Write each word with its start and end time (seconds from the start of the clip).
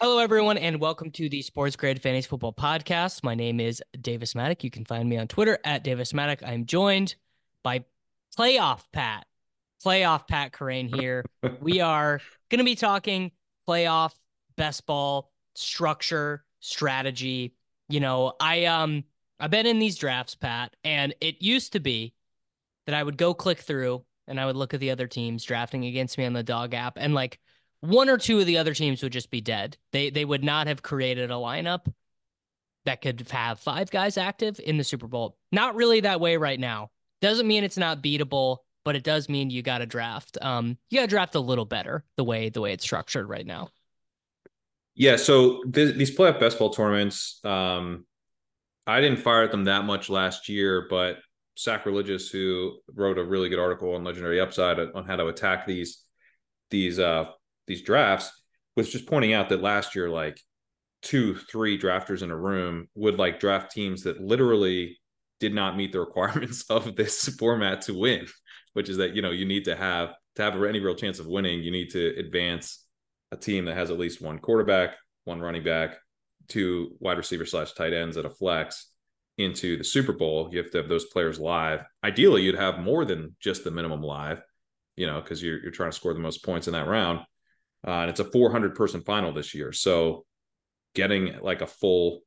Hello, 0.00 0.18
everyone, 0.18 0.58
and 0.58 0.80
welcome 0.80 1.12
to 1.12 1.28
the 1.28 1.40
Sports 1.40 1.76
Grid 1.76 2.02
Fantasy 2.02 2.26
Football 2.26 2.52
Podcast. 2.52 3.22
My 3.22 3.36
name 3.36 3.60
is 3.60 3.80
Davis 4.00 4.34
Mattek. 4.34 4.64
You 4.64 4.70
can 4.70 4.84
find 4.84 5.08
me 5.08 5.16
on 5.18 5.28
Twitter 5.28 5.56
at 5.64 5.84
Davis 5.84 6.12
Mattek. 6.12 6.40
I'm 6.44 6.66
joined 6.66 7.14
by 7.62 7.84
Playoff 8.36 8.82
Pat, 8.92 9.24
Playoff 9.84 10.26
Pat 10.26 10.50
Kerrane 10.50 10.92
here. 10.92 11.24
we 11.60 11.80
are 11.80 12.20
going 12.50 12.58
to 12.58 12.64
be 12.64 12.74
talking 12.74 13.30
playoff, 13.68 14.12
best 14.56 14.84
ball, 14.84 15.30
structure, 15.54 16.44
strategy. 16.58 17.54
You 17.88 18.00
know, 18.00 18.32
I 18.40 18.64
um 18.64 19.04
I've 19.38 19.52
been 19.52 19.64
in 19.64 19.78
these 19.78 19.96
drafts, 19.96 20.34
Pat, 20.34 20.74
and 20.82 21.14
it 21.20 21.40
used 21.40 21.72
to 21.74 21.80
be 21.80 22.14
that 22.86 22.96
I 22.96 23.02
would 23.04 23.16
go 23.16 23.32
click 23.32 23.60
through 23.60 24.04
and 24.26 24.40
I 24.40 24.46
would 24.46 24.56
look 24.56 24.74
at 24.74 24.80
the 24.80 24.90
other 24.90 25.06
teams 25.06 25.44
drafting 25.44 25.84
against 25.84 26.18
me 26.18 26.24
on 26.24 26.32
the 26.32 26.42
dog 26.42 26.74
app 26.74 26.94
and 26.96 27.14
like 27.14 27.38
one 27.84 28.08
or 28.08 28.16
two 28.16 28.40
of 28.40 28.46
the 28.46 28.58
other 28.58 28.74
teams 28.74 29.02
would 29.02 29.12
just 29.12 29.30
be 29.30 29.40
dead. 29.40 29.76
They 29.92 30.10
they 30.10 30.24
would 30.24 30.42
not 30.42 30.66
have 30.66 30.82
created 30.82 31.30
a 31.30 31.34
lineup 31.34 31.92
that 32.84 33.00
could 33.00 33.26
have 33.30 33.60
five 33.60 33.90
guys 33.90 34.16
active 34.16 34.60
in 34.60 34.76
the 34.76 34.84
Super 34.84 35.06
Bowl. 35.06 35.36
Not 35.52 35.74
really 35.74 36.00
that 36.00 36.20
way 36.20 36.36
right 36.36 36.58
now. 36.58 36.90
Doesn't 37.20 37.46
mean 37.46 37.64
it's 37.64 37.78
not 37.78 38.02
beatable, 38.02 38.58
but 38.84 38.96
it 38.96 39.04
does 39.04 39.28
mean 39.28 39.50
you 39.50 39.62
got 39.62 39.78
to 39.78 39.86
draft. 39.86 40.38
Um, 40.40 40.78
you 40.90 40.98
got 40.98 41.04
to 41.04 41.08
draft 41.08 41.34
a 41.34 41.40
little 41.40 41.64
better 41.64 42.04
the 42.16 42.24
way 42.24 42.48
the 42.48 42.60
way 42.60 42.72
it's 42.72 42.84
structured 42.84 43.28
right 43.28 43.46
now. 43.46 43.68
Yeah. 44.94 45.16
So 45.16 45.62
th- 45.64 45.96
these 45.96 46.16
playoff 46.16 46.38
best 46.38 46.58
ball 46.58 46.70
tournaments, 46.70 47.40
um, 47.44 48.06
I 48.86 49.00
didn't 49.00 49.18
fire 49.18 49.42
at 49.42 49.50
them 49.50 49.64
that 49.64 49.84
much 49.84 50.08
last 50.08 50.48
year, 50.48 50.86
but 50.88 51.18
Sacrilegious, 51.56 52.28
who 52.30 52.78
wrote 52.94 53.18
a 53.18 53.24
really 53.24 53.48
good 53.48 53.58
article 53.58 53.94
on 53.94 54.04
Legendary 54.04 54.40
Upside 54.40 54.78
on 54.78 55.04
how 55.04 55.16
to 55.16 55.26
attack 55.26 55.66
these 55.66 56.02
these 56.70 56.98
uh 56.98 57.26
these 57.66 57.82
drafts 57.82 58.30
was 58.76 58.90
just 58.90 59.06
pointing 59.06 59.32
out 59.32 59.48
that 59.48 59.62
last 59.62 59.94
year, 59.94 60.10
like 60.10 60.40
two, 61.02 61.36
three 61.36 61.78
drafters 61.78 62.22
in 62.22 62.30
a 62.30 62.36
room 62.36 62.88
would 62.94 63.18
like 63.18 63.40
draft 63.40 63.72
teams 63.72 64.02
that 64.02 64.20
literally 64.20 64.98
did 65.40 65.54
not 65.54 65.76
meet 65.76 65.92
the 65.92 66.00
requirements 66.06 66.64
of 66.70 66.96
this 66.96 67.28
format 67.38 67.82
to 67.82 67.98
win, 67.98 68.26
which 68.72 68.88
is 68.88 68.96
that, 68.96 69.14
you 69.14 69.22
know, 69.22 69.30
you 69.30 69.44
need 69.44 69.64
to 69.66 69.76
have 69.76 70.14
to 70.36 70.42
have 70.42 70.60
any 70.62 70.80
real 70.80 70.96
chance 70.96 71.20
of 71.20 71.26
winning, 71.26 71.62
you 71.62 71.70
need 71.70 71.90
to 71.90 72.18
advance 72.18 72.84
a 73.30 73.36
team 73.36 73.66
that 73.66 73.76
has 73.76 73.90
at 73.90 73.98
least 73.98 74.20
one 74.20 74.38
quarterback, 74.38 74.96
one 75.24 75.40
running 75.40 75.62
back, 75.62 75.96
two 76.48 76.96
wide 76.98 77.18
receiver 77.18 77.46
slash 77.46 77.72
tight 77.72 77.92
ends 77.92 78.16
at 78.16 78.24
a 78.24 78.30
flex 78.30 78.90
into 79.38 79.76
the 79.76 79.84
Super 79.84 80.12
Bowl. 80.12 80.48
You 80.50 80.58
have 80.58 80.70
to 80.72 80.78
have 80.78 80.88
those 80.88 81.06
players 81.06 81.38
live. 81.38 81.84
Ideally, 82.02 82.42
you'd 82.42 82.54
have 82.54 82.78
more 82.78 83.04
than 83.04 83.36
just 83.40 83.64
the 83.64 83.70
minimum 83.70 84.02
live, 84.02 84.42
you 84.96 85.06
know, 85.06 85.20
because 85.20 85.42
you're, 85.42 85.60
you're 85.60 85.72
trying 85.72 85.90
to 85.90 85.96
score 85.96 86.14
the 86.14 86.20
most 86.20 86.44
points 86.44 86.66
in 86.66 86.72
that 86.72 86.86
round. 86.86 87.20
Uh, 87.86 88.00
and 88.00 88.10
it's 88.10 88.20
a 88.20 88.24
400 88.24 88.74
person 88.74 89.02
final 89.02 89.32
this 89.32 89.54
year. 89.54 89.72
So 89.72 90.24
getting 90.94 91.38
like 91.40 91.60
a 91.60 91.66
full 91.66 92.20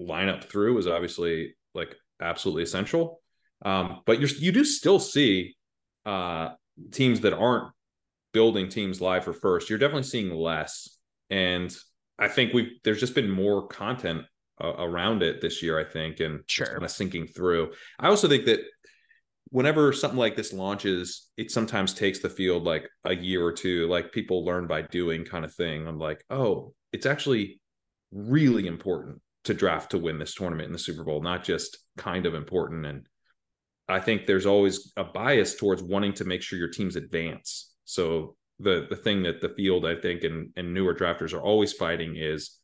lineup 0.00 0.44
through 0.44 0.78
is 0.78 0.86
obviously 0.86 1.54
like 1.74 1.96
absolutely 2.20 2.64
essential. 2.64 3.20
Um, 3.64 4.00
but 4.06 4.20
you're, 4.20 4.28
you 4.28 4.52
do 4.52 4.64
still 4.64 4.98
see 4.98 5.56
uh, 6.06 6.50
teams 6.92 7.20
that 7.20 7.32
aren't 7.32 7.72
building 8.32 8.68
teams 8.68 9.00
live 9.00 9.24
for 9.24 9.32
first. 9.32 9.70
You're 9.70 9.78
definitely 9.78 10.04
seeing 10.04 10.30
less. 10.34 10.98
And 11.30 11.74
I 12.18 12.28
think 12.28 12.52
we've, 12.52 12.72
there's 12.84 13.00
just 13.00 13.14
been 13.14 13.30
more 13.30 13.66
content 13.66 14.22
uh, 14.62 14.74
around 14.78 15.22
it 15.22 15.40
this 15.40 15.62
year, 15.62 15.78
I 15.78 15.84
think, 15.84 16.20
and 16.20 16.40
sure. 16.46 16.66
kind 16.66 16.84
of 16.84 16.90
sinking 16.90 17.28
through. 17.28 17.72
I 17.98 18.08
also 18.08 18.28
think 18.28 18.46
that 18.46 18.60
whenever 19.50 19.92
something 19.92 20.18
like 20.18 20.36
this 20.36 20.52
launches, 20.52 21.28
it 21.36 21.50
sometimes 21.50 21.94
takes 21.94 22.20
the 22.20 22.28
field 22.28 22.64
like 22.64 22.88
a 23.04 23.14
year 23.14 23.44
or 23.44 23.52
two, 23.52 23.88
like 23.88 24.12
people 24.12 24.44
learn 24.44 24.66
by 24.66 24.82
doing 24.82 25.24
kind 25.24 25.44
of 25.44 25.54
thing. 25.54 25.86
I'm 25.86 25.98
like, 25.98 26.24
oh, 26.30 26.74
it's 26.92 27.06
actually 27.06 27.60
really 28.12 28.66
important 28.66 29.20
to 29.44 29.54
draft 29.54 29.90
to 29.90 29.98
win 29.98 30.18
this 30.18 30.34
tournament 30.34 30.66
in 30.66 30.72
the 30.72 30.78
Super 30.78 31.04
Bowl, 31.04 31.22
not 31.22 31.44
just 31.44 31.78
kind 31.96 32.26
of 32.26 32.34
important. 32.34 32.84
And 32.84 33.06
I 33.88 34.00
think 34.00 34.26
there's 34.26 34.46
always 34.46 34.92
a 34.96 35.04
bias 35.04 35.56
towards 35.56 35.82
wanting 35.82 36.12
to 36.14 36.24
make 36.24 36.42
sure 36.42 36.58
your 36.58 36.68
teams 36.68 36.96
advance. 36.96 37.72
So 37.84 38.36
the 38.58 38.86
the 38.90 38.96
thing 38.96 39.22
that 39.22 39.40
the 39.40 39.48
field, 39.50 39.86
I 39.86 39.94
think, 39.94 40.24
and, 40.24 40.50
and 40.56 40.74
newer 40.74 40.94
drafters 40.94 41.32
are 41.32 41.42
always 41.42 41.72
fighting 41.72 42.16
is 42.16 42.58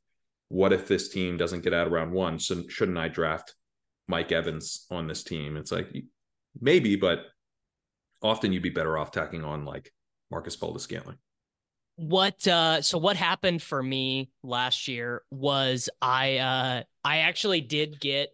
what 0.49 0.73
if 0.73 0.87
this 0.87 1.09
team 1.09 1.37
doesn't 1.37 1.63
get 1.63 1.73
out 1.73 1.87
of 1.87 1.93
round 1.93 2.13
one? 2.13 2.39
So 2.39 2.63
shouldn't 2.69 2.99
I 2.99 3.09
draft 3.09 3.55
Mike 4.09 4.33
Evans 4.33 4.87
on 4.91 5.07
this 5.07 5.25
team? 5.25 5.57
It's 5.57 5.73
like 5.73 5.89
maybe, 6.61 6.97
but 6.97 7.27
often 8.23 8.53
you'd 8.53 8.63
be 8.63 8.71
better 8.71 8.97
off 8.97 9.11
tacking 9.11 9.45
on 9.45 9.65
like 9.65 9.93
Marquez 10.31 10.57
Valdes-Scantling. 10.57 11.19
What 11.97 12.47
uh 12.49 12.83
so 12.83 12.99
what 12.99 13.17
happened 13.17 13.63
for 13.63 13.81
me 13.81 14.31
last 14.43 14.89
year 14.89 15.23
was 15.31 15.89
I 16.03 16.39
uh 16.39 16.83
I 17.05 17.19
actually 17.19 17.61
did 17.61 18.01
get 18.01 18.31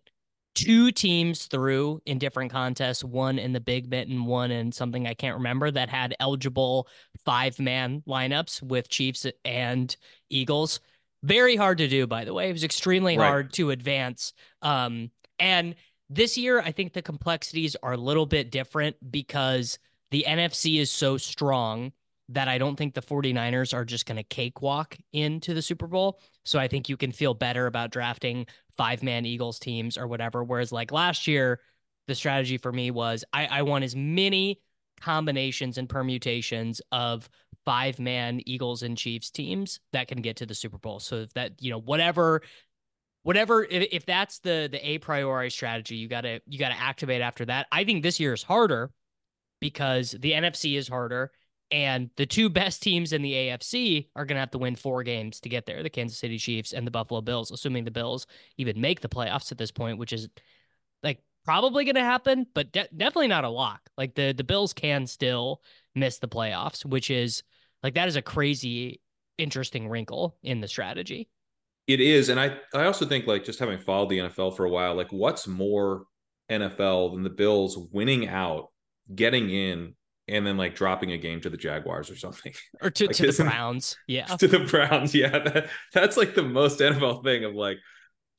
two 0.54 0.90
teams 0.90 1.46
through 1.46 2.00
in 2.06 2.18
different 2.18 2.52
contests, 2.52 3.04
one 3.04 3.38
in 3.38 3.52
the 3.52 3.60
Big 3.60 3.90
Mitten, 3.90 4.24
one 4.24 4.50
in 4.50 4.72
something 4.72 5.06
I 5.06 5.14
can't 5.14 5.36
remember 5.36 5.70
that 5.70 5.88
had 5.88 6.14
eligible 6.20 6.88
five 7.24 7.58
man 7.58 8.02
lineups 8.08 8.62
with 8.62 8.88
Chiefs 8.88 9.26
and 9.44 9.94
Eagles. 10.28 10.80
Very 11.22 11.56
hard 11.56 11.78
to 11.78 11.88
do, 11.88 12.06
by 12.06 12.24
the 12.24 12.32
way. 12.32 12.48
It 12.48 12.52
was 12.52 12.64
extremely 12.64 13.18
right. 13.18 13.26
hard 13.26 13.52
to 13.54 13.70
advance. 13.70 14.32
Um, 14.62 15.10
and 15.38 15.74
this 16.10 16.36
year, 16.36 16.60
I 16.60 16.72
think 16.72 16.92
the 16.92 17.02
complexities 17.02 17.76
are 17.82 17.92
a 17.92 17.96
little 17.96 18.26
bit 18.26 18.50
different 18.50 18.96
because 19.10 19.78
the 20.10 20.24
NFC 20.26 20.80
is 20.80 20.90
so 20.90 21.16
strong 21.16 21.92
that 22.30 22.48
I 22.48 22.58
don't 22.58 22.76
think 22.76 22.94
the 22.94 23.02
49ers 23.02 23.72
are 23.72 23.84
just 23.84 24.06
going 24.06 24.16
to 24.16 24.24
cakewalk 24.24 24.96
into 25.12 25.54
the 25.54 25.62
Super 25.62 25.86
Bowl. 25.86 26.20
So 26.44 26.58
I 26.58 26.68
think 26.68 26.88
you 26.88 26.96
can 26.96 27.12
feel 27.12 27.34
better 27.34 27.66
about 27.66 27.90
drafting 27.90 28.46
five 28.76 29.02
man 29.02 29.24
Eagles 29.24 29.58
teams 29.60 29.96
or 29.96 30.08
whatever. 30.08 30.42
Whereas, 30.42 30.72
like 30.72 30.92
last 30.92 31.26
year, 31.26 31.60
the 32.08 32.14
strategy 32.14 32.58
for 32.58 32.72
me 32.72 32.90
was 32.90 33.24
I, 33.32 33.46
I 33.46 33.62
want 33.62 33.84
as 33.84 33.94
many 33.94 34.60
combinations 35.00 35.78
and 35.78 35.88
permutations 35.88 36.80
of 36.90 37.28
five 37.64 37.98
man 37.98 38.40
Eagles 38.46 38.82
and 38.82 38.96
Chiefs 38.96 39.30
teams 39.30 39.80
that 39.92 40.08
can 40.08 40.22
get 40.22 40.36
to 40.36 40.46
the 40.46 40.54
Super 40.54 40.78
Bowl. 40.78 40.98
So 40.98 41.26
that, 41.34 41.62
you 41.62 41.70
know, 41.70 41.80
whatever 41.80 42.42
whatever 43.22 43.64
if, 43.64 43.88
if 43.92 44.06
that's 44.06 44.38
the 44.40 44.68
the 44.70 44.88
a 44.88 44.98
priori 44.98 45.50
strategy 45.50 45.96
you 45.96 46.08
gotta 46.08 46.40
you 46.46 46.58
gotta 46.58 46.78
activate 46.78 47.20
after 47.20 47.44
that 47.44 47.66
i 47.72 47.84
think 47.84 48.02
this 48.02 48.20
year 48.20 48.32
is 48.32 48.42
harder 48.42 48.90
because 49.60 50.12
the 50.20 50.32
nfc 50.32 50.76
is 50.76 50.88
harder 50.88 51.30
and 51.72 52.10
the 52.16 52.26
two 52.26 52.48
best 52.48 52.82
teams 52.82 53.12
in 53.12 53.22
the 53.22 53.32
afc 53.32 54.08
are 54.16 54.24
gonna 54.24 54.40
have 54.40 54.50
to 54.50 54.58
win 54.58 54.74
four 54.74 55.02
games 55.02 55.40
to 55.40 55.48
get 55.48 55.66
there 55.66 55.82
the 55.82 55.90
kansas 55.90 56.18
city 56.18 56.38
chiefs 56.38 56.72
and 56.72 56.86
the 56.86 56.90
buffalo 56.90 57.20
bills 57.20 57.50
assuming 57.50 57.84
the 57.84 57.90
bills 57.90 58.26
even 58.56 58.80
make 58.80 59.00
the 59.00 59.08
playoffs 59.08 59.52
at 59.52 59.58
this 59.58 59.70
point 59.70 59.98
which 59.98 60.12
is 60.12 60.28
like 61.02 61.22
probably 61.44 61.84
gonna 61.84 62.00
happen 62.00 62.46
but 62.54 62.72
de- 62.72 62.88
definitely 62.96 63.28
not 63.28 63.44
a 63.44 63.48
lock. 63.48 63.80
Like 63.96 64.14
the 64.14 64.32
the 64.32 64.44
bills 64.44 64.72
can 64.72 65.06
still 65.06 65.62
miss 65.94 66.18
the 66.18 66.28
playoffs 66.28 66.84
which 66.84 67.10
is 67.10 67.42
like 67.82 67.94
that 67.94 68.08
is 68.08 68.16
a 68.16 68.22
crazy 68.22 69.00
interesting 69.38 69.88
wrinkle 69.88 70.36
in 70.42 70.60
the 70.60 70.68
strategy 70.68 71.28
it 71.86 72.00
is, 72.00 72.28
and 72.28 72.38
I 72.38 72.56
I 72.74 72.84
also 72.84 73.06
think 73.06 73.26
like 73.26 73.44
just 73.44 73.58
having 73.58 73.78
followed 73.78 74.10
the 74.10 74.18
NFL 74.18 74.56
for 74.56 74.64
a 74.64 74.70
while, 74.70 74.94
like 74.94 75.12
what's 75.12 75.46
more 75.46 76.04
NFL 76.50 77.14
than 77.14 77.22
the 77.22 77.30
Bills 77.30 77.78
winning 77.92 78.28
out, 78.28 78.68
getting 79.14 79.50
in, 79.50 79.94
and 80.28 80.46
then 80.46 80.56
like 80.56 80.74
dropping 80.74 81.12
a 81.12 81.18
game 81.18 81.40
to 81.40 81.50
the 81.50 81.56
Jaguars 81.56 82.10
or 82.10 82.16
something. 82.16 82.52
Or 82.80 82.90
to, 82.90 83.06
Like, 83.08 83.16
to 83.16 83.32
the 83.32 83.44
Browns. 83.44 83.96
Yeah. 84.06 84.24
to 84.36 84.48
the 84.48 84.60
Browns. 84.60 85.14
Yeah, 85.14 85.38
that, 85.38 85.68
that's 85.92 86.16
like 86.16 86.34
the 86.34 86.42
most 86.42 86.80
NFL 86.80 87.24
thing 87.24 87.44
of 87.44 87.54
like, 87.54 87.78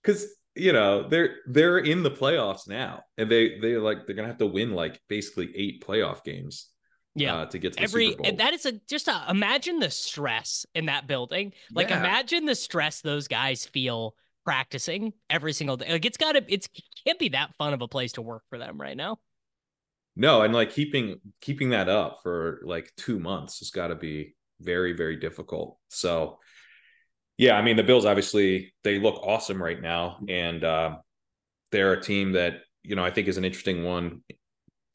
because 0.01 0.25
you 0.55 0.73
know 0.73 1.07
they're 1.07 1.37
they're 1.47 1.77
in 1.77 2.03
the 2.03 2.11
playoffs 2.11 2.67
now, 2.67 3.03
and 3.17 3.29
they 3.29 3.59
they 3.59 3.77
like 3.77 4.05
they're 4.05 4.15
gonna 4.15 4.27
have 4.27 4.37
to 4.39 4.47
win 4.47 4.71
like 4.71 4.99
basically 5.07 5.51
eight 5.55 5.83
playoff 5.85 6.23
games. 6.23 6.67
Yeah. 7.15 7.35
uh, 7.35 7.45
to 7.47 7.59
get 7.59 7.73
to 7.73 7.81
Every 7.81 8.15
that 8.37 8.53
is 8.53 8.65
a 8.65 8.73
just 8.89 9.07
a, 9.07 9.25
imagine 9.29 9.79
the 9.79 9.89
stress 9.91 10.65
in 10.73 10.85
that 10.85 11.07
building. 11.07 11.53
Like 11.73 11.89
Yeah. 11.89 11.99
imagine 11.99 12.45
the 12.45 12.55
stress 12.55 13.01
those 13.01 13.27
guys 13.27 13.65
feel 13.65 14.15
practicing 14.45 15.13
every 15.29 15.53
single 15.53 15.77
day. 15.77 15.91
Like 15.91 16.05
it's 16.05 16.17
got 16.17 16.33
to 16.33 16.43
it's 16.47 16.69
can't 17.05 17.19
be 17.19 17.29
that 17.29 17.53
fun 17.57 17.73
of 17.73 17.81
a 17.81 17.87
place 17.87 18.13
to 18.13 18.21
work 18.21 18.43
for 18.49 18.57
them 18.57 18.79
right 18.79 18.97
now. 18.97 19.19
no, 20.15 20.41
and 20.41 20.53
like 20.53 20.71
keeping 20.71 21.19
keeping 21.41 21.69
that 21.71 21.89
up 21.89 22.19
for 22.23 22.61
like 22.65 22.91
two 22.97 23.19
months 23.19 23.59
has 23.59 23.71
got 23.71 23.87
to 23.87 23.95
be 23.95 24.35
very 24.59 24.93
very 24.93 25.15
difficult. 25.15 25.77
So, 25.89 26.39
yeah, 27.37 27.53
I 27.57 27.61
mean 27.61 27.77
the 27.77 27.83
Bills 27.83 28.05
obviously 28.05 28.73
they 28.83 28.99
look 28.99 29.15
awesome 29.25 29.61
right 29.61 29.81
now, 29.81 30.19
and 30.27 30.63
uh, 30.63 30.97
they're 31.71 31.93
a 31.93 32.01
team 32.01 32.33
that 32.33 32.61
you 32.83 32.95
know 32.95 33.05
I 33.05 33.11
think 33.11 33.27
is 33.27 33.37
an 33.37 33.45
interesting 33.45 33.83
one 33.83 34.21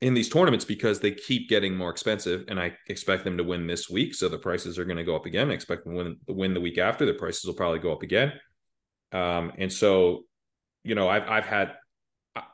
in 0.02 0.14
these 0.14 0.28
tournaments 0.28 0.64
because 0.64 1.00
they 1.00 1.10
keep 1.10 1.48
getting 1.48 1.74
more 1.74 1.90
expensive, 1.90 2.44
and 2.48 2.60
I 2.60 2.76
expect 2.88 3.24
them 3.24 3.38
to 3.38 3.44
win 3.44 3.66
this 3.66 3.88
week, 3.88 4.14
so 4.14 4.28
the 4.28 4.38
prices 4.38 4.78
are 4.78 4.84
going 4.84 4.98
to 4.98 5.04
go 5.04 5.16
up 5.16 5.26
again. 5.26 5.50
I 5.50 5.54
expect 5.54 5.84
them 5.84 5.94
to 5.94 5.98
win, 6.04 6.16
win 6.28 6.54
the 6.54 6.60
week 6.60 6.78
after, 6.78 7.06
the 7.06 7.14
prices 7.14 7.44
will 7.44 7.54
probably 7.54 7.78
go 7.78 7.92
up 7.92 8.02
again. 8.02 8.32
Um, 9.12 9.52
and 9.56 9.72
so, 9.72 10.24
you 10.84 10.94
know, 10.94 11.08
I've 11.08 11.28
I've 11.28 11.46
had 11.46 11.74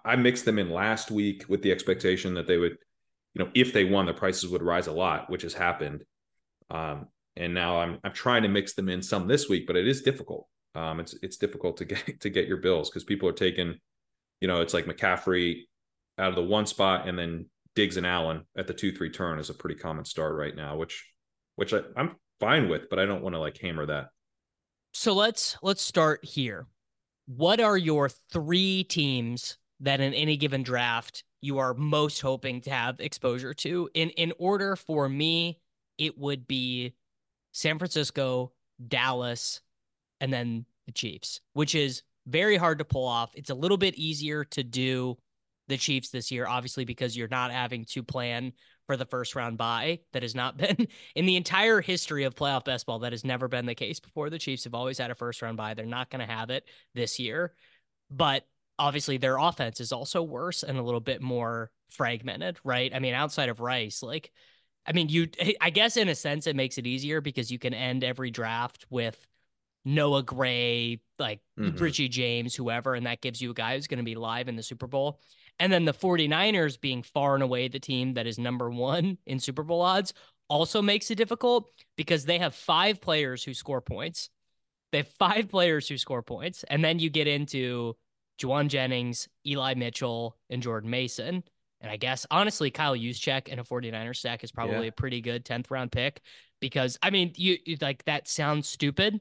I- 0.04 0.16
mixed 0.16 0.44
them 0.44 0.58
in 0.58 0.70
last 0.70 1.10
week 1.10 1.44
with 1.48 1.62
the 1.62 1.72
expectation 1.72 2.34
that 2.34 2.46
they 2.46 2.58
would, 2.58 2.76
you 3.34 3.44
know, 3.44 3.50
if 3.54 3.72
they 3.72 3.84
won, 3.84 4.06
the 4.06 4.14
prices 4.14 4.48
would 4.48 4.62
rise 4.62 4.86
a 4.86 4.92
lot, 4.92 5.28
which 5.28 5.42
has 5.42 5.54
happened. 5.54 6.04
Um, 6.70 7.08
and 7.36 7.54
now 7.54 7.80
I'm 7.80 7.98
I'm 8.04 8.12
trying 8.12 8.42
to 8.42 8.48
mix 8.48 8.74
them 8.74 8.88
in 8.88 9.02
some 9.02 9.26
this 9.26 9.48
week, 9.48 9.66
but 9.66 9.76
it 9.76 9.88
is 9.88 10.02
difficult. 10.02 10.46
Um, 10.74 11.00
it's 11.00 11.14
it's 11.22 11.38
difficult 11.38 11.78
to 11.78 11.84
get 11.86 12.04
to 12.20 12.30
get 12.30 12.46
your 12.46 12.58
bills 12.58 12.88
because 12.88 13.04
people 13.04 13.28
are 13.28 13.32
taking, 13.32 13.74
you 14.40 14.46
know, 14.48 14.60
it's 14.60 14.74
like 14.74 14.84
McCaffrey 14.84 15.62
out 16.18 16.30
of 16.30 16.34
the 16.34 16.42
one 16.42 16.66
spot 16.66 17.08
and 17.08 17.18
then 17.18 17.46
Diggs 17.74 17.96
and 17.96 18.06
Allen 18.06 18.42
at 18.56 18.66
the 18.66 18.74
two 18.74 18.92
three 18.92 19.10
turn 19.10 19.38
is 19.38 19.50
a 19.50 19.54
pretty 19.54 19.76
common 19.76 20.04
start 20.04 20.36
right 20.36 20.54
now, 20.54 20.76
which 20.76 21.06
which 21.56 21.72
I, 21.72 21.80
I'm 21.96 22.16
fine 22.40 22.68
with, 22.68 22.90
but 22.90 22.98
I 22.98 23.06
don't 23.06 23.22
want 23.22 23.34
to 23.34 23.40
like 23.40 23.58
hammer 23.58 23.86
that. 23.86 24.08
So 24.92 25.14
let's 25.14 25.56
let's 25.62 25.82
start 25.82 26.24
here. 26.24 26.66
What 27.26 27.60
are 27.60 27.76
your 27.76 28.08
three 28.08 28.84
teams 28.84 29.56
that 29.80 30.00
in 30.00 30.12
any 30.12 30.36
given 30.36 30.62
draft 30.62 31.24
you 31.40 31.58
are 31.58 31.74
most 31.74 32.20
hoping 32.20 32.60
to 32.62 32.70
have 32.70 33.00
exposure 33.00 33.54
to? 33.54 33.88
In 33.94 34.10
in 34.10 34.32
order 34.38 34.76
for 34.76 35.08
me, 35.08 35.60
it 35.96 36.18
would 36.18 36.46
be 36.46 36.94
San 37.52 37.78
Francisco, 37.78 38.52
Dallas, 38.86 39.60
and 40.20 40.32
then 40.32 40.66
the 40.86 40.92
Chiefs, 40.92 41.40
which 41.54 41.74
is 41.74 42.02
very 42.26 42.56
hard 42.56 42.78
to 42.78 42.84
pull 42.84 43.06
off. 43.06 43.30
It's 43.34 43.50
a 43.50 43.54
little 43.54 43.76
bit 43.78 43.94
easier 43.94 44.44
to 44.44 44.62
do 44.62 45.16
the 45.68 45.76
Chiefs 45.76 46.10
this 46.10 46.30
year, 46.30 46.46
obviously, 46.46 46.84
because 46.84 47.16
you're 47.16 47.28
not 47.28 47.50
having 47.52 47.84
to 47.86 48.02
plan 48.02 48.52
for 48.86 48.96
the 48.96 49.06
first 49.06 49.34
round 49.36 49.58
bye. 49.58 50.00
That 50.12 50.22
has 50.22 50.34
not 50.34 50.56
been 50.58 50.88
in 51.14 51.26
the 51.26 51.36
entire 51.36 51.80
history 51.80 52.24
of 52.24 52.34
playoff 52.34 52.64
best 52.64 52.86
ball. 52.86 53.00
That 53.00 53.12
has 53.12 53.24
never 53.24 53.48
been 53.48 53.66
the 53.66 53.74
case 53.74 54.00
before. 54.00 54.30
The 54.30 54.38
Chiefs 54.38 54.64
have 54.64 54.74
always 54.74 54.98
had 54.98 55.10
a 55.10 55.14
first 55.14 55.42
round 55.42 55.56
bye. 55.56 55.74
They're 55.74 55.86
not 55.86 56.10
going 56.10 56.26
to 56.26 56.32
have 56.32 56.50
it 56.50 56.64
this 56.94 57.18
year, 57.18 57.54
but 58.10 58.46
obviously 58.78 59.16
their 59.18 59.38
offense 59.38 59.80
is 59.80 59.92
also 59.92 60.22
worse 60.22 60.62
and 60.62 60.78
a 60.78 60.82
little 60.82 61.00
bit 61.00 61.22
more 61.22 61.70
fragmented, 61.90 62.58
right? 62.64 62.92
I 62.94 62.98
mean, 62.98 63.14
outside 63.14 63.48
of 63.48 63.60
Rice, 63.60 64.02
like, 64.02 64.32
I 64.84 64.92
mean, 64.92 65.08
you, 65.08 65.28
I 65.60 65.70
guess 65.70 65.96
in 65.96 66.08
a 66.08 66.14
sense, 66.14 66.46
it 66.46 66.56
makes 66.56 66.78
it 66.78 66.86
easier 66.86 67.20
because 67.20 67.52
you 67.52 67.58
can 67.58 67.74
end 67.74 68.02
every 68.02 68.32
draft 68.32 68.86
with 68.90 69.24
Noah 69.84 70.22
Gray, 70.22 71.00
like 71.18 71.40
Mhm. 71.58 71.78
Richie 71.80 72.08
James, 72.08 72.54
whoever, 72.54 72.94
and 72.94 73.06
that 73.06 73.20
gives 73.20 73.40
you 73.40 73.50
a 73.50 73.54
guy 73.54 73.74
who's 73.74 73.86
going 73.86 73.98
to 73.98 74.04
be 74.04 74.14
live 74.14 74.48
in 74.48 74.56
the 74.56 74.62
Super 74.62 74.86
Bowl. 74.86 75.20
And 75.58 75.72
then 75.72 75.84
the 75.84 75.94
49ers 75.94 76.81
being 76.81 77.02
far 77.02 77.34
and 77.34 77.43
away 77.43 77.69
the 77.69 77.78
team 77.78 78.14
that 78.14 78.26
is 78.26 78.38
number 78.38 78.70
one 78.70 79.19
in 79.26 79.38
Super 79.38 79.62
Bowl 79.62 79.81
odds 79.82 80.12
also 80.49 80.82
makes 80.82 81.10
it 81.10 81.14
difficult 81.16 81.70
because 81.96 82.25
they 82.25 82.38
have 82.38 82.54
five 82.54 83.00
players 83.00 83.44
who 83.44 83.54
score 83.54 83.81
points. 83.81 84.28
They 84.90 84.99
have 84.99 85.08
five 85.08 85.49
players 85.49 85.88
who 85.88 85.96
score 85.99 86.22
points. 86.22 86.64
And 86.64 86.84
then 86.84 86.99
you 86.99 87.10
get 87.10 87.26
into 87.28 87.96
Jauan 88.40 88.69
Jennings, 88.69 89.28
Eli 89.46 89.75
Mitchell, 89.75 90.37
and 90.50 90.62
Jordan 90.62 90.90
Mason. 90.90 91.44
And 91.81 91.90
I 91.90 91.96
guess 91.96 92.26
honestly, 92.31 92.70
Kyle 92.70 92.94
Juszczyk 92.96 93.48
in 93.48 93.58
a 93.58 93.64
49er 93.64 94.14
stack 94.16 94.44
is 94.44 94.52
probably 94.52 94.82
Yeah. 94.87 94.88
a 94.88 94.93
pretty 94.93 95.20
good 95.20 95.44
10th 95.44 95.70
round 95.70 95.93
pick 95.93 96.20
because 96.60 96.98
I 97.02 97.10
mean, 97.10 97.32
you 97.37 97.58
you- 97.64 97.76
like 97.81 98.05
that 98.05 98.28
sounds 98.28 98.69
stupid, 98.69 99.20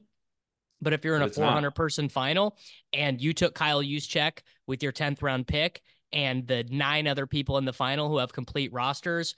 but 0.80 0.92
if 0.92 1.04
you're 1.04 1.14
in 1.16 1.20
But 1.20 1.26
a 1.26 1.28
it's 1.28 1.38
not. 1.38 1.46
400 1.46 1.70
person 1.72 2.08
final 2.08 2.56
and 2.92 3.20
you 3.20 3.32
took 3.32 3.54
Kyle 3.54 3.82
Juszczyk 3.82 4.40
with 4.66 4.82
your 4.82 4.92
10th 4.92 5.22
round 5.22 5.46
pick 5.48 5.82
and 6.12 6.46
the 6.46 6.64
nine 6.70 7.06
other 7.06 7.26
people 7.26 7.58
in 7.58 7.64
the 7.64 7.72
final 7.72 8.08
who 8.08 8.18
have 8.18 8.32
complete 8.32 8.72
rosters, 8.72 9.34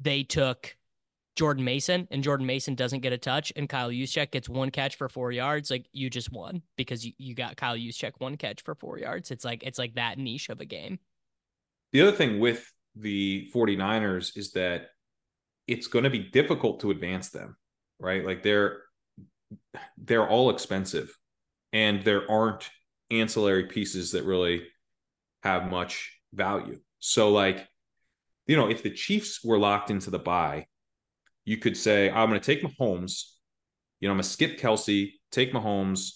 they 0.00 0.22
took 0.22 0.76
Jordan 1.36 1.64
Mason 1.64 2.08
and 2.10 2.24
Jordan 2.24 2.46
Mason 2.46 2.74
doesn't 2.74 3.00
get 3.00 3.12
a 3.12 3.18
touch 3.18 3.52
and 3.54 3.68
Kyle 3.68 3.90
Juszczyk 3.90 4.32
gets 4.32 4.48
one 4.48 4.70
catch 4.70 4.96
for 4.96 5.08
four 5.08 5.30
yards, 5.30 5.70
like 5.70 5.86
you 5.92 6.10
just 6.10 6.32
won 6.32 6.62
because 6.76 7.06
you, 7.06 7.12
you 7.16 7.34
got 7.34 7.56
Kyle 7.56 7.76
Juszczyk 7.76 8.12
one 8.18 8.36
catch 8.36 8.62
for 8.62 8.74
four 8.74 8.98
yards. 8.98 9.30
It's 9.30 9.44
like 9.44 9.62
it's 9.62 9.78
like 9.78 9.94
that 9.94 10.18
niche 10.18 10.48
of 10.48 10.60
a 10.60 10.64
game. 10.64 10.98
The 11.92 12.02
other 12.02 12.12
thing 12.12 12.40
with 12.40 12.72
the 12.96 13.50
49ers 13.54 14.36
is 14.36 14.52
that 14.52 14.88
it's 15.68 15.86
going 15.86 16.02
to 16.02 16.10
be 16.10 16.18
difficult 16.18 16.80
to 16.80 16.90
advance 16.90 17.28
them, 17.28 17.56
right? 18.00 18.26
Like 18.26 18.42
they're 18.42 18.78
they're 19.96 20.28
all 20.28 20.50
expensive 20.50 21.16
and 21.72 22.02
there 22.02 22.28
aren't 22.30 22.68
ancillary 23.10 23.64
pieces 23.64 24.12
that 24.12 24.24
really 24.24 24.66
have 25.42 25.70
much 25.70 26.18
value. 26.32 26.78
So 26.98 27.30
like 27.30 27.66
you 28.46 28.56
know, 28.56 28.68
if 28.70 28.82
the 28.82 28.90
Chiefs 28.90 29.44
were 29.44 29.58
locked 29.58 29.90
into 29.90 30.10
the 30.10 30.18
bye, 30.18 30.66
you 31.44 31.58
could 31.58 31.76
say 31.76 32.10
I'm 32.10 32.28
going 32.30 32.40
to 32.40 32.44
take 32.44 32.62
Mahomes, 32.62 33.24
you 34.00 34.08
know, 34.08 34.12
I'm 34.12 34.16
going 34.16 34.22
to 34.22 34.28
skip 34.28 34.58
Kelce, 34.58 35.12
take 35.30 35.52
Mahomes. 35.52 36.12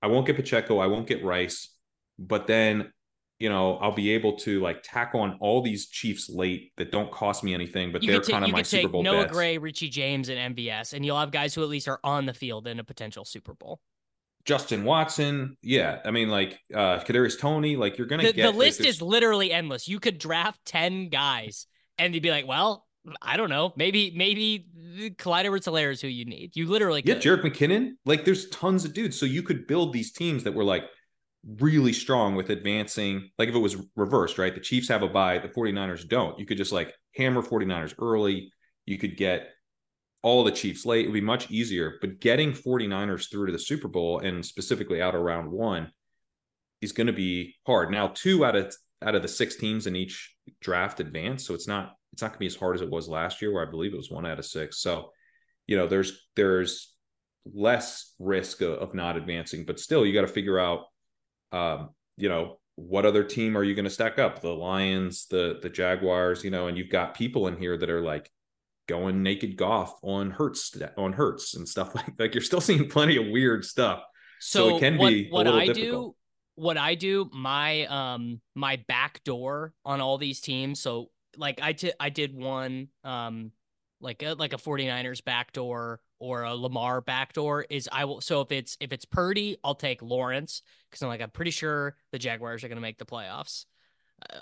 I 0.00 0.06
won't 0.06 0.26
get 0.26 0.36
Pacheco, 0.36 0.78
I 0.78 0.86
won't 0.86 1.06
get 1.06 1.24
Rice, 1.24 1.74
but 2.18 2.46
then 2.46 2.92
you 3.38 3.48
know, 3.48 3.76
I'll 3.78 3.92
be 3.94 4.10
able 4.10 4.36
to 4.38 4.60
like 4.60 4.82
tack 4.82 5.12
on 5.14 5.38
all 5.40 5.60
these 5.60 5.88
Chiefs 5.88 6.30
late 6.30 6.72
that 6.76 6.92
don't 6.92 7.10
cost 7.10 7.42
me 7.42 7.52
anything, 7.52 7.90
but 7.90 8.02
You 8.02 8.12
they're 8.12 8.20
ta- 8.20 8.32
kind 8.32 8.44
of 8.44 8.52
my 8.52 8.58
could 8.58 8.66
Super 8.66 8.82
take 8.84 8.92
Bowl 8.92 9.02
Noah 9.02 9.22
bets. 9.22 9.32
Gray, 9.32 9.58
Richie 9.58 9.88
James, 9.88 10.28
and 10.28 10.56
MVS, 10.56 10.92
and 10.94 11.04
you'll 11.04 11.18
have 11.18 11.30
guys 11.30 11.54
who 11.54 11.62
at 11.62 11.68
least 11.68 11.88
are 11.88 11.98
on 12.04 12.26
the 12.26 12.34
field 12.34 12.68
in 12.68 12.78
a 12.78 12.84
potential 12.84 13.24
Super 13.24 13.54
Bowl. 13.54 13.80
Justin 14.44 14.84
Watson, 14.84 15.56
yeah. 15.62 16.00
I 16.04 16.10
mean, 16.10 16.28
like 16.28 16.58
uh 16.74 16.98
Kadarius 17.00 17.38
Toney, 17.38 17.76
like 17.76 17.96
you're 17.98 18.06
gonna 18.06 18.24
The, 18.24 18.32
get 18.32 18.52
the 18.52 18.58
list 18.58 18.78
there's- 18.78 18.96
is 18.96 19.02
literally 19.02 19.52
endless. 19.52 19.88
You 19.88 20.00
could 20.00 20.18
draft 20.18 20.60
10 20.66 21.08
guys 21.08 21.66
and 21.98 22.14
you'd 22.14 22.22
be 22.22 22.30
like, 22.30 22.46
well, 22.46 22.86
I 23.20 23.36
don't 23.36 23.50
know. 23.50 23.72
Maybe, 23.76 24.12
maybe 24.16 24.66
Clyde 25.18 25.46
edwards 25.46 25.68
is 25.68 26.00
who 26.00 26.08
you 26.08 26.24
need. 26.24 26.52
You 26.56 26.66
literally 26.66 27.02
yeah, 27.04 27.14
could. 27.14 27.22
Jerick 27.22 27.42
McKinnon. 27.42 27.92
Like 28.06 28.24
there's 28.24 28.48
tons 28.50 28.84
of 28.84 28.94
dudes. 28.94 29.18
So 29.18 29.26
you 29.26 29.42
could 29.42 29.66
build 29.66 29.92
these 29.92 30.12
teams 30.12 30.44
that 30.44 30.52
were 30.54 30.64
like 30.64 30.84
really 31.60 31.92
strong 31.92 32.34
with 32.34 32.50
advancing. 32.50 33.30
Like 33.38 33.48
if 33.48 33.54
it 33.54 33.58
was 33.58 33.76
reversed, 33.96 34.38
right? 34.38 34.54
The 34.54 34.60
Chiefs 34.60 34.88
have 34.88 35.02
a 35.02 35.08
bye, 35.08 35.38
the 35.38 35.48
49ers 35.48 36.08
don't. 36.08 36.38
You 36.38 36.46
could 36.46 36.56
just 36.56 36.72
like 36.72 36.94
hammer 37.16 37.42
49ers 37.42 37.94
early. 37.98 38.50
You 38.86 38.98
could 38.98 39.16
get 39.16 39.48
all 40.24 40.42
the 40.42 40.50
Chiefs 40.50 40.86
late. 40.86 41.04
It 41.04 41.08
would 41.08 41.14
be 41.14 41.20
much 41.20 41.50
easier. 41.50 41.98
But 42.00 42.18
getting 42.18 42.52
49ers 42.52 43.30
through 43.30 43.46
to 43.46 43.52
the 43.52 43.58
Super 43.58 43.88
Bowl 43.88 44.20
and 44.20 44.44
specifically 44.44 45.02
out 45.02 45.14
of 45.14 45.20
round 45.20 45.52
one 45.52 45.92
is 46.80 46.92
going 46.92 47.08
to 47.08 47.12
be 47.12 47.54
hard. 47.66 47.90
Now, 47.90 48.08
two 48.08 48.42
out 48.42 48.56
of 48.56 48.74
out 49.02 49.14
of 49.14 49.20
the 49.20 49.28
six 49.28 49.56
teams 49.56 49.86
in 49.86 49.94
each 49.94 50.34
draft 50.62 50.98
advance. 50.98 51.46
So 51.46 51.52
it's 51.52 51.68
not 51.68 51.92
it's 52.14 52.22
not 52.22 52.28
gonna 52.28 52.38
be 52.38 52.46
as 52.46 52.56
hard 52.56 52.74
as 52.74 52.80
it 52.80 52.90
was 52.90 53.06
last 53.06 53.42
year, 53.42 53.52
where 53.52 53.66
I 53.66 53.70
believe 53.70 53.92
it 53.92 53.98
was 53.98 54.10
one 54.10 54.24
out 54.24 54.38
of 54.38 54.46
six. 54.46 54.80
So, 54.80 55.10
you 55.66 55.76
know, 55.76 55.86
there's 55.86 56.26
there's 56.36 56.94
less 57.52 58.14
risk 58.18 58.62
of, 58.62 58.78
of 58.78 58.94
not 58.94 59.18
advancing, 59.18 59.66
but 59.66 59.78
still 59.78 60.06
you 60.06 60.14
got 60.14 60.22
to 60.22 60.26
figure 60.26 60.58
out 60.58 60.86
um, 61.52 61.90
you 62.16 62.30
know, 62.30 62.58
what 62.76 63.04
other 63.04 63.24
team 63.24 63.58
are 63.58 63.62
you 63.62 63.74
going 63.74 63.84
to 63.84 63.90
stack 63.90 64.18
up? 64.18 64.40
The 64.40 64.48
Lions, 64.48 65.26
the 65.26 65.58
the 65.60 65.68
Jaguars, 65.68 66.42
you 66.42 66.50
know, 66.50 66.68
and 66.68 66.78
you've 66.78 66.88
got 66.88 67.14
people 67.14 67.46
in 67.46 67.58
here 67.58 67.76
that 67.76 67.90
are 67.90 68.00
like 68.00 68.30
going 68.86 69.22
naked 69.22 69.56
golf 69.56 69.94
on 70.02 70.30
Hurts 70.30 70.76
on 70.96 71.12
Hurts 71.12 71.54
and 71.54 71.68
stuff 71.68 71.94
like 71.94 72.12
like 72.18 72.34
you're 72.34 72.42
still 72.42 72.60
seeing 72.60 72.88
plenty 72.88 73.16
of 73.16 73.26
weird 73.28 73.64
stuff. 73.64 74.02
So, 74.38 74.70
So 74.70 74.76
it 74.76 74.80
can 74.80 74.98
what, 74.98 75.10
be 75.10 75.28
a 75.28 75.28
what 75.30 75.46
I 75.46 75.66
difficult. 75.66 76.14
do, 76.14 76.16
what 76.56 76.76
I 76.76 76.94
do, 76.94 77.30
my 77.32 77.86
um 77.86 78.40
my 78.54 78.76
back 78.88 79.22
door 79.24 79.72
on 79.84 80.00
all 80.00 80.18
these 80.18 80.40
teams. 80.40 80.80
So 80.80 81.10
like 81.36 81.60
I 81.62 81.72
ti- 81.72 81.92
I 81.98 82.10
did 82.10 82.34
one 82.34 82.88
um 83.04 83.52
like 84.00 84.22
a 84.22 84.34
like 84.34 84.52
a 84.52 84.56
49ers 84.58 85.24
backdoor 85.24 86.00
or 86.18 86.42
a 86.42 86.54
Lamar 86.54 87.00
backdoor 87.00 87.62
is 87.70 87.88
I 87.90 88.04
will 88.04 88.20
so 88.20 88.40
if 88.42 88.52
it's 88.52 88.76
if 88.80 88.92
it's 88.92 89.04
Purdy, 89.04 89.56
I'll 89.64 89.74
take 89.74 90.02
Lawrence 90.02 90.62
because 90.90 91.02
I'm 91.02 91.08
like 91.08 91.20
I'm 91.22 91.30
pretty 91.30 91.50
sure 91.50 91.96
the 92.12 92.18
Jaguars 92.18 92.64
are 92.64 92.68
gonna 92.68 92.80
make 92.80 92.98
the 92.98 93.06
playoffs. 93.06 93.64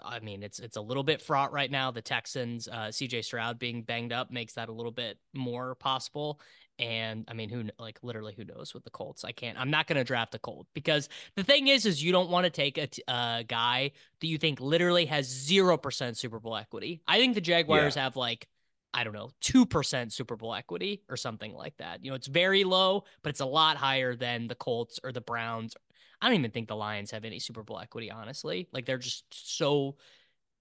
I 0.05 0.21
mean, 0.21 0.43
it's 0.43 0.59
it's 0.59 0.77
a 0.77 0.81
little 0.81 1.03
bit 1.03 1.21
fraught 1.21 1.53
right 1.53 1.71
now. 1.71 1.91
The 1.91 2.03
Texans, 2.03 2.69
uh, 2.69 2.93
C.J. 2.93 3.23
Stroud 3.23 3.59
being 3.59 3.83
banged 3.83 4.13
up 4.13 4.31
makes 4.31 4.55
that 4.55 4.69
a 4.69 4.73
little 4.73 4.93
bit 4.93 5.19
more 5.35 5.75
possible. 5.75 6.41
And 6.79 7.25
I 7.29 7.35
mean, 7.35 7.49
who 7.49 7.65
like 7.79 7.99
literally 8.03 8.35
who 8.37 8.45
knows 8.45 8.75
with 8.75 8.85
the 8.85 8.91
Colts? 8.91 9.25
I 9.25 9.33
can't. 9.33 9.59
I'm 9.59 9.71
not 9.71 9.87
going 9.87 9.99
to 9.99 10.05
draft 10.05 10.35
a 10.35 10.39
Colt 10.39 10.67
because 10.75 11.09
the 11.37 11.45
thing 11.45 11.69
is, 11.69 11.87
is 11.87 12.03
you 12.03 12.13
don't 12.13 12.31
want 12.31 12.45
to 12.45 12.51
take 12.51 12.79
a, 12.79 12.89
a 13.09 13.45
guy 13.47 13.93
that 14.21 14.27
you 14.27 14.39
think 14.39 14.61
literally 14.61 15.07
has 15.07 15.27
zero 15.27 15.77
percent 15.77 16.17
Super 16.17 16.39
Bowl 16.39 16.57
equity. 16.57 17.03
I 17.07 17.19
think 17.19 17.35
the 17.35 17.41
Jaguars 17.41 17.97
yeah. 17.97 18.05
have 18.05 18.17
like 18.17 18.49
I 18.95 19.05
don't 19.05 19.15
know, 19.15 19.31
2% 19.43 20.13
Super 20.13 20.37
Bowl 20.37 20.55
equity 20.55 21.03
or 21.09 21.17
something 21.17 21.55
like 21.55 21.77
that. 21.79 22.05
You 22.05 22.11
know, 22.11 22.15
it's 22.15 22.27
very 22.27 22.63
low, 22.63 23.05
but 23.23 23.31
it's 23.31 23.41
a 23.41 23.47
lot 23.47 23.79
higher 23.79 24.15
than 24.15 24.49
the 24.49 24.55
Colts 24.55 25.01
or 25.03 25.13
the 25.13 25.23
Browns. 25.23 25.75
I 26.23 26.29
don't 26.29 26.39
even 26.39 26.53
think 26.53 26.69
the 26.69 26.77
Lions 26.77 27.11
have 27.11 27.25
any 27.27 27.41
Super 27.41 27.63
Bowl 27.63 27.79
equity, 27.79 28.11
honestly. 28.11 28.69
Like 28.73 28.87
they're 28.87 28.97
just 28.97 29.25
so. 29.31 29.97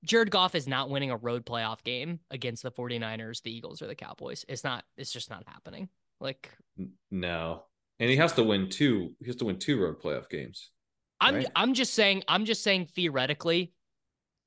Jared 0.03 0.32
Goff 0.32 0.56
is 0.56 0.68
not 0.68 0.89
winning 0.89 1.12
a 1.12 1.15
road 1.15 1.46
playoff 1.46 1.84
game 1.84 2.20
against 2.32 2.63
the 2.63 2.72
49ers, 2.72 3.44
the 3.44 3.56
Eagles, 3.56 3.84
or 3.84 3.88
the 3.88 3.94
Cowboys. 3.94 4.44
It's 4.50 4.63
not, 4.63 4.84
it's 4.98 5.12
just 5.12 5.30
not 5.30 5.44
happening. 5.48 5.89
Like, 6.20 6.50
no. 7.12 7.65
And 8.00 8.10
he 8.10 8.15
has 8.15 8.34
to 8.34 8.44
win 8.44 8.68
two, 8.68 9.12
he 9.20 9.27
has 9.27 9.36
to 9.36 9.46
win 9.46 9.60
two 9.60 9.80
road 9.80 10.01
playoff 10.01 10.27
games. 10.27 10.72
I'm, 11.20 11.36
right? 11.36 11.48
I'm 11.56 11.75
just 11.75 11.94
saying, 11.94 12.24
I'm 12.27 12.46
just 12.46 12.63
saying 12.63 12.88
theoretically, 12.96 13.74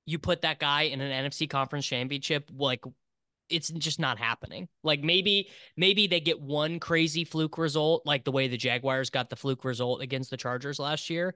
you 0.07 0.19
put 0.19 0.43
that 0.43 0.59
guy 0.59 0.83
in 0.83 1.01
an 1.01 1.31
NFC 1.31 1.49
conference 1.49 1.87
championship, 1.87 2.51
like 2.53 2.83
it's 3.49 3.69
just 3.71 4.01
not 4.01 4.19
happening. 4.19 4.69
Like 4.83 5.03
maybe 5.03 5.49
maybe 5.77 6.07
they 6.07 6.21
get 6.21 6.41
one 6.41 6.81
crazy 6.81 7.25
fluke 7.25 7.59
result, 7.59 8.03
like 8.07 8.25
the 8.25 8.33
way 8.33 8.49
the 8.49 8.57
Jaguars 8.57 9.11
got 9.11 9.31
the 9.31 9.37
fluke 9.37 9.65
result 9.65 10.03
against 10.03 10.31
the 10.31 10.37
Chargers 10.37 10.79
last 10.79 11.11
year, 11.11 11.35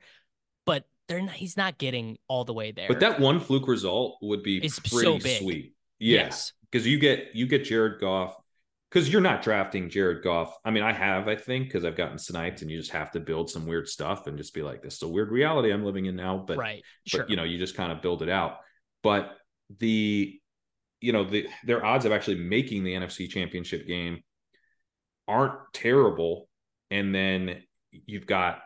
but 0.64 0.84
they're 1.08 1.22
not, 1.22 1.34
he's 1.34 1.56
not 1.56 1.78
getting 1.78 2.18
all 2.28 2.44
the 2.44 2.52
way 2.52 2.72
there. 2.72 2.88
But 2.88 3.00
that 3.00 3.20
one 3.20 3.40
fluke 3.40 3.68
result 3.68 4.18
would 4.22 4.42
be 4.42 4.58
it's 4.58 4.78
pretty 4.78 5.20
so 5.20 5.38
sweet. 5.38 5.74
Yes, 5.98 6.52
because 6.70 6.86
you 6.86 6.98
get 6.98 7.34
you 7.34 7.46
get 7.46 7.64
Jared 7.64 8.00
Goff 8.00 8.36
because 8.90 9.10
you're 9.10 9.20
not 9.20 9.42
drafting 9.42 9.90
Jared 9.90 10.22
Goff. 10.22 10.56
I 10.64 10.70
mean, 10.70 10.82
I 10.82 10.92
have, 10.92 11.28
I 11.28 11.36
think, 11.36 11.66
because 11.66 11.84
I've 11.84 11.96
gotten 11.96 12.18
sniped, 12.18 12.62
and 12.62 12.70
you 12.70 12.78
just 12.78 12.92
have 12.92 13.10
to 13.12 13.20
build 13.20 13.50
some 13.50 13.66
weird 13.66 13.88
stuff 13.88 14.26
and 14.26 14.38
just 14.38 14.54
be 14.54 14.62
like, 14.62 14.82
"This 14.82 14.94
is 14.94 15.02
a 15.02 15.08
weird 15.08 15.30
reality 15.30 15.72
I'm 15.72 15.84
living 15.84 16.06
in 16.06 16.16
now." 16.16 16.44
But 16.46 16.56
right, 16.56 16.82
sure. 17.06 17.20
But, 17.20 17.30
you 17.30 17.36
know, 17.36 17.44
you 17.44 17.58
just 17.58 17.76
kind 17.76 17.92
of 17.92 18.00
build 18.00 18.22
it 18.22 18.28
out. 18.28 18.58
But 19.02 19.36
the 19.78 20.40
you 21.00 21.12
know, 21.12 21.24
the, 21.24 21.48
their 21.64 21.84
odds 21.84 22.04
of 22.04 22.12
actually 22.12 22.36
making 22.36 22.84
the 22.84 22.94
NFC 22.94 23.28
championship 23.28 23.86
game 23.86 24.20
aren't 25.26 25.54
terrible. 25.72 26.48
And 26.90 27.14
then 27.14 27.62
you've 27.90 28.26
got 28.26 28.60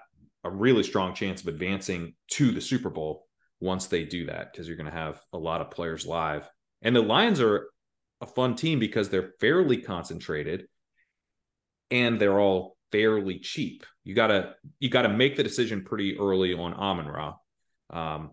a 0.45 0.51
really 0.51 0.83
strong 0.83 1.15
chance 1.15 1.43
of 1.43 1.49
advancing 1.49 2.15
to 2.33 2.51
the 2.53 2.61
Super 2.61 2.91
Bowl 2.91 3.27
once 3.61 3.87
they 3.87 4.05
do 4.05 4.27
that, 4.27 4.53
because 4.53 4.67
you're 4.67 4.77
going 4.77 4.91
to 4.91 4.97
have 4.97 5.21
a 5.33 5.39
lot 5.39 5.61
of 5.61 5.71
players 5.71 6.07
live. 6.07 6.49
And 6.83 6.97
the 6.97 7.03
Lions 7.03 7.41
are 7.41 7.69
a 8.21 8.27
fun 8.27 8.55
team 8.55 8.79
because 8.79 9.09
they're 9.09 9.33
fairly 9.41 9.77
concentrated 9.77 10.67
and 11.91 12.21
they're 12.21 12.41
all 12.41 12.77
fairly 12.91 13.39
cheap. 13.39 13.85
You 14.05 14.15
gotta 14.15 14.55
you 14.81 14.89
gotta 14.89 15.09
make 15.09 15.37
the 15.37 15.43
decision 15.43 15.85
pretty 15.85 16.19
early 16.19 16.55
on 16.55 16.75
Amon 16.75 17.07
Ra. 17.07 17.35
Um, 17.91 18.31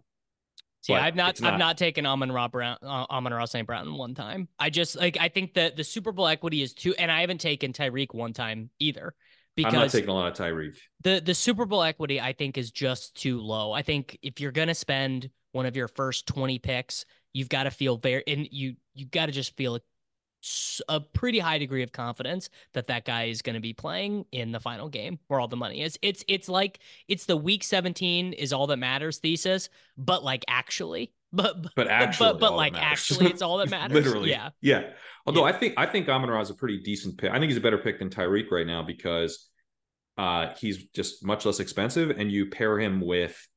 See, 0.81 0.93
I've 0.93 1.15
not, 1.15 1.41
not, 1.41 1.53
I've 1.53 1.59
not 1.59 1.77
taken 1.77 2.05
Amon 2.05 2.31
Ra 2.31 2.47
Brown, 2.47 2.77
uh, 2.81 3.05
Amon 3.09 3.33
Ra 3.33 3.45
St. 3.45 3.67
Brown 3.67 3.97
one 3.97 4.15
time. 4.15 4.47
I 4.57 4.69
just 4.69 4.95
like 4.95 5.17
I 5.19 5.27
think 5.27 5.55
that 5.55 5.75
the 5.75 5.83
Super 5.83 6.11
Bowl 6.11 6.27
equity 6.27 6.61
is 6.61 6.73
too, 6.73 6.95
and 6.97 7.11
I 7.11 7.21
haven't 7.21 7.41
taken 7.41 7.73
Tyreek 7.73 8.13
one 8.13 8.33
time 8.33 8.69
either. 8.79 9.13
Because 9.55 9.73
I'm 9.73 9.79
not 9.81 9.89
taking 9.89 10.09
a 10.09 10.13
lot 10.13 10.27
of 10.31 10.37
Tyreek. 10.37 10.77
The 11.03 11.21
the 11.23 11.33
Super 11.33 11.65
Bowl 11.65 11.83
equity 11.83 12.21
I 12.21 12.31
think 12.31 12.57
is 12.57 12.71
just 12.71 13.15
too 13.15 13.41
low. 13.41 13.73
I 13.73 13.81
think 13.81 14.17
if 14.21 14.39
you're 14.39 14.53
gonna 14.53 14.75
spend 14.75 15.29
one 15.51 15.65
of 15.65 15.75
your 15.75 15.87
first 15.87 16.27
20 16.27 16.59
picks, 16.59 17.05
you've 17.33 17.49
got 17.49 17.63
to 17.63 17.71
feel 17.71 17.97
very, 17.97 18.23
and 18.27 18.47
you 18.51 18.75
you 18.93 19.05
got 19.05 19.25
to 19.25 19.31
just 19.31 19.57
feel 19.57 19.79
a 20.87 20.99
pretty 20.99 21.39
high 21.39 21.57
degree 21.57 21.83
of 21.83 21.91
confidence 21.91 22.49
that 22.73 22.87
that 22.87 23.05
guy 23.05 23.25
is 23.25 23.41
going 23.41 23.55
to 23.55 23.59
be 23.59 23.73
playing 23.73 24.25
in 24.31 24.51
the 24.51 24.59
final 24.59 24.87
game 24.87 25.19
where 25.27 25.39
all 25.39 25.47
the 25.47 25.57
money 25.57 25.81
is. 25.81 25.99
It's 26.01 26.23
it's 26.27 26.47
like 26.47 26.79
it's 27.07 27.25
the 27.25 27.35
week 27.37 27.63
17 27.63 28.33
is 28.33 28.53
all 28.53 28.67
that 28.67 28.77
matters 28.77 29.17
thesis, 29.17 29.69
but 29.97 30.23
like 30.23 30.45
actually, 30.47 31.11
but 31.33 31.75
but 31.75 31.87
actually, 31.87 32.33
but, 32.33 32.39
but 32.39 32.55
like 32.55 32.75
actually, 32.75 33.27
it's 33.27 33.41
all 33.41 33.57
that 33.59 33.69
matters. 33.69 33.93
Literally, 33.93 34.29
yeah, 34.29 34.49
yeah. 34.61 34.91
Although 35.25 35.45
yeah. 35.45 35.53
I 35.53 35.57
think 35.57 35.73
I 35.77 35.85
think 35.85 36.07
Amon 36.07 36.29
Ra 36.29 36.39
is 36.41 36.49
a 36.49 36.55
pretty 36.55 36.79
decent 36.79 37.17
pick. 37.17 37.31
I 37.31 37.39
think 37.39 37.49
he's 37.49 37.57
a 37.57 37.61
better 37.61 37.77
pick 37.77 37.99
than 37.99 38.09
Tyreek 38.09 38.49
right 38.49 38.65
now 38.65 38.81
because 38.81 39.49
uh, 40.17 40.53
he's 40.57 40.85
just 40.87 41.23
much 41.23 41.45
less 41.45 41.59
expensive, 41.59 42.11
and 42.11 42.31
you 42.31 42.47
pair 42.47 42.79
him 42.79 43.01
with 43.01 43.47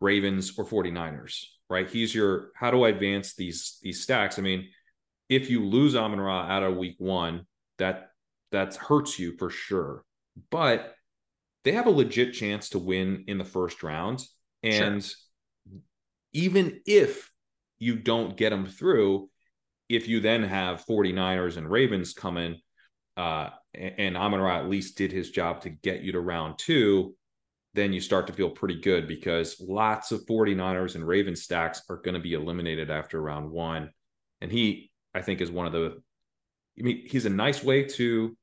Ravens 0.00 0.58
or 0.58 0.66
49ers, 0.66 1.44
right? 1.70 1.88
He's 1.88 2.14
your 2.14 2.50
how 2.56 2.70
do 2.70 2.82
I 2.82 2.90
advance 2.90 3.34
these 3.34 3.78
these 3.82 4.02
stacks? 4.02 4.38
I 4.38 4.42
mean 4.42 4.68
if 5.28 5.50
you 5.50 5.64
lose 5.64 5.96
Amon 5.96 6.20
Ra 6.20 6.42
out 6.42 6.62
of 6.62 6.76
week 6.76 6.96
one, 6.98 7.46
that 7.78 8.10
that 8.52 8.76
hurts 8.76 9.18
you 9.18 9.36
for 9.36 9.50
sure. 9.50 10.04
But 10.50 10.94
they 11.64 11.72
have 11.72 11.86
a 11.86 11.90
legit 11.90 12.34
chance 12.34 12.70
to 12.70 12.78
win 12.78 13.24
in 13.26 13.38
the 13.38 13.44
first 13.44 13.82
round. 13.82 14.24
And 14.62 15.02
sure. 15.02 15.80
even 16.32 16.80
if 16.86 17.30
you 17.78 17.96
don't 17.96 18.36
get 18.36 18.50
them 18.50 18.66
through, 18.66 19.30
if 19.88 20.08
you 20.08 20.20
then 20.20 20.42
have 20.42 20.84
49ers 20.86 21.56
and 21.56 21.70
Ravens 21.70 22.12
coming, 22.12 22.60
uh, 23.16 23.50
and 23.74 24.16
Amon 24.16 24.40
Ra 24.40 24.58
at 24.58 24.68
least 24.68 24.96
did 24.98 25.12
his 25.12 25.30
job 25.30 25.62
to 25.62 25.70
get 25.70 26.02
you 26.02 26.12
to 26.12 26.20
round 26.20 26.58
two, 26.58 27.14
then 27.74 27.92
you 27.92 28.00
start 28.00 28.26
to 28.28 28.32
feel 28.32 28.50
pretty 28.50 28.80
good 28.80 29.08
because 29.08 29.60
lots 29.60 30.12
of 30.12 30.24
49ers 30.26 30.94
and 30.94 31.06
Ravens 31.06 31.42
stacks 31.42 31.82
are 31.88 31.96
going 31.96 32.14
to 32.14 32.20
be 32.20 32.34
eliminated 32.34 32.90
after 32.90 33.20
round 33.20 33.50
one. 33.50 33.90
And 34.40 34.50
he 34.50 34.92
I 35.14 35.22
think 35.22 35.40
is 35.40 35.50
one 35.50 35.66
of 35.66 35.72
the. 35.72 36.00
I 36.78 36.82
mean, 36.82 37.06
he's 37.06 37.26
a 37.26 37.30
nice 37.30 37.62
way 37.62 37.84
to 37.84 38.36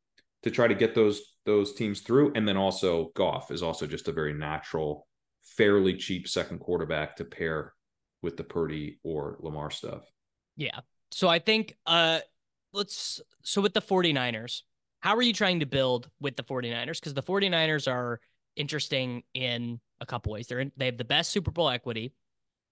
to 0.43 0.51
try 0.51 0.67
to 0.67 0.75
get 0.75 0.95
those 0.95 1.21
those 1.45 1.73
teams 1.73 2.01
through, 2.01 2.33
and 2.35 2.47
then 2.47 2.57
also 2.57 3.11
Goff 3.15 3.51
is 3.51 3.63
also 3.63 3.87
just 3.87 4.07
a 4.07 4.11
very 4.11 4.33
natural, 4.33 5.07
fairly 5.43 5.95
cheap 5.95 6.27
second 6.27 6.59
quarterback 6.59 7.15
to 7.17 7.25
pair 7.25 7.73
with 8.21 8.37
the 8.37 8.43
Purdy 8.43 8.99
or 9.03 9.37
Lamar 9.39 9.71
stuff. 9.71 10.03
Yeah. 10.55 10.79
So 11.11 11.27
I 11.27 11.39
think 11.39 11.75
uh 11.85 12.19
let's 12.73 13.19
so 13.43 13.61
with 13.61 13.73
the 13.73 13.81
49ers, 13.81 14.61
how 14.99 15.15
are 15.15 15.21
you 15.21 15.33
trying 15.33 15.59
to 15.59 15.65
build 15.65 16.09
with 16.19 16.35
the 16.35 16.43
49ers? 16.43 16.99
Because 16.99 17.13
the 17.13 17.23
49ers 17.23 17.91
are 17.91 18.19
interesting 18.55 19.23
in 19.33 19.79
a 19.99 20.05
couple 20.05 20.31
ways. 20.31 20.47
They're 20.47 20.59
in, 20.59 20.71
they 20.77 20.85
have 20.85 20.97
the 20.97 21.05
best 21.05 21.31
Super 21.31 21.51
Bowl 21.51 21.69
equity. 21.69 22.13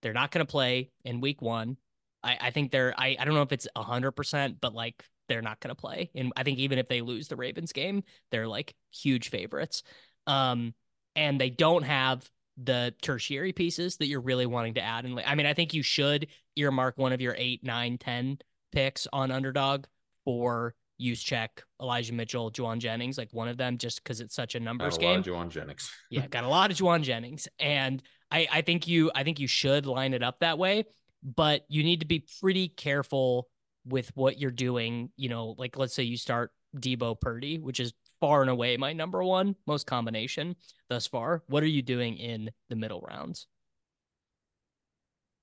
They're 0.02 0.14
not 0.14 0.32
going 0.32 0.46
to 0.46 0.50
play 0.50 0.92
in 1.04 1.22
week 1.22 1.42
one. 1.42 1.78
I, 2.24 2.38
I 2.42 2.52
think 2.52 2.72
they're 2.72 2.94
I, 2.98 3.16
I 3.20 3.26
don't 3.26 3.34
know 3.34 3.42
if 3.42 3.52
it's 3.52 3.68
hundred 3.76 4.12
percent, 4.12 4.58
but 4.62 4.74
like 4.74 5.04
they're 5.28 5.42
not 5.42 5.60
gonna 5.60 5.76
play. 5.76 6.12
And 6.16 6.32
I 6.36 6.44
think 6.44 6.60
even 6.60 6.80
if 6.80 6.88
they 6.88 7.02
lose 7.02 7.28
the 7.28 7.36
Ravens 7.36 7.72
game, 7.72 8.04
they're 8.32 8.48
like 8.48 8.74
huge 8.92 9.30
favorites. 9.30 9.84
Um, 10.28 10.74
and 11.16 11.40
they 11.40 11.50
don't 11.50 11.84
have 11.84 12.30
the 12.62 12.94
tertiary 13.02 13.54
pieces 13.54 13.98
that 13.98 14.08
you're 14.08 14.22
really 14.22 14.46
wanting 14.46 14.76
to 14.76 14.82
add. 14.82 15.06
And 15.06 15.20
I 15.26 15.36
mean, 15.36 15.46
I 15.46 15.54
think 15.54 15.74
you 15.74 15.84
should 15.84 16.28
earmark 16.56 16.98
one 16.98 17.14
of 17.14 17.22
your 17.22 17.36
eight, 17.38 17.64
nine, 17.64 17.98
ten 17.98 18.38
picks 18.72 19.08
on 19.12 19.32
underdog 19.32 19.86
for 20.26 20.76
Juszczyk 21.02 21.48
Elijah 21.82 22.14
Mitchell, 22.14 22.52
Jauan 22.52 22.80
Jennings, 22.80 23.18
like 23.18 23.30
one 23.32 23.48
of 23.48 23.58
them, 23.58 23.78
just 23.78 24.04
because 24.04 24.20
it's 24.20 24.36
such 24.36 24.56
a 24.56 24.60
numbers 24.60 24.98
game. 24.98 25.20
a 25.20 25.24
game. 25.24 25.34
Jauan 25.34 25.50
Jennings. 25.50 25.90
yeah, 26.10 26.28
got 26.28 26.44
a 26.44 26.50
lot 26.50 26.72
of 26.72 26.78
Jauan 26.78 27.02
Jennings, 27.02 27.48
and 27.58 28.04
I 28.30 28.48
I 28.52 28.62
think 28.62 28.88
you 28.88 29.10
I 29.16 29.24
think 29.24 29.40
you 29.40 29.48
should 29.48 29.86
line 29.86 30.14
it 30.14 30.22
up 30.22 30.40
that 30.40 30.58
way 30.58 30.86
but 31.24 31.66
you 31.70 31.84
need 31.84 32.02
to 32.02 32.06
be 32.06 32.26
pretty 32.42 32.68
careful 32.68 33.48
with 33.86 34.12
what 34.16 34.40
you're 34.40 34.52
doing. 34.52 35.12
You 35.18 35.30
know, 35.30 35.56
like 35.58 35.78
let's 35.78 35.94
say 35.94 36.04
you 36.04 36.18
start 36.18 36.52
Deebo 36.76 37.20
Purdy, 37.20 37.60
which 37.60 37.80
is 37.80 37.94
far 38.20 38.42
and 38.42 38.50
away 38.50 38.76
my 38.78 38.94
number 38.94 39.24
one 39.24 39.56
most 39.66 39.88
combination 39.88 40.56
thus 40.90 41.08
far. 41.08 41.44
What 41.48 41.64
are 41.64 41.68
you 41.68 41.82
doing 41.82 42.18
in 42.18 42.52
the 42.70 42.76
middle 42.76 43.02
rounds? 43.02 43.48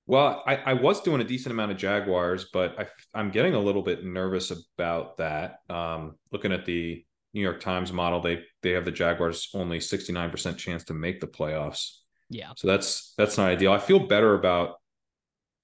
Well, 0.05 0.41
I, 0.47 0.55
I 0.55 0.73
was 0.73 1.01
doing 1.01 1.19
a 1.19 1.25
decent 1.25 1.51
amount 1.51 1.71
of 1.71 1.77
Jaguars, 1.77 2.45
but 2.53 2.75
I, 3.13 3.19
am 3.19 3.29
getting 3.29 3.55
a 3.55 3.59
little 3.59 3.81
bit 3.81 4.05
nervous 4.05 4.51
about 4.51 5.17
that. 5.17 5.59
Um, 5.69 6.15
looking 6.31 6.53
at 6.53 6.65
the 6.65 7.03
New 7.33 7.41
York 7.41 7.59
Times 7.59 7.91
model, 7.91 8.21
they 8.21 8.41
they 8.63 8.71
have 8.71 8.85
the 8.85 8.91
Jaguars 8.91 9.49
only 9.53 9.79
69% 9.79 10.57
chance 10.57 10.85
to 10.85 10.93
make 10.93 11.19
the 11.19 11.27
playoffs. 11.27 11.97
Yeah. 12.29 12.51
So 12.55 12.67
that's 12.67 13.13
that's 13.17 13.37
not 13.37 13.49
ideal. 13.49 13.73
I 13.73 13.79
feel 13.79 13.99
better 13.99 14.33
about 14.33 14.75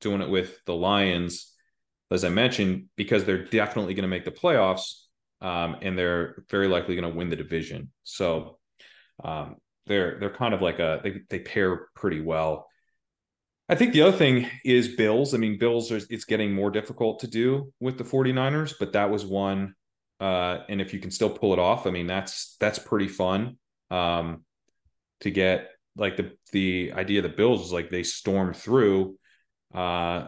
doing 0.04 0.22
it 0.22 0.30
with 0.30 0.64
the 0.66 0.76
Lions, 0.76 1.52
as 2.12 2.24
I 2.24 2.30
mentioned, 2.30 2.86
because 2.96 3.26
they're 3.26 3.46
definitely 3.46 3.94
going 3.96 4.04
to 4.04 4.10
make 4.10 4.26
the 4.26 4.32
playoffs 4.32 5.04
um, 5.44 5.76
and 5.82 5.98
they're 5.98 6.44
very 6.50 6.68
likely 6.68 6.96
going 6.96 7.12
to 7.12 7.16
win 7.16 7.30
the 7.30 7.36
division. 7.36 7.92
So 8.04 8.58
um, 9.24 9.58
they're 9.86 10.18
they're 10.20 10.34
kind 10.34 10.54
of 10.54 10.62
like 10.62 10.80
a 10.80 11.02
they 11.04 11.22
they 11.30 11.40
pair 11.40 11.90
pretty 11.96 12.22
well. 12.22 12.68
I 13.70 13.76
think 13.76 13.94
the 13.94 14.02
other 14.02 14.18
thing 14.18 14.50
is 14.64 14.96
Bills. 14.96 15.34
I 15.34 15.38
mean, 15.38 15.60
Bills 15.60 15.92
are 15.92 16.00
it's 16.10 16.26
getting 16.26 16.54
more 16.54 16.72
difficult 16.72 17.20
to 17.20 17.28
do 17.28 17.74
with 17.80 17.98
the 17.98 18.04
49ers, 18.04 18.74
but 18.80 18.94
that 18.94 19.10
was 19.10 19.26
one. 19.26 19.76
Uh, 20.20 20.60
and 20.70 20.80
if 20.80 20.94
you 20.94 21.00
can 21.00 21.12
still 21.12 21.30
pull 21.30 21.54
it 21.54 21.60
off, 21.60 21.86
I 21.86 21.92
mean, 21.92 22.08
that's 22.08 22.56
that's 22.60 22.80
pretty 22.80 23.10
fun. 23.10 23.58
Um, 23.92 24.46
to 25.20 25.32
get 25.32 25.72
like 25.98 26.16
the 26.16 26.32
the 26.54 26.94
idea 26.94 27.20
of 27.20 27.24
the 27.24 27.30
Bills 27.30 27.66
is 27.66 27.74
like 27.74 27.90
they 27.90 28.04
storm 28.04 28.54
through 28.54 29.18
uh, 29.74 30.28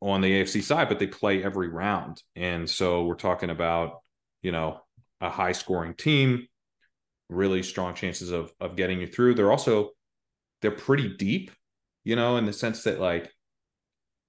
on 0.00 0.20
the 0.20 0.30
AFC 0.30 0.62
side, 0.62 0.88
but 0.88 0.98
they 0.98 1.06
play 1.06 1.42
every 1.42 1.68
round. 1.68 2.22
And 2.36 2.68
so 2.68 3.04
we're 3.04 3.14
talking 3.14 3.50
about, 3.50 4.00
you 4.42 4.52
know, 4.52 4.80
a 5.20 5.28
high 5.28 5.52
scoring 5.52 5.94
team, 5.94 6.46
really 7.28 7.62
strong 7.62 7.94
chances 7.94 8.30
of 8.30 8.52
of 8.60 8.76
getting 8.76 9.00
you 9.00 9.06
through. 9.06 9.34
They're 9.34 9.50
also 9.50 9.90
they're 10.62 10.70
pretty 10.70 11.16
deep, 11.16 11.50
you 12.04 12.16
know, 12.16 12.36
in 12.36 12.46
the 12.46 12.52
sense 12.52 12.84
that 12.84 13.00
like 13.00 13.32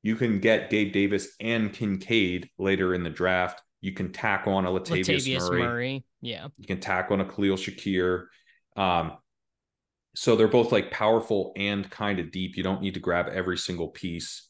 you 0.01 0.15
can 0.15 0.39
get 0.39 0.69
Gabe 0.69 0.93
Davis 0.93 1.29
and 1.39 1.73
Kincaid 1.73 2.49
later 2.57 2.93
in 2.93 3.03
the 3.03 3.09
draft. 3.09 3.61
You 3.81 3.93
can 3.93 4.11
tack 4.11 4.45
on 4.47 4.65
a 4.65 4.69
Latavius, 4.69 5.05
Latavius 5.05 5.49
Murray. 5.49 5.61
Murray. 5.61 6.05
Yeah. 6.21 6.47
You 6.57 6.67
can 6.67 6.79
tack 6.79 7.11
on 7.11 7.21
a 7.21 7.25
Khalil 7.25 7.55
Shakir. 7.55 8.25
Um, 8.75 9.13
so 10.15 10.35
they're 10.35 10.47
both 10.47 10.71
like 10.71 10.91
powerful 10.91 11.53
and 11.55 11.89
kind 11.89 12.19
of 12.19 12.31
deep. 12.31 12.57
You 12.57 12.63
don't 12.63 12.81
need 12.81 12.95
to 12.95 12.99
grab 12.99 13.27
every 13.27 13.57
single 13.57 13.89
piece. 13.89 14.47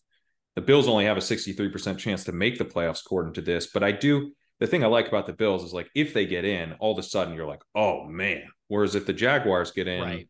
The 0.55 0.61
Bills 0.61 0.87
only 0.87 1.05
have 1.05 1.17
a 1.17 1.21
63% 1.21 1.97
chance 1.97 2.23
to 2.25 2.31
make 2.31 2.57
the 2.57 2.65
playoffs 2.65 3.01
according 3.01 3.33
to 3.33 3.41
this, 3.41 3.67
but 3.67 3.83
I 3.83 3.91
do 3.91 4.31
the 4.59 4.67
thing 4.67 4.83
I 4.83 4.87
like 4.87 5.07
about 5.07 5.25
the 5.25 5.33
Bills 5.33 5.63
is 5.63 5.73
like 5.73 5.89
if 5.95 6.13
they 6.13 6.25
get 6.25 6.45
in, 6.45 6.73
all 6.79 6.91
of 6.91 6.99
a 6.99 7.03
sudden 7.03 7.33
you're 7.33 7.47
like, 7.47 7.61
oh 7.75 8.05
man. 8.05 8.43
Whereas 8.67 8.95
if 8.95 9.05
the 9.05 9.13
Jaguars 9.13 9.71
get 9.71 9.87
in, 9.87 10.01
right. 10.01 10.29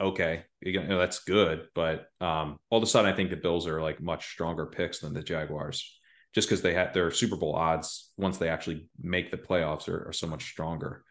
okay, 0.00 0.44
you 0.60 0.82
know, 0.82 0.98
that's 0.98 1.20
good. 1.20 1.68
But 1.74 2.06
um, 2.20 2.58
all 2.70 2.78
of 2.78 2.82
a 2.82 2.86
sudden, 2.86 3.12
I 3.12 3.14
think 3.14 3.30
the 3.30 3.36
Bills 3.36 3.66
are 3.66 3.80
like 3.80 4.00
much 4.00 4.30
stronger 4.32 4.66
picks 4.66 5.00
than 5.00 5.14
the 5.14 5.22
Jaguars, 5.22 6.00
just 6.34 6.48
because 6.48 6.62
they 6.62 6.74
had 6.74 6.92
their 6.92 7.10
Super 7.10 7.36
Bowl 7.36 7.54
odds 7.54 8.10
once 8.16 8.38
they 8.38 8.48
actually 8.48 8.88
make 9.00 9.30
the 9.30 9.36
playoffs 9.36 9.88
are, 9.88 10.08
are 10.08 10.12
so 10.12 10.26
much 10.26 10.44
stronger. 10.50 11.04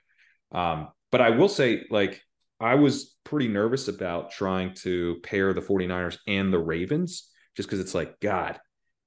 Um, 0.51 0.89
but 1.11 1.21
I 1.21 1.29
will 1.29 1.47
say, 1.47 1.85
like, 1.89 2.21
I 2.59 2.75
was 2.75 3.15
pretty 3.23 3.47
nervous 3.47 3.87
about 3.87 4.31
trying 4.31 4.73
to 4.75 5.19
pair 5.23 5.53
the 5.53 5.61
49ers 5.61 6.17
and 6.27 6.51
the 6.51 6.59
Ravens, 6.59 7.29
just 7.55 7.69
because 7.69 7.79
it's 7.79 7.95
like, 7.95 8.19
God, 8.19 8.59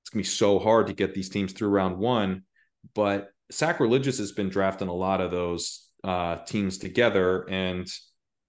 it's 0.03 0.11
gonna 0.11 0.21
be 0.21 0.29
so 0.29 0.59
hard 0.59 0.87
to 0.87 0.93
get 0.95 1.15
these 1.15 1.29
teams 1.29 1.53
through 1.53 1.69
round 1.69 1.99
one. 1.99 2.43
But 2.95 3.31
Sacrilegious 3.51 4.19
has 4.19 4.33
been 4.33 4.49
drafting 4.49 4.89
a 4.89 4.95
lot 4.95 5.21
of 5.21 5.31
those 5.31 5.89
uh, 6.03 6.37
teams 6.45 6.79
together, 6.79 7.49
and 7.49 7.87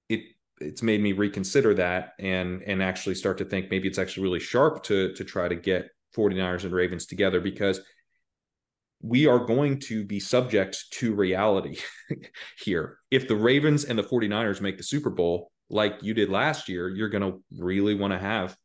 it 0.09 0.21
it's 0.61 0.81
made 0.81 1.01
me 1.01 1.11
reconsider 1.11 1.73
that 1.75 2.13
and 2.19 2.63
and 2.63 2.81
actually 2.81 3.15
start 3.15 3.37
to 3.39 3.45
think 3.45 3.69
maybe 3.69 3.87
it's 3.87 3.99
actually 3.99 4.23
really 4.23 4.39
sharp 4.39 4.83
to 4.83 5.13
to 5.13 5.23
try 5.23 5.47
to 5.47 5.55
get 5.55 5.89
49ers 6.15 6.63
and 6.63 6.73
Ravens 6.73 7.05
together 7.05 7.41
because 7.41 7.81
we 9.03 9.27
are 9.27 9.39
going 9.39 9.79
to 9.79 10.05
be 10.05 10.19
subject 10.19 10.85
to 10.91 11.13
reality 11.13 11.77
here. 12.57 12.97
If 13.11 13.27
the 13.27 13.35
Ravens 13.35 13.83
and 13.83 13.99
the 13.99 14.03
49ers 14.03 14.61
make 14.61 14.77
the 14.77 14.83
Super 14.83 15.09
Bowl 15.09 15.51
like 15.69 15.97
you 16.01 16.13
did 16.13 16.29
last 16.29 16.69
year, 16.69 16.89
you're 16.89 17.09
going 17.09 17.29
to 17.29 17.43
really 17.59 17.95
want 17.95 18.13
to 18.13 18.19
have 18.19 18.55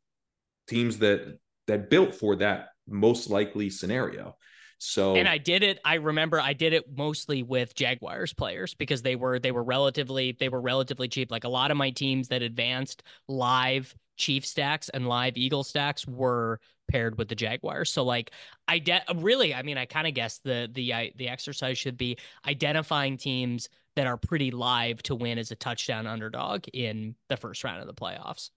teams 0.68 0.98
that 0.98 1.38
that 1.66 1.90
built 1.90 2.14
for 2.14 2.36
that 2.36 2.68
most 2.86 3.28
likely 3.28 3.68
scenario. 3.68 4.36
So 4.78 5.16
and 5.16 5.28
I 5.28 5.38
did 5.38 5.64
it. 5.64 5.80
I 5.84 5.94
remember 5.94 6.40
I 6.40 6.52
did 6.52 6.72
it 6.72 6.84
mostly 6.96 7.42
with 7.42 7.74
Jaguars 7.74 8.32
players 8.32 8.74
because 8.74 9.02
they 9.02 9.16
were 9.16 9.40
they 9.40 9.50
were 9.50 9.64
relatively 9.64 10.36
they 10.38 10.48
were 10.48 10.60
relatively 10.60 11.08
cheap. 11.08 11.32
Like 11.32 11.42
a 11.42 11.48
lot 11.48 11.72
of 11.72 11.76
my 11.76 11.90
teams 11.90 12.28
that 12.28 12.42
advanced 12.42 13.02
live 13.26 13.92
Chief 14.16 14.46
stacks 14.46 14.88
and 14.88 15.08
live 15.08 15.36
Eagle 15.36 15.64
stacks 15.64 16.06
were 16.06 16.60
paired 16.88 17.18
with 17.18 17.28
the 17.28 17.34
Jaguars. 17.34 17.90
So 17.90 18.04
like 18.04 18.32
I 18.66 18.78
de- 18.78 19.02
really 19.16 19.54
I 19.54 19.62
mean 19.62 19.78
I 19.78 19.86
kind 19.86 20.06
of 20.06 20.14
guess 20.14 20.38
the 20.38 20.68
the 20.72 20.92
uh, 20.92 21.04
the 21.16 21.28
exercise 21.28 21.78
should 21.78 21.96
be 21.96 22.16
identifying 22.46 23.16
teams 23.16 23.68
that 23.96 24.06
are 24.06 24.16
pretty 24.16 24.50
live 24.50 25.02
to 25.04 25.14
win 25.14 25.38
as 25.38 25.50
a 25.50 25.56
touchdown 25.56 26.06
underdog 26.06 26.66
in 26.72 27.14
the 27.28 27.36
first 27.36 27.64
round 27.64 27.80
of 27.80 27.86
the 27.86 27.94
playoffs. 27.94 28.50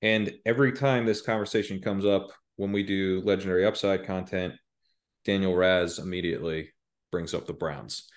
And 0.00 0.32
every 0.44 0.72
time 0.72 1.06
this 1.06 1.20
conversation 1.20 1.80
comes 1.80 2.04
up 2.04 2.32
when 2.56 2.72
we 2.72 2.82
do 2.82 3.22
legendary 3.24 3.64
upside 3.64 4.04
content, 4.04 4.54
Daniel 5.24 5.54
Raz 5.54 5.98
immediately 5.98 6.70
brings 7.10 7.34
up 7.34 7.46
the 7.46 7.52
Browns, 7.52 8.08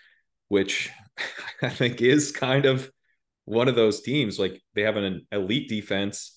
which 0.48 0.92
I 1.62 1.70
think 1.70 2.02
is 2.02 2.32
kind 2.32 2.66
of 2.66 2.90
one 3.46 3.68
of 3.68 3.76
those 3.76 4.02
teams. 4.02 4.40
Like 4.40 4.62
they 4.74 4.82
have 4.82 4.98
an 4.98 5.28
elite 5.32 5.70
defense. 5.70 6.35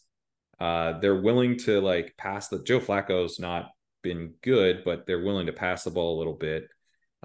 Uh, 0.61 0.99
they're 0.99 1.21
willing 1.21 1.57
to 1.57 1.81
like 1.81 2.14
pass 2.16 2.49
the 2.49 2.62
Joe 2.62 2.81
Flacco's 2.81 3.38
not 3.38 3.71
been 4.03 4.35
good, 4.42 4.83
but 4.85 5.07
they're 5.07 5.23
willing 5.23 5.47
to 5.47 5.53
pass 5.53 5.85
the 5.85 5.90
ball 5.90 6.16
a 6.16 6.18
little 6.18 6.35
bit. 6.35 6.68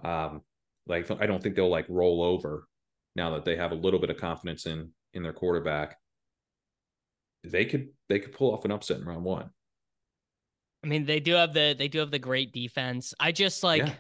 Um, 0.03 0.41
like 0.85 1.09
I 1.11 1.25
don't 1.25 1.41
think 1.41 1.55
they'll 1.55 1.69
like 1.69 1.85
roll 1.89 2.21
over 2.21 2.67
now 3.15 3.31
that 3.31 3.45
they 3.45 3.55
have 3.55 3.71
a 3.71 3.75
little 3.75 3.99
bit 3.99 4.09
of 4.09 4.17
confidence 4.17 4.65
in 4.65 4.91
in 5.13 5.23
their 5.23 5.33
quarterback. 5.33 5.97
They 7.43 7.65
could 7.65 7.89
they 8.09 8.19
could 8.19 8.33
pull 8.33 8.53
off 8.53 8.65
an 8.65 8.71
upset 8.71 8.99
in 8.99 9.05
round 9.05 9.23
one. 9.23 9.49
I 10.83 10.87
mean, 10.87 11.05
they 11.05 11.19
do 11.19 11.33
have 11.33 11.53
the 11.53 11.75
they 11.77 11.87
do 11.87 11.99
have 11.99 12.11
the 12.11 12.19
great 12.19 12.53
defense. 12.53 13.13
I 13.19 13.31
just 13.31 13.63
like 13.63 13.85
yeah. 13.87 13.93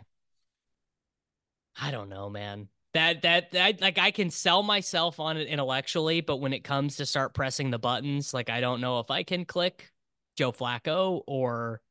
I 1.79 1.91
don't 1.91 2.09
know, 2.09 2.29
man. 2.29 2.67
That 2.93 3.23
that 3.23 3.51
that 3.51 3.81
like 3.81 3.97
I 3.97 4.11
can 4.11 4.29
sell 4.29 4.61
myself 4.61 5.19
on 5.19 5.37
it 5.37 5.47
intellectually, 5.47 6.21
but 6.21 6.37
when 6.37 6.53
it 6.53 6.63
comes 6.63 6.97
to 6.97 7.05
start 7.05 7.33
pressing 7.33 7.71
the 7.71 7.79
buttons, 7.79 8.33
like 8.33 8.49
I 8.49 8.61
don't 8.61 8.81
know 8.81 8.99
if 8.99 9.09
I 9.09 9.23
can 9.23 9.45
click 9.45 9.91
Joe 10.37 10.51
Flacco 10.51 11.21
or 11.25 11.81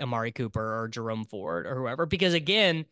Amari 0.00 0.32
Cooper 0.32 0.80
or 0.80 0.88
Jerome 0.88 1.24
Ford 1.24 1.66
or 1.66 1.76
whoever. 1.76 2.06
Because 2.06 2.34
again, 2.34 2.86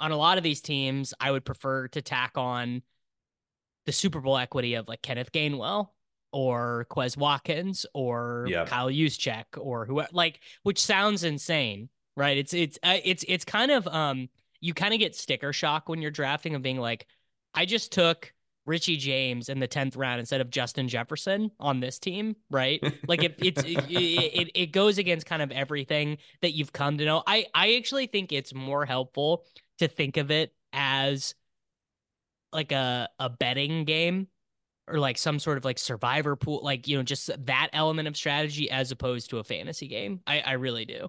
on 0.00 0.10
a 0.10 0.16
lot 0.16 0.36
of 0.36 0.44
these 0.44 0.60
teams, 0.60 1.14
I 1.20 1.30
would 1.30 1.44
prefer 1.44 1.88
to 1.88 2.02
tack 2.02 2.32
on 2.36 2.82
the 3.86 3.92
Super 3.92 4.20
Bowl 4.20 4.36
equity 4.36 4.74
of 4.74 4.88
like 4.88 5.02
Kenneth 5.02 5.32
Gainwell 5.32 5.90
or 6.32 6.86
Quez 6.90 7.16
Watkins 7.16 7.86
or 7.94 8.46
yep. 8.48 8.68
Kyle 8.68 8.88
Juszczyk 8.88 9.44
or 9.58 9.86
who 9.86 10.02
like 10.12 10.40
which 10.62 10.80
sounds 10.80 11.24
insane, 11.24 11.88
right? 12.16 12.36
It's 12.36 12.54
it's 12.54 12.78
uh, 12.82 12.98
it's 13.04 13.24
it's 13.28 13.44
kind 13.44 13.70
of 13.70 13.86
um 13.88 14.28
you 14.62 14.72
kind 14.72 14.94
of 14.94 15.00
get 15.00 15.14
sticker 15.14 15.52
shock 15.52 15.90
when 15.90 16.00
you're 16.00 16.10
drafting 16.10 16.54
of 16.54 16.62
being 16.62 16.78
like 16.78 17.06
I 17.52 17.66
just 17.66 17.92
took 17.92 18.32
Richie 18.64 18.96
James 18.96 19.48
in 19.48 19.58
the 19.58 19.68
10th 19.68 19.96
round 19.96 20.20
instead 20.20 20.40
of 20.40 20.48
Justin 20.48 20.88
Jefferson 20.88 21.50
on 21.58 21.80
this 21.80 21.98
team, 21.98 22.36
right? 22.50 22.80
Like 23.08 23.24
it, 23.24 23.34
it's 23.38 23.62
it, 23.64 23.84
it, 23.90 24.50
it 24.54 24.66
goes 24.72 24.96
against 24.96 25.26
kind 25.26 25.42
of 25.42 25.50
everything 25.50 26.18
that 26.40 26.52
you've 26.52 26.72
come 26.72 26.96
to 26.98 27.04
know. 27.04 27.22
I 27.26 27.46
I 27.54 27.74
actually 27.74 28.06
think 28.06 28.32
it's 28.32 28.54
more 28.54 28.86
helpful 28.86 29.44
to 29.78 29.88
think 29.88 30.16
of 30.16 30.30
it 30.30 30.54
as 30.72 31.34
like 32.52 32.72
a 32.72 33.08
a 33.18 33.28
betting 33.28 33.84
game 33.84 34.28
or 34.88 34.98
like 34.98 35.18
some 35.18 35.38
sort 35.38 35.58
of 35.58 35.64
like 35.64 35.78
survivor 35.78 36.36
pool, 36.36 36.60
like, 36.62 36.88
you 36.88 36.96
know, 36.96 37.02
just 37.02 37.30
that 37.46 37.68
element 37.72 38.08
of 38.08 38.16
strategy 38.16 38.70
as 38.70 38.90
opposed 38.90 39.30
to 39.30 39.38
a 39.38 39.44
fantasy 39.44 39.88
game. 39.88 40.20
I, 40.26 40.40
I 40.40 40.52
really 40.52 40.84
do. 40.84 41.08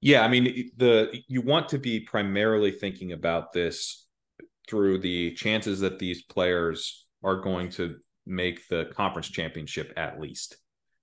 Yeah. 0.00 0.24
I 0.24 0.28
mean, 0.28 0.70
the, 0.76 1.22
you 1.28 1.42
want 1.42 1.68
to 1.70 1.78
be 1.78 2.00
primarily 2.00 2.70
thinking 2.70 3.12
about 3.12 3.52
this 3.52 4.06
through 4.68 4.98
the 4.98 5.32
chances 5.34 5.80
that 5.80 5.98
these 5.98 6.22
players 6.22 7.06
are 7.22 7.40
going 7.40 7.70
to 7.70 7.96
make 8.26 8.66
the 8.68 8.86
conference 8.94 9.28
championship 9.28 9.92
at 9.96 10.20
least, 10.20 10.56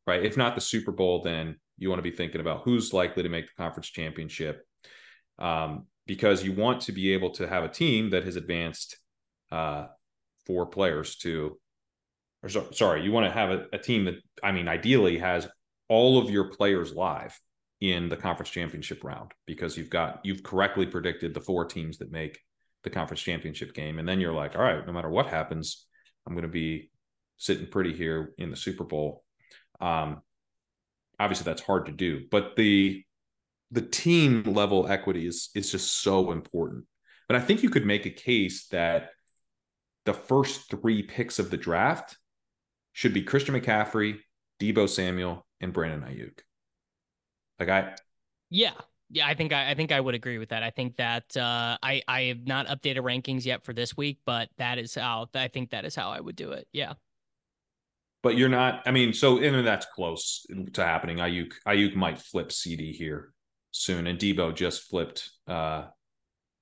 right? 0.06 0.26
If 0.26 0.38
not 0.38 0.56
the 0.56 0.62
Super 0.62 0.92
Bowl, 0.92 1.22
then 1.22 1.58
you 1.78 1.90
want 1.90 2.00
to 2.00 2.10
be 2.10 2.16
thinking 2.16 2.42
about 2.42 2.62
who's 2.64 2.94
likely 2.94 3.24
to 3.24 3.30
make 3.30 3.46
the 3.48 3.62
conference 3.62 3.90
championship. 3.90 4.66
Um, 5.38 5.86
because 6.08 6.44
you 6.44 6.54
want 6.54 6.82
to 6.82 6.94
be 6.94 7.14
able 7.14 7.32
to 7.32 7.48
have 7.48 7.64
a 7.64 7.70
team 7.70 8.12
that 8.12 8.24
has 8.24 8.38
advanced 8.38 8.98
uh, 9.52 9.88
four 10.46 10.66
players 10.66 11.18
to, 11.18 11.60
or 12.42 12.50
so, 12.50 12.72
sorry, 12.72 13.04
you 13.04 13.12
want 13.12 13.26
to 13.26 13.32
have 13.32 13.50
a, 13.50 13.66
a 13.74 13.78
team 13.78 14.06
that, 14.06 14.16
I 14.42 14.54
mean, 14.54 14.68
ideally 14.68 15.18
has 15.20 15.48
all 15.90 16.18
of 16.18 16.30
your 16.30 16.46
players 16.46 16.94
live 16.94 17.38
in 17.80 18.10
the 18.10 18.18
conference 18.18 18.50
championship 18.50 19.04
round 19.04 19.32
because 19.46 19.78
you've 19.78 19.90
got, 19.90 20.20
you've 20.24 20.44
correctly 20.44 20.86
predicted 20.86 21.34
the 21.34 21.42
four 21.42 21.66
teams 21.66 22.00
that 22.00 22.12
make 22.12 22.40
the 22.84 22.90
conference 22.90 23.22
championship 23.22 23.74
game. 23.74 24.00
And 24.00 24.08
then 24.08 24.20
you're 24.20 24.34
like, 24.34 24.56
all 24.56 24.63
right, 24.63 24.86
no 24.86 24.94
matter 24.94 25.10
what 25.10 25.28
happens, 25.28 25.86
I'm 26.26 26.34
going 26.34 26.44
to 26.44 26.50
be 26.50 26.90
sitting 27.38 27.68
pretty 27.68 27.94
here 27.94 28.34
in 28.38 28.50
the 28.50 28.56
Super 28.56 28.84
Bowl. 28.84 29.24
Um, 29.80 30.22
obviously 31.20 31.46
that's 31.46 31.62
hard 31.62 31.86
to 31.86 31.92
do, 31.92 32.26
but 32.32 32.56
the, 32.56 33.04
the 33.72 33.82
team 33.82 34.44
level 34.44 34.88
equity 34.88 35.28
is, 35.28 35.50
is 35.54 35.72
just 35.72 36.02
so 36.02 36.32
important. 36.32 36.86
But 37.28 37.36
I 37.36 37.42
think 37.42 37.62
you 37.62 37.70
could 37.70 37.86
make 37.86 38.06
a 38.06 38.12
case 38.12 38.68
that 38.68 39.10
the 40.06 40.13
first 40.13 40.70
three 40.70 41.04
picks 41.04 41.38
of 41.38 41.52
the 41.52 41.58
draft 41.58 42.18
should 42.94 43.13
be 43.13 43.22
Christian 43.22 43.54
McCaffrey, 43.54 44.18
Deebo 44.60 44.88
Samuel, 44.88 45.46
and 45.60 45.74
Brandon 45.74 46.02
Aiyuk. 46.02 46.40
Like 47.60 47.70
I, 47.70 47.96
yeah, 48.50 48.74
yeah, 49.10 49.28
I 49.28 49.34
think 49.34 49.54
I, 49.54 49.72
I 49.72 49.74
think 49.74 49.91
I 49.91 50.00
would 50.00 50.15
agree 50.15 50.38
with 50.38 50.50
that. 50.50 50.63
I 50.63 50.70
think 50.70 50.98
that 50.98 51.36
uh, 51.38 51.78
I 51.82 52.02
I 52.08 52.22
have 52.24 52.46
not 52.46 52.67
updated 52.67 53.02
rankings 53.02 53.46
yet 53.46 53.63
for 53.63 53.74
this 53.74 53.96
week, 53.96 54.20
but 54.26 54.50
that 54.58 54.78
is 54.78 54.96
how 54.96 55.28
I 55.34 55.48
think 55.48 55.72
that 55.72 55.86
is 55.86 55.96
how 55.96 56.10
I 56.10 56.20
would 56.20 56.36
do 56.36 56.52
it. 56.52 56.67
Yeah. 56.74 56.93
But 58.24 58.36
you're 58.36 58.50
not. 58.50 58.84
I 58.86 58.91
mean, 58.91 59.13
so 59.13 59.38
and 59.38 59.65
that's 59.65 59.86
close 59.86 60.46
to 60.74 60.86
happening. 60.86 61.17
Aiyuk 61.17 61.54
Aiyuk 61.65 61.96
might 61.96 62.20
flip 62.20 62.52
CD 62.52 62.91
here 62.91 63.34
soon, 63.72 64.08
and 64.08 64.20
Deebo 64.20 64.54
just 64.54 64.89
flipped 64.89 65.30
uh, 65.48 65.86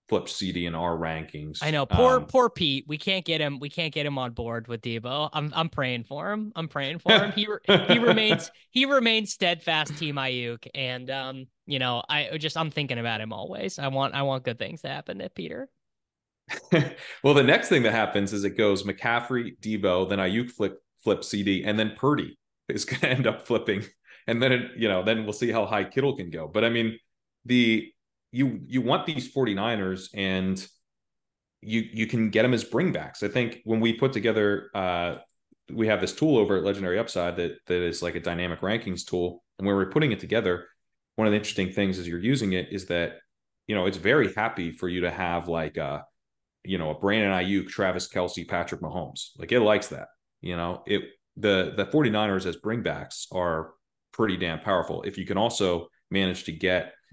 flip 0.08 0.30
CD 0.30 0.66
in 0.66 0.76
our 0.76 0.96
rankings. 0.96 1.60
I 1.62 1.72
know, 1.72 1.86
poor 1.86 2.18
Um, 2.18 2.26
poor 2.26 2.50
Pete. 2.50 2.86
We 2.88 2.98
can't 2.98 3.26
get 3.26 3.42
him. 3.42 3.60
We 3.60 3.70
can't 3.70 3.94
get 3.94 4.06
him 4.06 4.18
on 4.18 4.32
board 4.32 4.68
with 4.68 4.82
Deebo. 4.82 5.30
I'm 5.34 5.52
I'm 5.56 5.70
praying 5.70 6.04
for 6.04 6.32
him. 6.32 6.52
I'm 6.56 6.68
praying 6.68 7.00
for 7.00 7.12
him. 7.12 7.32
He 7.32 7.48
he 7.88 8.00
remains 8.00 8.52
he 8.72 8.86
remains 8.86 9.34
steadfast, 9.34 9.98
Team 9.98 10.16
Aiyuk, 10.16 10.68
and 10.76 11.10
um, 11.10 11.48
you 11.66 11.80
know, 11.80 12.04
I 12.08 12.38
just 12.38 12.58
I'm 12.58 12.72
thinking 12.72 13.00
about 13.00 13.22
him 13.22 13.34
always. 13.34 13.80
I 13.80 13.88
want 13.88 14.14
I 14.14 14.22
want 14.22 14.44
good 14.44 14.60
things 14.60 14.82
to 14.82 14.90
happen 14.90 15.20
to 15.20 15.30
Peter. 15.30 15.70
well, 17.24 17.34
the 17.34 17.44
next 17.44 17.70
thing 17.70 17.84
that 17.84 17.94
happens 17.94 18.34
is 18.34 18.44
it 18.44 18.58
goes 18.58 18.84
McCaffrey, 18.84 19.60
Deebo, 19.60 20.08
then 20.10 20.20
Aiyuk 20.20 20.52
flip 20.52 20.82
flip 21.04 21.24
CD, 21.24 21.64
and 21.64 21.78
then 21.78 21.94
Purdy 21.98 22.38
is 22.70 22.86
going 22.86 23.02
to 23.02 23.10
end 23.10 23.28
up 23.28 23.48
flipping, 23.48 23.84
and 24.28 24.42
then 24.42 24.52
it, 24.52 24.72
you 24.78 24.88
know 24.88 25.04
then 25.04 25.24
we'll 25.24 25.34
see 25.34 25.52
how 25.52 25.66
high 25.66 25.84
Kittle 25.84 26.16
can 26.16 26.30
go. 26.30 26.48
But 26.48 26.64
I 26.64 26.70
mean, 26.70 27.00
the 27.46 27.92
you 28.36 28.60
you 28.68 28.82
want 28.82 29.06
these 29.06 29.34
49ers 29.34 30.10
and 30.14 30.66
you 31.62 31.86
you 31.94 32.06
can 32.06 32.30
get 32.32 32.42
them 32.42 32.54
as 32.54 32.66
bringbacks. 32.66 33.24
I 33.24 33.30
think 33.30 33.62
when 33.64 33.80
we 33.80 33.94
put 33.94 34.12
together 34.12 34.70
uh 34.76 35.16
we 35.74 35.88
have 35.88 36.02
this 36.02 36.14
tool 36.14 36.38
over 36.38 36.58
at 36.58 36.64
Legendary 36.64 37.00
Upside 37.00 37.38
that 37.38 37.54
that 37.68 37.82
is 37.82 38.04
like 38.04 38.16
a 38.16 38.20
dynamic 38.20 38.60
rankings 38.60 39.06
tool, 39.06 39.42
and 39.58 39.66
when 39.66 39.76
we're 39.76 39.90
putting 39.90 40.12
it 40.12 40.20
together, 40.20 40.68
one 41.16 41.28
of 41.28 41.32
the 41.32 41.38
interesting 41.38 41.72
things 41.72 41.98
as 41.98 42.08
you're 42.08 42.20
using 42.20 42.52
it 42.52 42.68
is 42.72 42.88
that 42.88 43.20
you 43.68 43.76
know 43.76 43.86
it's 43.86 43.98
very 43.98 44.34
happy 44.34 44.72
for 44.72 44.90
you 44.90 45.02
to 45.02 45.12
have 45.12 45.48
like 45.48 45.78
uh 45.78 46.02
you 46.66 46.78
know 46.78 46.90
a 46.90 47.00
Brandon 47.00 47.32
Aiyuk, 47.32 47.70
Travis 47.70 48.10
Kelce, 48.10 48.48
Patrick 48.48 48.82
Mahomes. 48.82 49.30
Like 49.38 49.54
it 49.54 49.62
likes 49.62 49.88
that. 49.88 50.10
You 50.42 50.58
know 50.58 50.84
it 50.86 51.04
the 51.38 51.74
the 51.78 51.86
49ers 51.86 52.46
as 52.46 52.58
bringbacks 52.58 53.28
are 53.32 53.72
pretty 54.12 54.36
damn 54.36 54.60
powerful. 54.60 55.04
If 55.04 55.18
you 55.18 55.26
can 55.26 55.38
also 55.38 55.88
manage 56.12 56.44
to 56.46 56.52
get 56.52 56.84
a 56.88 57.05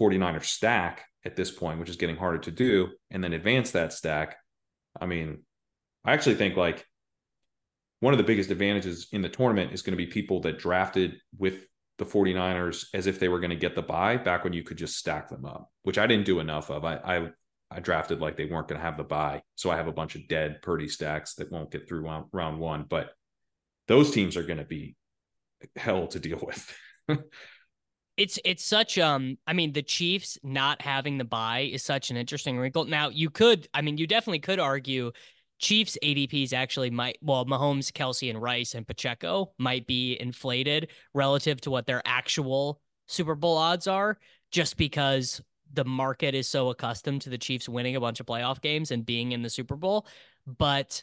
49er 0.00 0.44
stack 0.44 1.04
at 1.24 1.36
this 1.36 1.50
point, 1.50 1.78
which 1.78 1.90
is 1.90 1.96
getting 1.96 2.16
harder 2.16 2.38
to 2.38 2.50
do, 2.50 2.88
and 3.10 3.22
then 3.22 3.32
advance 3.32 3.72
that 3.72 3.92
stack. 3.92 4.36
I 5.00 5.06
mean, 5.06 5.42
I 6.04 6.12
actually 6.12 6.34
think 6.34 6.56
like 6.56 6.86
one 8.00 8.12
of 8.12 8.18
the 8.18 8.24
biggest 8.24 8.50
advantages 8.50 9.06
in 9.12 9.22
the 9.22 9.28
tournament 9.28 9.72
is 9.72 9.82
going 9.82 9.96
to 9.96 10.04
be 10.04 10.10
people 10.10 10.40
that 10.40 10.58
drafted 10.58 11.16
with 11.38 11.66
the 11.98 12.04
49ers 12.04 12.86
as 12.94 13.06
if 13.06 13.20
they 13.20 13.28
were 13.28 13.38
going 13.38 13.50
to 13.50 13.56
get 13.56 13.74
the 13.74 13.82
bye 13.82 14.16
back 14.16 14.44
when 14.44 14.52
you 14.52 14.64
could 14.64 14.76
just 14.76 14.96
stack 14.96 15.28
them 15.28 15.44
up, 15.44 15.70
which 15.82 15.98
I 15.98 16.06
didn't 16.06 16.26
do 16.26 16.40
enough 16.40 16.70
of. 16.70 16.84
I 16.84 16.96
I, 16.96 17.28
I 17.70 17.80
drafted 17.80 18.20
like 18.20 18.36
they 18.36 18.46
weren't 18.46 18.68
going 18.68 18.80
to 18.80 18.84
have 18.84 18.96
the 18.96 19.04
bye. 19.04 19.42
So 19.54 19.70
I 19.70 19.76
have 19.76 19.86
a 19.86 19.92
bunch 19.92 20.16
of 20.16 20.26
dead 20.26 20.62
Purdy 20.62 20.88
stacks 20.88 21.34
that 21.34 21.52
won't 21.52 21.70
get 21.70 21.88
through 21.88 22.00
round, 22.00 22.26
round 22.32 22.58
one. 22.58 22.86
But 22.88 23.12
those 23.86 24.10
teams 24.10 24.36
are 24.36 24.42
going 24.42 24.58
to 24.58 24.64
be 24.64 24.96
hell 25.76 26.08
to 26.08 26.18
deal 26.18 26.40
with. 26.42 26.76
It's 28.22 28.38
it's 28.44 28.64
such 28.64 28.98
um 28.98 29.36
I 29.48 29.52
mean 29.52 29.72
the 29.72 29.82
Chiefs 29.82 30.38
not 30.44 30.80
having 30.80 31.18
the 31.18 31.24
bye 31.24 31.68
is 31.72 31.82
such 31.82 32.12
an 32.12 32.16
interesting 32.16 32.56
wrinkle. 32.56 32.84
Now 32.84 33.08
you 33.08 33.30
could 33.30 33.66
I 33.74 33.82
mean 33.82 33.98
you 33.98 34.06
definitely 34.06 34.38
could 34.38 34.60
argue 34.60 35.10
Chiefs 35.58 35.98
ADPs 36.04 36.52
actually 36.52 36.90
might 36.90 37.18
well 37.20 37.44
Mahomes, 37.46 37.90
Kelce, 37.90 38.30
and 38.30 38.40
Rice 38.40 38.76
and 38.76 38.86
Pacheco 38.86 39.52
might 39.58 39.88
be 39.88 40.16
inflated 40.20 40.90
relative 41.12 41.60
to 41.62 41.72
what 41.72 41.86
their 41.86 42.00
actual 42.04 42.80
Super 43.08 43.34
Bowl 43.34 43.58
odds 43.58 43.88
are, 43.88 44.20
just 44.52 44.76
because 44.76 45.40
the 45.72 45.84
market 45.84 46.36
is 46.36 46.46
so 46.46 46.70
accustomed 46.70 47.22
to 47.22 47.30
the 47.30 47.38
Chiefs 47.38 47.68
winning 47.68 47.96
a 47.96 48.00
bunch 48.00 48.20
of 48.20 48.26
playoff 48.26 48.60
games 48.60 48.92
and 48.92 49.04
being 49.04 49.32
in 49.32 49.42
the 49.42 49.50
Super 49.50 49.74
Bowl. 49.74 50.06
But 50.46 51.02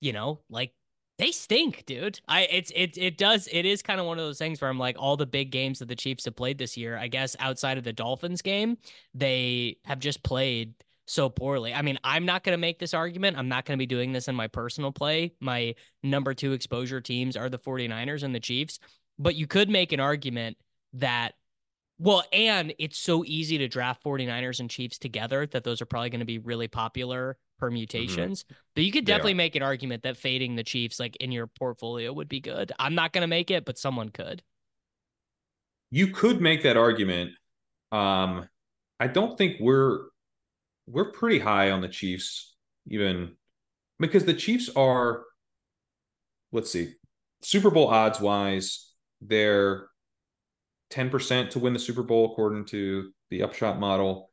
you 0.00 0.12
know, 0.12 0.40
like 0.50 0.72
they 1.18 1.32
stink, 1.32 1.84
dude. 1.86 2.20
I 2.28 2.42
it's 2.42 2.70
it 2.74 2.96
it 2.96 3.18
does 3.18 3.48
it 3.50 3.66
is 3.66 3.82
kind 3.82 4.00
of 4.00 4.06
one 4.06 4.18
of 4.18 4.24
those 4.24 4.38
things 4.38 4.60
where 4.60 4.70
I'm 4.70 4.78
like 4.78 4.96
all 4.98 5.16
the 5.16 5.26
big 5.26 5.50
games 5.50 5.80
that 5.80 5.88
the 5.88 5.96
Chiefs 5.96 6.24
have 6.26 6.36
played 6.36 6.58
this 6.58 6.76
year, 6.76 6.96
I 6.96 7.08
guess 7.08 7.36
outside 7.40 7.76
of 7.78 7.84
the 7.84 7.92
Dolphins 7.92 8.42
game, 8.42 8.78
they 9.14 9.78
have 9.84 9.98
just 9.98 10.22
played 10.22 10.74
so 11.06 11.28
poorly. 11.28 11.72
I 11.72 11.82
mean, 11.82 11.98
I'm 12.04 12.26
not 12.26 12.44
going 12.44 12.52
to 12.52 12.60
make 12.60 12.78
this 12.78 12.94
argument. 12.94 13.38
I'm 13.38 13.48
not 13.48 13.64
going 13.64 13.76
to 13.76 13.82
be 13.82 13.86
doing 13.86 14.12
this 14.12 14.28
in 14.28 14.34
my 14.34 14.46
personal 14.46 14.92
play. 14.92 15.32
My 15.40 15.74
number 16.02 16.34
2 16.34 16.52
exposure 16.52 17.00
teams 17.00 17.36
are 17.36 17.48
the 17.48 17.58
49ers 17.58 18.22
and 18.22 18.34
the 18.34 18.40
Chiefs, 18.40 18.78
but 19.18 19.34
you 19.34 19.46
could 19.46 19.70
make 19.70 19.92
an 19.92 20.00
argument 20.00 20.58
that 20.92 21.32
well, 21.98 22.22
and 22.32 22.74
it's 22.78 22.98
so 22.98 23.24
easy 23.24 23.58
to 23.58 23.68
draft 23.68 24.04
49ers 24.04 24.60
and 24.60 24.70
Chiefs 24.70 24.98
together 24.98 25.46
that 25.46 25.64
those 25.64 25.82
are 25.82 25.86
probably 25.86 26.10
going 26.10 26.20
to 26.20 26.26
be 26.26 26.38
really 26.38 26.68
popular 26.68 27.36
permutations. 27.58 28.44
Mm-hmm. 28.44 28.54
But 28.76 28.84
you 28.84 28.92
could 28.92 29.04
definitely 29.04 29.34
make 29.34 29.56
an 29.56 29.62
argument 29.62 30.04
that 30.04 30.16
fading 30.16 30.54
the 30.54 30.62
Chiefs 30.62 31.00
like 31.00 31.16
in 31.16 31.32
your 31.32 31.48
portfolio 31.48 32.12
would 32.12 32.28
be 32.28 32.40
good. 32.40 32.70
I'm 32.78 32.94
not 32.94 33.12
going 33.12 33.22
to 33.22 33.28
make 33.28 33.50
it, 33.50 33.64
but 33.64 33.78
someone 33.78 34.10
could. 34.10 34.42
You 35.90 36.08
could 36.08 36.40
make 36.40 36.62
that 36.62 36.76
argument. 36.76 37.32
Um 37.90 38.48
I 39.00 39.06
don't 39.06 39.38
think 39.38 39.56
we're 39.60 40.00
we're 40.86 41.12
pretty 41.12 41.38
high 41.38 41.70
on 41.70 41.80
the 41.80 41.88
Chiefs 41.88 42.54
even 42.86 43.36
because 43.98 44.24
the 44.24 44.34
Chiefs 44.34 44.68
are 44.76 45.24
let's 46.52 46.70
see. 46.70 46.94
Super 47.42 47.70
Bowl 47.70 47.88
odds 47.88 48.20
wise, 48.20 48.92
they're 49.20 49.88
10% 50.90 51.50
to 51.50 51.58
win 51.58 51.72
the 51.72 51.78
Super 51.78 52.02
Bowl 52.02 52.32
according 52.32 52.66
to 52.66 53.10
the 53.30 53.42
upshot 53.42 53.78
model. 53.78 54.30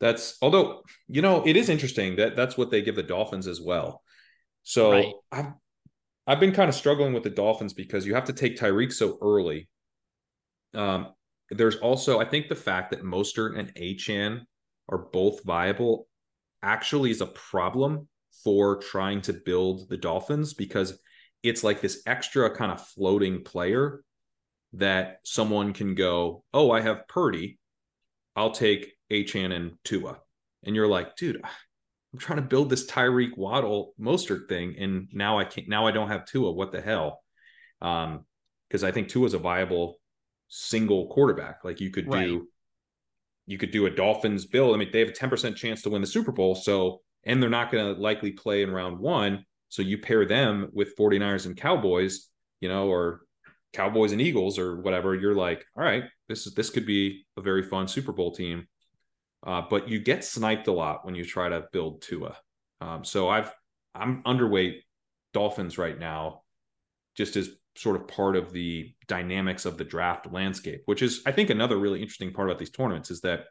That's 0.00 0.36
although 0.42 0.82
you 1.08 1.22
know 1.22 1.46
it 1.46 1.56
is 1.56 1.68
interesting 1.68 2.16
that 2.16 2.36
that's 2.36 2.56
what 2.56 2.70
they 2.70 2.82
give 2.82 2.96
the 2.96 3.02
Dolphins 3.02 3.46
as 3.46 3.60
well. 3.60 4.02
So 4.62 4.90
right. 4.90 5.12
I've 5.30 5.52
I've 6.26 6.40
been 6.40 6.52
kind 6.52 6.68
of 6.68 6.74
struggling 6.74 7.12
with 7.12 7.22
the 7.22 7.30
Dolphins 7.30 7.74
because 7.74 8.06
you 8.06 8.14
have 8.14 8.24
to 8.24 8.32
take 8.32 8.58
Tyreek 8.58 8.92
so 8.92 9.18
early. 9.22 9.68
Um, 10.74 11.08
there's 11.50 11.76
also 11.76 12.20
I 12.20 12.24
think 12.24 12.48
the 12.48 12.56
fact 12.56 12.90
that 12.90 13.02
Mostert 13.02 13.58
and 13.58 13.74
Achane 13.76 14.42
are 14.88 14.98
both 14.98 15.44
viable 15.44 16.08
actually 16.62 17.10
is 17.10 17.20
a 17.20 17.26
problem 17.26 18.08
for 18.42 18.76
trying 18.76 19.20
to 19.22 19.32
build 19.32 19.88
the 19.88 19.96
Dolphins 19.96 20.54
because 20.54 20.98
it's 21.42 21.62
like 21.62 21.80
this 21.80 22.02
extra 22.06 22.54
kind 22.54 22.72
of 22.72 22.84
floating 22.86 23.44
player 23.44 24.03
that 24.74 25.18
someone 25.24 25.72
can 25.72 25.94
go, 25.94 26.44
oh, 26.52 26.70
I 26.70 26.80
have 26.80 27.08
Purdy, 27.08 27.58
I'll 28.36 28.50
take 28.50 28.92
Achane 29.10 29.52
and 29.52 29.72
Tua, 29.84 30.18
and 30.64 30.74
you're 30.74 30.88
like, 30.88 31.16
dude, 31.16 31.40
I'm 32.12 32.18
trying 32.18 32.38
to 32.38 32.42
build 32.42 32.70
this 32.70 32.88
Tyreek 32.88 33.36
Waddle 33.36 33.94
Mostert 34.00 34.48
thing, 34.48 34.76
and 34.78 35.08
now 35.12 35.38
I 35.38 35.44
can't. 35.44 35.68
Now 35.68 35.86
I 35.86 35.90
don't 35.90 36.08
have 36.08 36.26
Tua. 36.26 36.52
What 36.52 36.72
the 36.72 36.80
hell? 36.80 37.22
Um, 37.80 38.24
because 38.68 38.84
I 38.84 38.92
think 38.92 39.08
Tua 39.08 39.26
is 39.26 39.34
a 39.34 39.38
viable 39.38 39.96
single 40.48 41.08
quarterback. 41.08 41.64
Like 41.64 41.80
you 41.80 41.90
could 41.90 42.12
right. 42.12 42.26
do, 42.26 42.48
you 43.46 43.58
could 43.58 43.70
do 43.70 43.86
a 43.86 43.90
Dolphins 43.90 44.46
Bill. 44.46 44.74
I 44.74 44.76
mean, 44.76 44.90
they 44.92 45.00
have 45.00 45.10
a 45.10 45.12
10% 45.12 45.56
chance 45.56 45.82
to 45.82 45.90
win 45.90 46.00
the 46.00 46.06
Super 46.06 46.32
Bowl. 46.32 46.54
So, 46.54 47.02
and 47.24 47.42
they're 47.42 47.50
not 47.50 47.70
going 47.70 47.94
to 47.94 48.00
likely 48.00 48.32
play 48.32 48.62
in 48.62 48.70
round 48.70 48.98
one. 48.98 49.44
So 49.68 49.82
you 49.82 49.98
pair 49.98 50.24
them 50.24 50.70
with 50.72 50.96
49ers 50.96 51.46
and 51.46 51.56
Cowboys, 51.56 52.28
you 52.60 52.68
know, 52.68 52.88
or 52.88 53.20
Cowboys 53.74 54.12
and 54.12 54.20
Eagles 54.20 54.58
or 54.58 54.80
whatever, 54.80 55.14
you're 55.14 55.34
like, 55.34 55.64
all 55.76 55.84
right, 55.84 56.04
this 56.28 56.46
is 56.46 56.54
this 56.54 56.70
could 56.70 56.86
be 56.86 57.26
a 57.36 57.42
very 57.42 57.62
fun 57.62 57.88
Super 57.88 58.12
Bowl 58.12 58.32
team. 58.32 58.66
Uh, 59.46 59.62
but 59.68 59.88
you 59.88 59.98
get 59.98 60.24
sniped 60.24 60.68
a 60.68 60.72
lot 60.72 61.04
when 61.04 61.14
you 61.14 61.24
try 61.24 61.50
to 61.50 61.64
build 61.72 62.00
Tua. 62.00 62.36
Um, 62.80 63.04
so 63.04 63.28
I've 63.28 63.52
I'm 63.94 64.22
underweight 64.22 64.80
Dolphins 65.32 65.76
right 65.76 65.98
now, 65.98 66.42
just 67.14 67.36
as 67.36 67.50
sort 67.76 67.96
of 67.96 68.08
part 68.08 68.36
of 68.36 68.52
the 68.52 68.94
dynamics 69.08 69.64
of 69.64 69.76
the 69.76 69.84
draft 69.84 70.32
landscape, 70.32 70.82
which 70.86 71.02
is 71.02 71.22
I 71.26 71.32
think 71.32 71.50
another 71.50 71.76
really 71.76 72.00
interesting 72.00 72.32
part 72.32 72.48
about 72.48 72.58
these 72.58 72.70
tournaments 72.70 73.10
is 73.10 73.20
that 73.22 73.46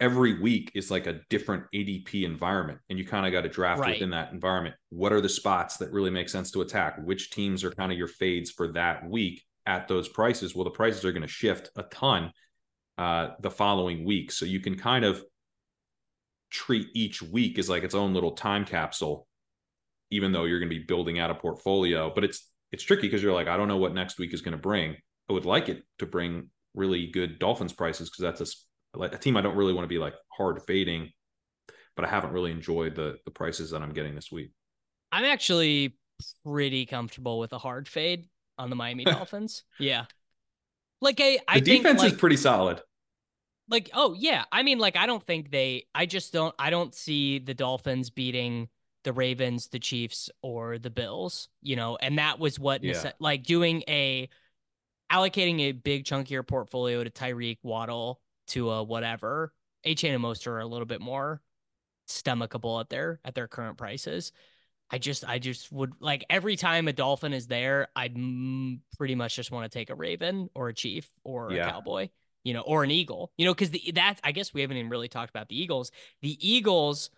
every 0.00 0.40
week 0.40 0.72
is 0.74 0.90
like 0.90 1.06
a 1.06 1.20
different 1.30 1.64
ADP 1.74 2.24
environment, 2.24 2.80
and 2.90 2.98
you 2.98 3.06
kind 3.06 3.26
of 3.26 3.32
got 3.32 3.42
to 3.42 3.48
draft 3.48 3.80
right. 3.80 3.94
within 3.94 4.10
that 4.10 4.32
environment. 4.32 4.74
What 4.90 5.12
are 5.12 5.20
the 5.20 5.28
spots 5.28 5.76
that 5.78 5.92
really 5.92 6.10
make 6.10 6.28
sense 6.28 6.50
to 6.52 6.60
attack? 6.60 6.96
Which 7.04 7.30
teams 7.30 7.64
are 7.64 7.70
kind 7.70 7.92
of 7.92 7.98
your 7.98 8.08
fades 8.08 8.50
for 8.50 8.72
that 8.72 9.08
week 9.08 9.42
at 9.66 9.88
those 9.88 10.08
prices? 10.08 10.54
Well, 10.54 10.64
the 10.64 10.70
prices 10.70 11.04
are 11.04 11.12
going 11.12 11.22
to 11.22 11.28
shift 11.28 11.70
a 11.76 11.84
ton 11.84 12.32
uh, 12.98 13.28
the 13.40 13.50
following 13.50 14.04
week, 14.04 14.32
so 14.32 14.44
you 14.44 14.60
can 14.60 14.76
kind 14.76 15.04
of 15.04 15.22
treat 16.50 16.88
each 16.94 17.22
week 17.22 17.58
as 17.58 17.70
like 17.70 17.82
its 17.82 17.94
own 17.94 18.12
little 18.12 18.32
time 18.32 18.64
capsule, 18.64 19.26
even 20.10 20.32
though 20.32 20.44
you're 20.44 20.58
going 20.58 20.70
to 20.70 20.78
be 20.78 20.84
building 20.84 21.18
out 21.18 21.30
a 21.30 21.34
portfolio. 21.34 22.12
But 22.14 22.24
it's 22.24 22.48
it's 22.72 22.82
tricky 22.82 23.02
because 23.02 23.22
you're 23.22 23.34
like, 23.34 23.48
I 23.48 23.56
don't 23.56 23.68
know 23.68 23.76
what 23.76 23.94
next 23.94 24.18
week 24.18 24.34
is 24.34 24.40
going 24.40 24.52
to 24.52 24.58
bring. 24.58 24.96
I 25.28 25.32
would 25.32 25.46
like 25.46 25.68
it 25.68 25.82
to 25.98 26.06
bring 26.06 26.48
really 26.74 27.06
good 27.06 27.38
Dolphins 27.38 27.72
prices 27.72 28.10
because 28.10 28.22
that's 28.22 28.40
a 28.40 28.54
like 28.94 29.14
a 29.14 29.18
team 29.18 29.36
I 29.36 29.40
don't 29.40 29.56
really 29.56 29.72
want 29.72 29.84
to 29.84 29.88
be 29.88 29.98
like 29.98 30.14
hard 30.28 30.62
fading, 30.62 31.12
but 31.96 32.04
I 32.04 32.08
haven't 32.08 32.32
really 32.32 32.50
enjoyed 32.50 32.94
the 32.94 33.18
the 33.24 33.30
prices 33.30 33.70
that 33.70 33.82
I'm 33.82 33.92
getting 33.92 34.14
this 34.14 34.30
week. 34.30 34.52
I'm 35.10 35.24
actually 35.24 35.96
pretty 36.44 36.86
comfortable 36.86 37.38
with 37.38 37.52
a 37.52 37.58
hard 37.58 37.88
fade 37.88 38.28
on 38.58 38.70
the 38.70 38.76
Miami 38.76 39.04
Dolphins. 39.06 39.64
Yeah. 39.78 40.04
Like 41.00 41.20
a, 41.20 41.38
I 41.48 41.60
the 41.60 41.76
defense 41.76 42.00
like, 42.00 42.12
is 42.12 42.18
pretty 42.18 42.36
solid. 42.36 42.80
Like, 43.68 43.90
oh 43.94 44.14
yeah. 44.16 44.44
I 44.52 44.62
mean, 44.62 44.78
like, 44.78 44.96
I 44.96 45.06
don't 45.06 45.22
think 45.22 45.50
they 45.50 45.86
I 45.94 46.06
just 46.06 46.32
don't 46.32 46.54
I 46.58 46.70
don't 46.70 46.94
see 46.94 47.38
the 47.38 47.54
Dolphins 47.54 48.10
beating 48.10 48.68
the 49.04 49.12
Ravens, 49.12 49.68
the 49.68 49.80
Chiefs, 49.80 50.30
or 50.42 50.78
the 50.78 50.90
Bills, 50.90 51.48
you 51.60 51.74
know, 51.74 51.96
and 51.96 52.18
that 52.18 52.38
was 52.38 52.58
what 52.58 52.84
yeah. 52.84 53.12
like 53.18 53.42
doing 53.42 53.82
a 53.88 54.28
allocating 55.10 55.60
a 55.60 55.72
big 55.72 56.04
chunk 56.04 56.28
of 56.28 56.30
your 56.30 56.42
portfolio 56.42 57.02
to 57.02 57.10
Tyreek 57.10 57.58
Waddle 57.62 58.20
to 58.48 58.70
a 58.70 58.82
whatever 58.82 59.52
Achane 59.86 60.14
and 60.14 60.22
Mostert 60.22 60.48
are 60.48 60.60
a 60.60 60.66
little 60.66 60.86
bit 60.86 61.00
more 61.00 61.40
stomachable 62.08 62.80
at 62.80 62.88
their 62.88 63.20
at 63.24 63.34
their 63.34 63.48
current 63.48 63.78
prices. 63.78 64.32
I 64.90 64.98
just 64.98 65.26
I 65.26 65.38
just 65.38 65.72
would 65.72 65.92
like 66.00 66.24
every 66.28 66.56
time 66.56 66.86
a 66.88 66.92
dolphin 66.92 67.32
is 67.32 67.46
there, 67.46 67.88
I'd 67.96 68.14
m- 68.14 68.82
pretty 68.98 69.14
much 69.14 69.34
just 69.34 69.50
want 69.50 69.70
to 69.70 69.78
take 69.78 69.90
a 69.90 69.94
raven 69.94 70.50
or 70.54 70.68
a 70.68 70.74
chief 70.74 71.10
or 71.24 71.50
Yeah. 71.52 71.66
a 71.66 71.70
cowboy, 71.70 72.10
you 72.44 72.52
know, 72.52 72.60
or 72.60 72.84
an 72.84 72.90
eagle, 72.90 73.32
you 73.38 73.46
know, 73.46 73.54
because 73.54 73.70
the 73.70 73.92
that 73.94 74.20
I 74.22 74.32
guess 74.32 74.52
we 74.52 74.60
haven't 74.60 74.76
even 74.76 74.90
really 74.90 75.08
talked 75.08 75.30
about 75.30 75.48
the 75.48 75.60
Eagles. 75.60 75.90
The 76.20 76.36
Eagles, 76.46 77.10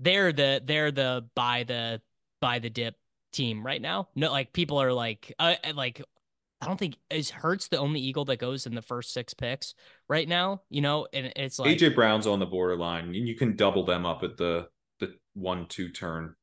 they're 0.00 0.32
the 0.32 0.62
they're 0.64 0.90
the 0.90 1.28
buy 1.34 1.64
the 1.64 2.00
buy 2.40 2.58
the 2.60 2.70
dip 2.70 2.96
team 3.32 3.64
right 3.64 3.80
now. 3.80 4.08
No, 4.14 4.30
like 4.32 4.52
people 4.52 4.80
are 4.80 4.92
like 4.92 5.34
uh, 5.38 5.56
like 5.74 6.02
I 6.62 6.66
don't 6.66 6.78
think 6.78 6.96
is 7.10 7.30
Hurts 7.30 7.68
the 7.68 7.78
only 7.78 8.00
Eagle 8.00 8.24
that 8.26 8.38
goes 8.38 8.66
in 8.66 8.74
the 8.74 8.82
first 8.82 9.12
six 9.12 9.34
picks 9.34 9.74
right 10.08 10.28
now, 10.28 10.62
you 10.70 10.80
know, 10.80 11.08
and 11.12 11.32
it's 11.34 11.58
like 11.58 11.76
AJ 11.76 11.94
Brown's 11.96 12.26
on 12.26 12.38
the 12.38 12.46
borderline, 12.46 13.06
and 13.06 13.28
you 13.28 13.34
can 13.34 13.56
double 13.56 13.84
them 13.84 14.06
up 14.06 14.22
at 14.22 14.36
the 14.36 14.68
the 15.00 15.14
one 15.34 15.66
two 15.66 15.88
turn 15.88 16.36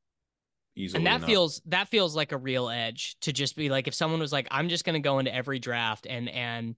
easily. 0.76 0.98
and 0.98 1.06
that 1.06 1.16
enough. 1.16 1.28
feels 1.28 1.62
that 1.66 1.88
feels 1.88 2.14
like 2.14 2.32
a 2.32 2.36
real 2.36 2.68
edge 2.68 3.16
to 3.22 3.32
just 3.32 3.56
be 3.56 3.70
like 3.70 3.88
if 3.88 3.94
someone 3.94 4.20
was 4.20 4.32
like 4.32 4.46
i'm 4.50 4.68
just 4.68 4.84
going 4.84 4.94
to 4.94 5.04
go 5.04 5.18
into 5.18 5.34
every 5.34 5.58
draft 5.58 6.06
and 6.06 6.28
and 6.28 6.76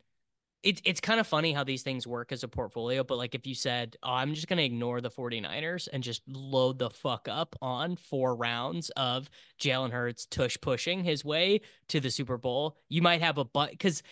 it's 0.62 0.81
it's 0.85 1.01
kind 1.01 1.18
of 1.18 1.27
funny 1.27 1.53
how 1.53 1.64
these 1.64 1.83
things 1.83 2.07
work 2.07 2.33
as 2.33 2.42
a 2.42 2.48
portfolio 2.48 3.03
but 3.03 3.18
like 3.18 3.35
if 3.35 3.46
you 3.46 3.55
said 3.55 3.96
oh 4.03 4.12
i'm 4.12 4.35
just 4.35 4.48
going 4.48 4.59
to 4.59 4.64
ignore 4.64 5.01
the 5.01 5.11
49ers 5.11 5.88
and 5.92 6.03
just 6.03 6.22
load 6.29 6.79
the 6.79 6.90
fuck 6.90 7.29
up 7.29 7.57
on 7.61 7.96
four 7.96 8.35
rounds 8.35 8.90
of 8.90 9.29
jalen 9.61 9.90
hurts 9.90 10.27
tush 10.27 10.57
pushing 10.61 11.05
his 11.05 11.25
way 11.25 11.61
to 11.88 12.01
the 12.01 12.11
super 12.11 12.38
bowl 12.38 12.77
you 12.88 13.03
might 13.03 13.22
have 13.22 13.38
a 13.38 13.44
but 13.44 13.70
because 13.70 14.03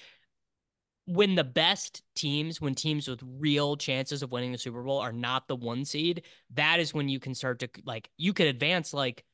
when 1.06 1.34
the 1.34 1.42
best 1.42 2.02
teams, 2.14 2.60
when 2.60 2.74
teams 2.74 3.08
with 3.08 3.20
real 3.24 3.76
chances 3.76 4.22
of 4.22 4.30
winning 4.30 4.52
the 4.52 4.58
Super 4.58 4.80
Bowl 4.80 5.00
are 5.00 5.12
not 5.12 5.48
the 5.48 5.56
one 5.56 5.84
seed, 5.84 6.22
that 6.54 6.78
is 6.78 6.94
when 6.94 7.08
you 7.08 7.18
can 7.18 7.34
start 7.34 7.58
to 7.60 7.68
like 7.84 8.10
you 8.16 8.32
could 8.32 8.46
advance 8.46 8.94
like 8.94 9.24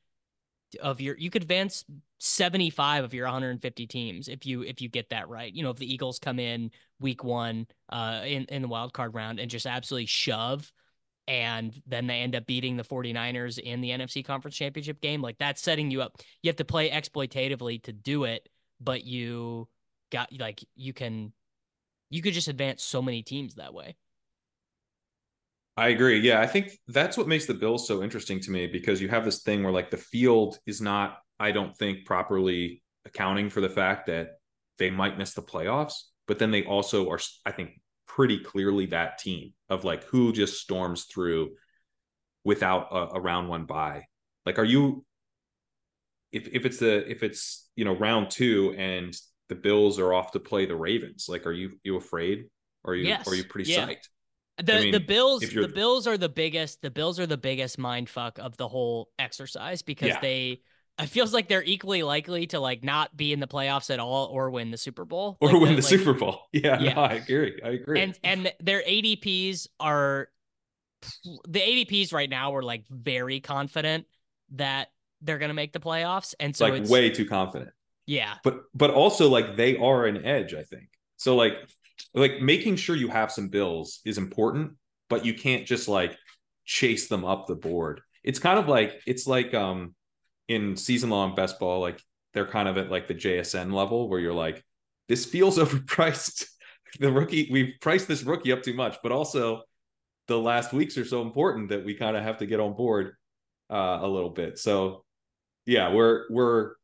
of 0.81 1.01
your 1.01 1.17
you 1.17 1.31
could 1.31 1.43
advance 1.43 1.85
75 2.19 3.05
of 3.05 3.15
your 3.15 3.27
150 3.27 3.87
teams 3.87 4.29
if 4.29 4.47
you 4.47 4.63
if 4.63 4.81
you 4.81 4.89
get 4.89 5.11
that 5.11 5.29
right. 5.29 5.53
You 5.53 5.63
know, 5.63 5.71
if 5.71 5.77
the 5.77 5.93
Eagles 5.93 6.19
come 6.19 6.39
in 6.39 6.71
week 7.01 7.23
1 7.23 7.67
uh 7.91 8.21
in 8.25 8.45
in 8.47 8.63
the 8.63 8.69
wild 8.69 8.93
card 8.93 9.15
round 9.15 9.39
and 9.39 9.51
just 9.51 9.67
absolutely 9.67 10.07
shove 10.07 10.73
and 11.29 11.81
then 11.87 12.07
they 12.07 12.21
end 12.21 12.37
up 12.37 12.47
beating 12.47 12.77
the 12.77 12.85
49ers 12.85 13.59
in 13.59 13.81
the 13.81 13.91
NFC 13.91 14.25
Conference 14.25 14.57
Championship 14.57 15.01
game, 15.01 15.21
like 15.21 15.39
that's 15.39 15.61
setting 15.61 15.91
you 15.91 16.03
up. 16.03 16.21
You 16.43 16.49
have 16.49 16.57
to 16.57 16.65
play 16.65 16.91
exploitatively 16.91 17.83
to 17.83 17.93
do 17.93 18.25
it, 18.25 18.49
but 18.81 19.05
you 19.05 19.69
got 20.13 20.29
like 20.39 20.65
you 20.77 20.93
can 20.93 21.33
you 22.11 22.23
could 22.23 22.35
just 22.35 22.49
advance 22.49 22.85
so 22.85 23.03
many 23.03 23.23
teams 23.23 23.57
that 23.57 23.75
way. 23.75 23.97
I 25.77 25.89
agree. 25.89 26.21
Yeah, 26.21 26.41
I 26.41 26.47
think 26.47 26.79
that's 26.89 27.19
what 27.19 27.29
makes 27.29 27.47
the 27.47 27.55
Bills 27.55 27.87
so 27.87 28.03
interesting 28.03 28.41
to 28.41 28.51
me 28.51 28.67
because 28.67 29.01
you 29.01 29.09
have 29.09 29.25
this 29.25 29.43
thing 29.43 29.63
where 29.63 29.73
like 29.73 29.91
the 29.91 29.97
field 29.99 30.59
is 30.67 30.81
not, 30.81 31.19
I 31.39 31.53
don't 31.53 31.77
think, 31.77 32.07
properly 32.07 32.83
accounting 33.05 33.51
for 33.51 33.61
the 33.61 33.69
fact 33.69 34.07
that 34.07 34.39
they 34.79 34.91
might 34.91 35.19
miss 35.19 35.35
the 35.35 35.43
playoffs, 35.43 35.95
but 36.27 36.39
then 36.39 36.51
they 36.51 36.65
also 36.65 37.11
are, 37.11 37.21
I 37.45 37.53
think, 37.53 37.81
pretty 38.09 38.39
clearly 38.39 38.87
that 38.87 39.19
team 39.19 39.53
of 39.69 39.85
like 39.85 40.05
who 40.05 40.33
just 40.33 40.61
storms 40.61 41.05
through 41.05 41.51
without 42.45 42.89
a, 42.91 43.17
a 43.17 43.21
round 43.21 43.49
one 43.49 43.67
bye. 43.67 44.05
Like, 44.47 44.59
are 44.59 44.65
you 44.65 45.05
if 46.33 46.49
if 46.53 46.65
it's 46.67 46.79
the 46.79 47.09
if 47.11 47.23
it's 47.23 47.69
you 47.77 47.85
know 47.85 47.97
round 47.97 48.31
two 48.31 48.75
and 48.79 49.15
the 49.49 49.55
Bills 49.55 49.99
are 49.99 50.13
off 50.13 50.33
to 50.33 50.41
play 50.41 50.67
the 50.67 50.75
Ravens, 50.77 51.27
like 51.29 51.47
are 51.47 51.53
you 51.53 51.73
you 51.85 51.97
afraid? 51.97 52.47
Or 52.85 52.93
are 52.93 52.97
you 52.97 53.09
Yes. 53.09 53.29
are 53.29 53.35
you 53.35 53.45
pretty 53.45 53.71
Yeah. 53.71 53.87
psyched? 53.87 54.09
The 54.63 54.75
I 54.77 54.81
mean, 54.81 54.93
the 54.93 55.01
Bills 55.01 55.41
the 55.43 55.69
Bills 55.69 56.07
are 56.07 56.17
the 56.17 56.29
biggest 56.31 56.81
the 56.83 56.91
Bills 56.91 57.21
are 57.21 57.27
the 57.27 57.37
biggest 57.37 57.79
mind 57.79 58.09
fuck 58.09 58.39
of 58.39 58.57
the 58.57 58.67
whole 58.69 59.11
exercise 59.19 59.83
because 59.83 60.09
Yeah. 60.09 60.21
they 60.21 60.61
it 60.99 61.07
feels 61.11 61.35
like 61.35 61.47
they're 61.47 61.63
equally 61.63 62.03
likely 62.03 62.47
to 62.49 62.59
like 62.61 62.83
not 62.83 63.15
be 63.15 63.35
in 63.35 63.41
the 63.41 63.47
playoffs 63.47 63.91
at 63.93 63.99
all 64.01 64.27
or 64.33 64.49
win 64.49 64.71
the 64.71 64.79
Super 64.79 65.05
Bowl 65.05 65.37
Or 65.43 65.49
Like, 65.53 65.61
win 65.61 65.71
the 65.77 65.83
like- 65.83 65.85
Super 65.85 66.15
Bowl. 66.15 66.41
Yeah, 66.55 66.81
Yeah. 66.81 66.95
no, 66.95 67.01
I 67.03 67.13
agree. 67.15 67.61
I 67.63 67.69
agree. 67.71 68.01
and 68.01 68.19
and 68.25 68.53
their 68.61 68.83
ADPs 68.83 69.69
are 69.79 70.29
the 71.47 71.61
ADPs 71.61 72.13
right 72.15 72.31
now 72.31 72.55
are 72.57 72.63
like 72.63 72.85
very 72.89 73.41
confident 73.41 74.07
that 74.53 74.89
they're 75.21 75.39
gonna 75.39 75.53
make 75.55 75.73
the 75.75 75.81
playoffs 75.81 76.35
and 76.41 76.57
so 76.57 76.67
like 76.67 76.81
it's 76.81 76.91
way 76.91 77.11
too 77.11 77.27
confident. 77.27 77.71
yeah 78.07 78.35
But 78.43 78.63
but 78.75 78.91
also 78.91 79.29
like 79.29 79.57
they 79.57 79.77
are 79.77 80.07
an 80.07 80.25
edge, 80.25 80.55
I 80.55 80.63
think. 80.63 80.89
So 81.19 81.37
like 81.37 81.53
like 82.17 82.41
making 82.41 82.77
sure 82.77 82.97
you 82.97 83.09
have 83.09 83.31
some 83.31 83.49
bills 83.49 84.01
is 84.05 84.19
important, 84.19 84.73
but 85.09 85.25
you 85.25 85.35
can't 85.35 85.67
just 85.67 85.87
like 85.87 86.17
chase 86.65 87.09
them 87.09 87.25
up 87.25 87.47
the 87.47 87.55
board. 87.55 88.01
It's 88.25 88.39
kind 88.39 88.59
of 88.59 88.69
like 88.69 89.01
it's 89.07 89.27
like 89.27 89.55
um 89.55 89.95
in 90.49 90.77
season 90.77 91.11
long 91.11 91.35
best 91.35 91.59
ball, 91.59 91.81
like 91.81 92.01
they're 92.33 92.47
kind 92.47 92.69
of 92.69 92.79
at 92.79 92.91
like 92.91 93.07
the 93.07 93.15
JSN 93.15 93.73
level 93.73 94.09
where 94.09 94.21
you're 94.21 94.33
like, 94.33 94.65
this 95.09 95.25
feels 95.25 95.59
overpriced. 95.59 96.47
the 97.01 97.13
rookie, 97.13 97.49
we've 97.51 97.75
priced 97.81 98.09
this 98.09 98.23
rookie 98.23 98.53
up 98.53 98.63
too 98.63 98.75
much, 98.75 98.97
but 99.03 99.13
also 99.13 99.63
the 100.29 100.39
last 100.39 100.73
weeks 100.73 100.97
are 100.99 101.05
so 101.05 101.23
important 101.23 101.69
that 101.69 101.85
we 101.85 101.95
kind 101.95 102.17
of 102.17 102.23
have 102.23 102.39
to 102.39 102.47
get 102.47 102.61
on 102.61 102.75
board 102.75 103.13
uh, 103.71 103.99
a 104.01 104.09
little 104.09 104.31
bit. 104.31 104.59
So 104.59 105.05
yeah, 105.67 105.93
we're 105.93 106.25
we're 106.31 106.75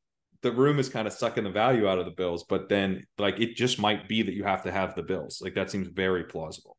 the 0.43 0.53
room 0.53 0.79
is 0.79 0.89
kind 0.89 1.07
of 1.07 1.13
sucking 1.13 1.45
the 1.45 1.51
value 1.51 1.89
out 1.89 1.99
of 1.99 2.05
the 2.05 2.11
bills, 2.11 2.45
but 2.45 2.69
then 2.69 3.05
like 3.19 3.39
it 3.41 3.55
just 3.57 3.79
might 3.79 4.09
be 4.09 4.23
that 4.23 4.35
you 4.35 4.45
have 4.45 4.63
to 4.65 4.73
have 4.73 4.95
the 4.95 5.03
bills. 5.03 5.41
Like 5.43 5.55
that 5.55 5.71
seems 5.71 5.89
very 5.89 6.25
plausible. 6.25 6.77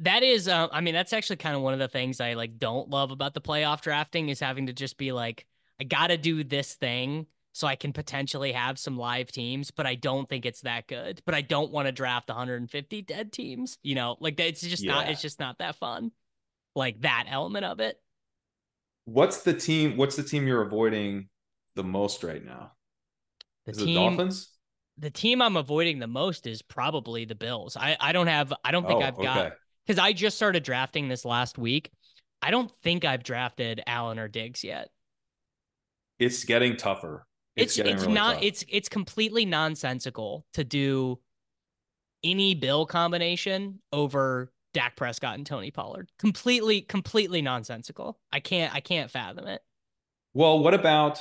That 0.00 0.22
is, 0.22 0.48
uh, 0.48 0.68
I 0.72 0.80
mean, 0.80 0.94
that's 0.94 1.12
actually 1.12 1.36
kind 1.36 1.54
of 1.54 1.60
one 1.60 1.74
of 1.74 1.78
the 1.78 1.88
things 1.88 2.20
I 2.20 2.32
like 2.32 2.58
don't 2.58 2.88
love 2.88 3.10
about 3.10 3.34
the 3.34 3.40
playoff 3.42 3.82
drafting 3.82 4.30
is 4.30 4.40
having 4.40 4.66
to 4.66 4.72
just 4.72 4.96
be 4.96 5.12
like, 5.12 5.46
I 5.78 5.84
got 5.84 6.06
to 6.06 6.16
do 6.16 6.42
this 6.42 6.74
thing 6.74 7.26
so 7.52 7.66
I 7.66 7.76
can 7.76 7.92
potentially 7.92 8.52
have 8.52 8.78
some 8.78 8.96
live 8.96 9.30
teams, 9.30 9.70
but 9.70 9.86
I 9.86 9.96
don't 9.96 10.26
think 10.26 10.46
it's 10.46 10.62
that 10.62 10.86
good. 10.86 11.20
But 11.26 11.34
I 11.34 11.42
don't 11.42 11.70
want 11.70 11.86
to 11.86 11.92
draft 11.92 12.28
150 12.28 13.02
dead 13.02 13.30
teams. 13.32 13.76
You 13.82 13.94
know, 13.94 14.16
like 14.20 14.40
it's 14.40 14.62
just 14.62 14.84
not. 14.84 15.08
It's 15.08 15.20
just 15.20 15.38
not 15.38 15.58
that 15.58 15.76
fun. 15.76 16.12
Like 16.74 17.02
that 17.02 17.26
element 17.28 17.66
of 17.66 17.80
it. 17.80 18.00
What's 19.04 19.42
the 19.42 19.52
team? 19.52 19.98
What's 19.98 20.16
the 20.16 20.22
team 20.22 20.46
you're 20.46 20.62
avoiding 20.62 21.28
the 21.80 21.88
most 21.88 22.22
right 22.24 22.44
now? 22.44 22.72
The 23.66 23.72
Is 23.72 23.84
team, 23.84 23.88
it 24.18 24.18
Dolphins? 24.18 24.58
the 24.98 25.10
team 25.10 25.40
I'm 25.42 25.56
avoiding 25.56 25.98
the 25.98 26.06
most 26.06 26.46
is 26.46 26.62
probably 26.62 27.24
the 27.24 27.34
Bills. 27.34 27.76
I 27.76 27.96
I 28.00 28.12
don't 28.12 28.26
have. 28.28 28.52
I 28.64 28.70
don't 28.70 28.86
think 28.86 29.02
Oh, 29.02 29.02
I've 29.02 29.18
got 29.18 29.54
because 29.86 29.98
I 29.98 30.12
just 30.12 30.36
started 30.36 30.62
drafting 30.62 31.08
this 31.08 31.24
last 31.24 31.58
week. 31.58 31.90
I 32.42 32.50
don't 32.50 32.70
think 32.82 33.04
I've 33.04 33.22
drafted 33.24 33.82
Allen 33.86 34.18
or 34.18 34.28
Diggs 34.28 34.64
yet. 34.64 34.90
It's 36.20 36.44
getting 36.44 36.76
tougher. 36.76 37.26
it's 37.56 37.72
getting 37.72 37.94
it's 37.94 38.06
really 38.06 38.14
not 38.14 38.20
tough. 38.20 38.44
it's 38.44 38.64
it's 38.68 38.88
completely 38.88 39.44
nonsensical 39.44 40.46
to 40.54 40.64
do 40.64 41.18
any 42.22 42.54
bill 42.54 42.86
combination 42.86 43.80
over 43.92 44.52
Dak 44.74 44.96
Prescott 44.96 45.34
and 45.36 45.46
Tony 45.46 45.70
Pollard. 45.70 46.10
Completely 46.18 46.82
completely 46.82 47.42
nonsensical. 47.42 48.18
I 48.32 48.40
can't 48.40 48.74
I 48.74 48.80
can't 48.80 49.10
fathom 49.10 49.46
it. 49.46 49.62
Well, 50.34 50.58
what 50.62 50.74
about 50.74 51.20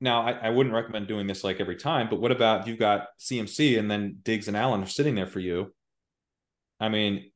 now? 0.00 0.22
I, 0.22 0.32
I 0.32 0.50
wouldn't 0.50 0.74
recommend 0.74 1.08
doing 1.08 1.26
this 1.26 1.44
like 1.44 1.60
every 1.60 1.76
time, 1.76 2.08
but 2.10 2.20
what 2.20 2.32
about 2.32 2.66
you've 2.66 2.78
got 2.78 3.08
CMC 3.20 3.78
and 3.78 3.90
then 3.90 4.18
Diggs 4.22 4.48
and 4.48 4.56
Allen 4.56 4.82
are 4.82 4.86
sitting 4.86 5.14
there 5.14 5.26
for 5.26 5.40
you? 5.40 5.72
I 6.80 6.88
mean, 6.88 7.30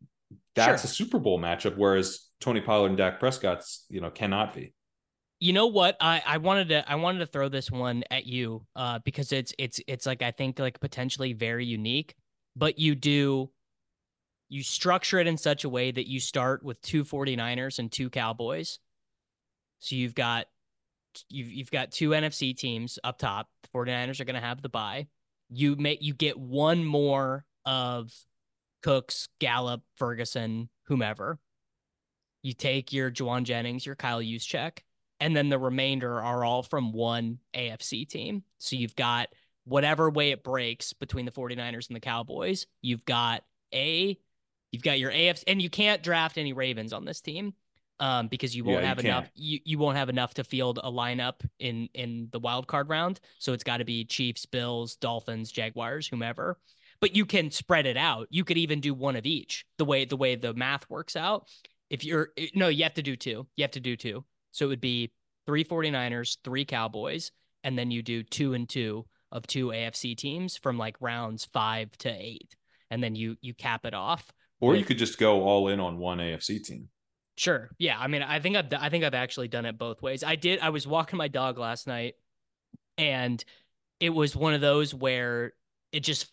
that's 0.55 0.83
Sure. 0.83 0.89
a 0.89 0.93
Super 0.93 1.19
Bowl 1.19 1.41
matchup, 1.41 1.77
whereas 1.77 2.29
Tony 2.41 2.61
Pollard 2.61 2.89
and 2.89 2.97
Dak 2.97 3.19
Prescott's, 3.19 3.87
you 3.89 4.01
know, 4.01 4.11
cannot 4.11 4.55
be. 4.55 4.73
You 5.41 5.53
know 5.53 5.67
what? 5.67 5.97
I, 6.01 6.23
I 6.25 6.39
wanted 6.39 6.69
to 6.69 6.89
I 6.89 6.95
wanted 6.95 7.19
to 7.19 7.27
throw 7.27 7.49
this 7.49 7.69
one 7.69 8.05
at 8.13 8.27
you 8.27 8.65
uh 8.77 9.01
because 9.05 9.33
it's 9.33 9.53
it's 9.59 9.81
it's 9.89 10.07
like 10.07 10.23
I 10.23 10.31
think 10.31 10.61
like 10.61 10.79
potentially 10.79 11.33
very 11.33 11.67
unique, 11.67 12.15
but 12.55 12.79
you 12.79 12.95
do 12.95 13.51
you 14.49 14.63
structure 14.63 15.19
it 15.19 15.27
in 15.27 15.37
such 15.37 15.65
a 15.65 15.69
way 15.69 15.91
that 15.91 16.09
you 16.09 16.21
start 16.21 16.63
with 16.63 16.81
two 16.83 17.05
49ers 17.05 17.79
and 17.81 17.91
two 17.91 18.09
Cowboys. 18.11 18.79
So 19.81 19.97
you've 19.97 20.15
got 20.15 20.47
you've 21.29 21.51
you've 21.51 21.71
got 21.71 21.93
two 21.93 22.11
NFC 22.11 22.57
teams 22.57 22.99
up 23.05 23.19
top. 23.19 23.49
The 23.63 23.79
49ers 23.79 24.21
are 24.21 24.25
going 24.25 24.35
to 24.35 24.41
have 24.41 24.63
the 24.63 24.69
bye. 24.69 25.09
You 25.49 25.77
make 25.77 26.03
you 26.03 26.15
get 26.15 26.39
one 26.39 26.85
more 26.85 27.45
of 27.65 28.11
Cooks, 28.83 29.29
Gallup, 29.41 29.83
Ferguson, 29.97 30.69
whomever. 30.87 31.39
You 32.43 32.53
take 32.55 32.93
your 32.93 33.11
Jauan 33.11 33.45
Jennings, 33.45 33.87
your 33.87 33.95
Kyle 33.95 34.21
Juszczyk, 34.21 34.79
and 35.21 35.37
then 35.37 35.49
the 35.49 35.59
remainder 35.59 36.21
are 36.21 36.45
all 36.45 36.63
from 36.63 36.93
one 36.93 37.39
AFC 37.55 38.09
team. 38.09 38.43
So 38.59 38.75
you've 38.75 38.97
got 38.97 39.29
whatever 39.65 40.11
way 40.11 40.33
it 40.33 40.43
breaks 40.43 40.93
between 40.93 41.25
the 41.25 41.31
49ers 41.31 41.87
and 41.89 41.97
the 41.97 42.01
Cowboys. 42.01 42.67
You've 42.81 43.05
got 43.05 43.45
a 43.73 44.19
you've 44.73 44.83
got 44.83 44.99
your 44.99 45.13
AFC 45.13 45.45
and 45.47 45.63
you 45.63 45.71
can't 45.71 46.03
draft 46.03 46.39
any 46.39 46.53
Ravens 46.53 46.93
on 46.93 47.05
this 47.05 47.21
team 47.21 47.55
um, 48.03 48.27
because 48.27 48.55
you 48.55 48.65
won't 48.65 48.81
you 48.81 48.87
have 48.87 48.99
enough 48.99 49.25
can't. 49.25 49.33
you, 49.37 49.61
you 49.65 49.79
won't 49.79 49.97
have 49.97 50.09
enough 50.09 50.35
to 50.35 50.43
field 50.43 50.81
a 50.83 50.91
lineup 50.91 51.37
in 51.61 51.89
in 51.95 52.29
the 52.33 52.41
wild 52.41 52.67
card 52.67 52.89
round. 52.89 53.21
So 53.39 53.53
it's 53.53 53.63
got 53.63 53.77
to 53.77 53.85
be 53.85 54.05
Chiefs, 54.05 54.45
Bills, 54.45 54.97
Dolphins, 54.97 55.53
Jaguars, 55.53 56.09
whomever. 56.09 56.59
But 57.01 57.15
you 57.15 57.25
can 57.25 57.53
spread 57.53 57.87
it 57.87 57.97
out. 57.97 58.27
You 58.31 58.45
could 58.45 58.59
even 58.59 58.81
do 58.81 58.93
one 58.93 59.15
of 59.15 59.25
each. 59.25 59.65
The 59.79 59.85
way 59.85 60.05
the 60.05 60.17
way 60.17 60.35
the 60.35 60.53
math 60.53 60.91
works 60.91 61.15
out, 61.15 61.47
if 61.91 62.05
you're 62.05 62.31
no, 62.57 62.67
you 62.67 62.83
have 62.83 62.95
to 62.95 63.03
do 63.03 63.15
two. 63.15 63.47
You 63.55 63.63
have 63.63 63.71
to 63.73 63.81
do 63.81 63.97
two. 63.97 64.25
So 64.51 64.65
it 64.67 64.69
would 64.69 64.81
be 64.81 65.13
three 65.47 65.65
49ers, 65.65 66.39
three 66.43 66.65
Cowboys, 66.65 67.31
and 67.63 67.79
then 67.79 67.93
you 67.93 68.03
do 68.03 68.25
two 68.25 68.53
and 68.53 68.69
two 68.69 69.07
of 69.31 69.47
two 69.47 69.69
AFC 69.69 70.17
teams 70.17 70.57
from 70.57 70.77
like 70.77 70.97
rounds 71.01 71.45
five 71.53 71.97
to 71.99 72.11
eight. 72.11 72.57
And 72.91 73.01
then 73.01 73.15
you 73.15 73.37
you 73.41 73.55
cap 73.55 73.87
it 73.87 73.95
off. 73.95 74.33
Or 74.61 74.71
with- 74.71 74.81
you 74.81 74.85
could 74.85 74.99
just 74.99 75.19
go 75.19 75.43
all 75.45 75.69
in 75.69 75.79
on 75.79 75.99
one 75.99 76.19
AFC 76.19 76.65
team. 76.65 76.89
Sure. 77.37 77.71
Yeah. 77.79 77.99
I 77.99 78.09
mean, 78.09 78.23
I 78.23 78.41
think 78.41 78.57
I've 78.57 78.73
I 78.79 78.89
think 78.89 79.05
I've 79.05 79.15
actually 79.15 79.49
done 79.49 79.65
it 79.65 79.79
both 79.79 80.03
ways. 80.03 80.23
I 80.23 80.37
did. 80.37 80.61
I 80.61 80.71
was 80.71 80.87
walking 80.87 81.17
my 81.17 81.29
dog 81.29 81.59
last 81.59 81.87
night, 81.87 82.15
and 82.99 83.43
it 84.01 84.11
was 84.11 84.37
one 84.37 84.55
of 84.55 84.61
those 84.61 84.95
where 84.95 85.55
it 85.93 86.01
just 86.01 86.31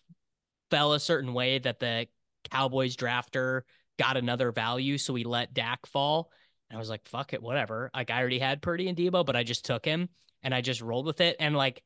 fell 0.70 0.92
a 0.92 1.00
certain 1.00 1.32
way 1.32 1.58
that 1.58 1.80
the 1.80 2.06
Cowboys 2.50 2.96
drafter 2.96 3.62
got 3.98 4.16
another 4.16 4.52
value, 4.52 4.98
so 4.98 5.12
we 5.12 5.24
let 5.24 5.54
Dak 5.54 5.86
fall. 5.86 6.30
And 6.68 6.76
I 6.76 6.78
was 6.78 6.90
like, 6.90 7.06
"Fuck 7.08 7.32
it, 7.32 7.42
whatever." 7.42 7.90
Like 7.94 8.10
I 8.10 8.20
already 8.20 8.38
had 8.38 8.62
Purdy 8.62 8.88
and 8.88 8.96
Deebo, 8.96 9.24
but 9.24 9.36
I 9.36 9.42
just 9.42 9.64
took 9.64 9.84
him 9.84 10.08
and 10.42 10.54
I 10.54 10.60
just 10.60 10.80
rolled 10.80 11.06
with 11.06 11.20
it. 11.20 11.36
And 11.40 11.56
like, 11.56 11.82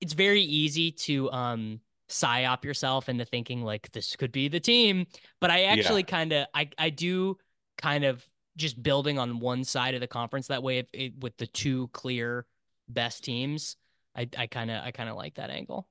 it's 0.00 0.12
very 0.12 0.42
easy 0.42 0.92
to 0.92 1.30
um 1.30 1.80
psyop 2.08 2.64
yourself 2.64 3.08
into 3.08 3.24
thinking 3.24 3.62
like 3.62 3.90
this 3.92 4.14
could 4.16 4.32
be 4.32 4.48
the 4.48 4.60
team, 4.60 5.06
but 5.40 5.50
I 5.50 5.64
actually 5.64 6.02
kind 6.02 6.32
of 6.32 6.46
I 6.54 6.68
I 6.78 6.90
do 6.90 7.38
kind 7.78 8.04
of 8.04 8.24
just 8.56 8.82
building 8.82 9.18
on 9.18 9.38
one 9.38 9.64
side 9.64 9.94
of 9.94 10.00
the 10.00 10.06
conference 10.06 10.48
that 10.48 10.62
way 10.62 10.78
if 10.78 10.86
it, 10.92 11.18
with 11.20 11.36
the 11.36 11.46
two 11.46 11.88
clear 11.88 12.46
best 12.88 13.24
teams. 13.24 13.76
I 14.16 14.28
I 14.36 14.46
kind 14.46 14.70
of 14.70 14.82
I 14.84 14.90
kind 14.90 15.08
of 15.08 15.16
like 15.16 15.34
that 15.34 15.50
angle. 15.50 15.88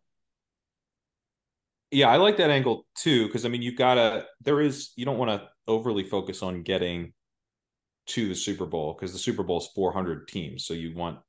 Yeah, 1.91 2.09
I 2.09 2.17
like 2.17 2.37
that 2.37 2.49
angle 2.49 2.85
too 2.95 3.27
because 3.27 3.45
I 3.45 3.49
mean 3.49 3.61
you've 3.61 3.77
got 3.77 3.95
to 3.95 4.25
there 4.41 4.59
is 4.59 4.91
you 4.95 5.05
don't 5.05 5.17
want 5.17 5.31
to 5.31 5.47
overly 5.67 6.03
focus 6.03 6.41
on 6.41 6.63
getting 6.63 7.13
to 8.07 8.27
the 8.27 8.35
Super 8.35 8.65
Bowl 8.65 8.93
because 8.93 9.13
the 9.13 9.19
Super 9.19 9.43
Bowl 9.43 9.59
is 9.59 9.69
400 9.75 10.27
teams, 10.27 10.65
so 10.65 10.73
you 10.73 10.95
want 10.95 11.19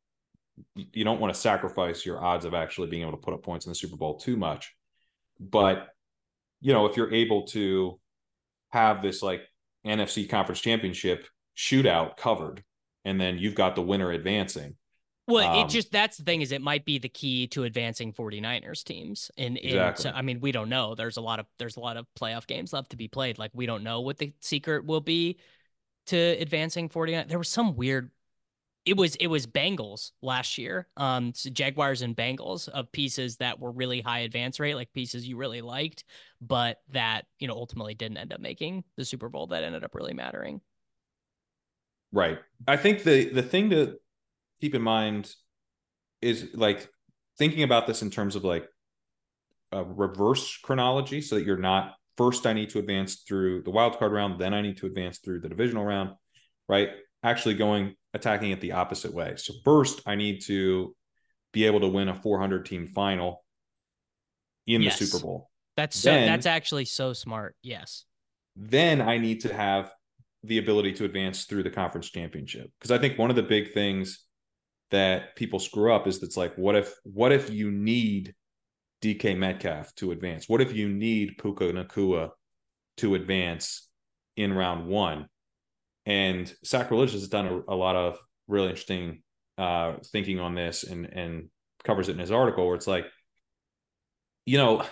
you 0.75 1.05
don't 1.05 1.21
want 1.21 1.35
to 1.35 1.41
sacrifice 1.41 2.07
your 2.07 2.25
odds 2.25 2.45
of 2.45 2.55
actually 2.55 2.89
being 2.89 3.03
able 3.03 3.13
to 3.13 3.19
put 3.19 3.35
up 3.35 3.43
points 3.43 3.67
in 3.67 3.71
the 3.71 3.77
Super 3.77 3.97
Bowl 3.97 4.19
too 4.19 4.37
much. 4.37 4.75
But 5.39 5.89
you 6.61 6.73
know, 6.73 6.87
if 6.87 6.97
you're 6.97 7.13
able 7.13 7.47
to 7.49 8.01
have 8.71 9.03
this 9.03 9.23
like 9.23 9.43
NFC 9.87 10.29
Conference 10.29 10.61
Championship 10.61 11.27
shootout 11.57 12.17
covered, 12.17 12.65
and 13.05 13.21
then 13.21 13.39
you've 13.39 13.55
got 13.55 13.75
the 13.77 13.83
winner 13.83 14.11
advancing, 14.13 14.77
Well, 15.29 15.49
Um, 15.49 15.55
it 15.55 15.69
just 15.69 15.91
that's 15.91 16.19
the 16.19 16.25
thing 16.25 16.41
is 16.43 16.53
it 16.53 16.63
might 16.63 16.85
be 16.85 16.99
the 16.99 17.09
key 17.09 17.49
to 17.49 17.65
advancing 17.65 18.13
49ers 18.13 18.85
teams. 18.85 19.31
And, 19.37 19.59
Exactly. 19.61 20.05
so, 20.05 20.11
I 20.11 20.23
mean, 20.23 20.41
we 20.41 20.53
don't 20.53 20.69
know. 20.69 20.95
There's 20.95 21.17
a 21.17 21.21
lot 21.21 21.41
of 21.41 21.47
there's 21.59 21.77
a 21.77 21.81
lot 21.81 21.97
of 21.97 22.07
playoff 22.19 22.47
games 22.47 22.73
left 22.73 22.91
to 22.91 22.97
be 22.97 23.09
played. 23.09 23.39
Like 23.39 23.51
we 23.55 23.67
don't 23.67 23.83
know 23.83 24.01
what 24.03 24.19
the 24.19 24.33
secret 24.41 24.85
will 24.87 25.01
be 25.01 25.39
to 26.07 26.17
advancing 26.17 26.89
49. 26.89 27.29
There 27.29 27.39
was 27.39 27.49
some 27.49 27.77
weird 27.77 28.11
it 28.87 28.97
was 28.97 29.17
it 29.17 29.27
was 29.27 29.47
Bengals 29.47 30.13
last 30.23 30.57
year. 30.57 30.87
Um 30.97 31.35
so 31.35 31.51
Jaguars 31.51 32.03
and 32.03 32.17
Bengals 32.17 32.69
of 32.69 32.91
pieces 32.93 33.37
that 33.39 33.59
were 33.59 33.73
really 33.73 34.01
high 34.01 34.21
advance 34.21 34.61
rate, 34.61 34.77
like 34.77 34.93
pieces 34.93 35.27
you 35.27 35.37
really 35.37 35.61
liked, 35.61 36.05
but 36.41 36.79
that, 36.91 37.27
you 37.41 37.49
know, 37.49 37.55
ultimately 37.55 37.95
didn't 37.95 38.19
end 38.19 38.33
up 38.33 38.41
making 38.41 38.85
the 38.97 39.05
Super 39.05 39.29
Bowl 39.29 39.49
that 39.49 39.65
ended 39.65 39.85
up 39.85 39.95
really 39.95 40.15
mattering. 40.15 40.61
Right. 42.13 42.39
I 42.67 42.77
think 42.77 43.03
the 43.03 43.29
the 43.31 43.43
thing 43.43 43.71
to 43.71 43.97
keep 44.61 44.75
in 44.75 44.83
mind 44.83 45.35
is 46.23 46.49
like 46.55 46.89
thinking 47.39 47.65
about 47.65 47.87
this 47.87 48.03
in 48.03 48.11
terms 48.11 48.37
of 48.37 48.45
like 48.45 48.69
a 49.73 49.83
reverse 49.85 50.59
chronology 50.63 51.21
so 51.21 51.35
that 51.35 51.45
you're 51.45 51.59
not 51.59 51.95
first 52.17 52.47
I 52.47 52.53
need 52.53 52.71
to 52.71 52.79
advance 52.79 53.17
through 53.17 53.63
the 53.63 53.71
wild 53.71 53.99
card 53.99 54.13
round, 54.13 54.41
then 54.41 54.55
I 54.55 54.63
need 54.63 54.79
to 54.79 54.87
advance 54.87 55.19
through 55.19 55.41
the 55.41 55.49
divisional 55.49 55.85
round, 55.85 56.11
right? 56.69 56.91
Actually 57.23 57.55
going 57.55 57.95
attacking 58.17 58.51
it 58.51 58.61
the 58.61 58.73
opposite 58.73 59.13
way. 59.15 59.35
So 59.37 59.55
first 59.65 60.01
I 60.07 60.17
need 60.17 60.43
to 60.47 60.95
be 61.53 61.65
able 61.67 61.81
to 61.81 61.89
win 61.89 62.09
a 62.09 62.15
400 62.15 62.67
team 62.67 62.87
final 62.89 63.45
in 64.67 64.83
Yes. 64.83 64.99
the 64.99 65.07
Super 65.07 65.23
Bowl. 65.25 65.51
That's 65.77 65.97
so 65.97 66.11
Then- 66.11 66.27
that's 66.27 66.47
actually 66.47 66.87
so 66.87 67.13
smart. 67.13 67.57
Yes. 67.63 68.05
then 68.59 69.03
I 69.03 69.19
need 69.19 69.43
to 69.43 69.53
have 69.53 69.93
the 70.43 70.57
ability 70.57 70.95
to 70.95 71.05
advance 71.05 71.45
through 71.45 71.63
the 71.63 71.71
conference 71.71 72.09
championship. 72.09 72.71
Because 72.79 72.91
I 72.91 72.97
think 72.97 73.19
one 73.19 73.29
of 73.29 73.37
the 73.37 73.43
big 73.43 73.75
things 73.75 74.25
that 74.91 75.37
people 75.37 75.59
screw 75.59 75.93
up 75.93 76.07
is 76.07 76.21
that's 76.21 76.39
like, 76.39 76.55
what 76.57 76.75
if 76.75 76.95
what 77.05 77.33
if 77.33 77.51
you 77.51 77.71
need 77.71 78.35
DK 79.03 79.35
Metcalf 79.37 79.95
to 79.97 80.11
advance? 80.13 80.49
What 80.49 80.63
if 80.63 80.73
you 80.75 80.89
need 80.89 81.37
Puka 81.37 81.65
Nacua 81.65 82.31
to 82.97 83.15
advance 83.15 83.91
in 84.37 84.55
round 84.55 84.87
one? 84.89 85.29
And 86.07 86.53
Sacrilegious 86.65 87.21
has 87.21 87.29
done 87.29 87.47
a, 87.47 87.75
a 87.75 87.77
lot 87.77 87.97
of 87.97 88.19
really 88.49 88.69
interesting 88.69 89.23
uh, 89.59 89.95
thinking 90.13 90.39
on 90.41 90.55
this 90.55 90.85
and 90.85 91.07
and 91.07 91.49
covers 91.85 92.09
it 92.09 92.13
in 92.13 92.19
his 92.19 92.31
article 92.31 92.67
where 92.67 92.77
it's 92.77 92.87
like, 92.87 93.07
you 94.45 94.59
know, 94.59 94.85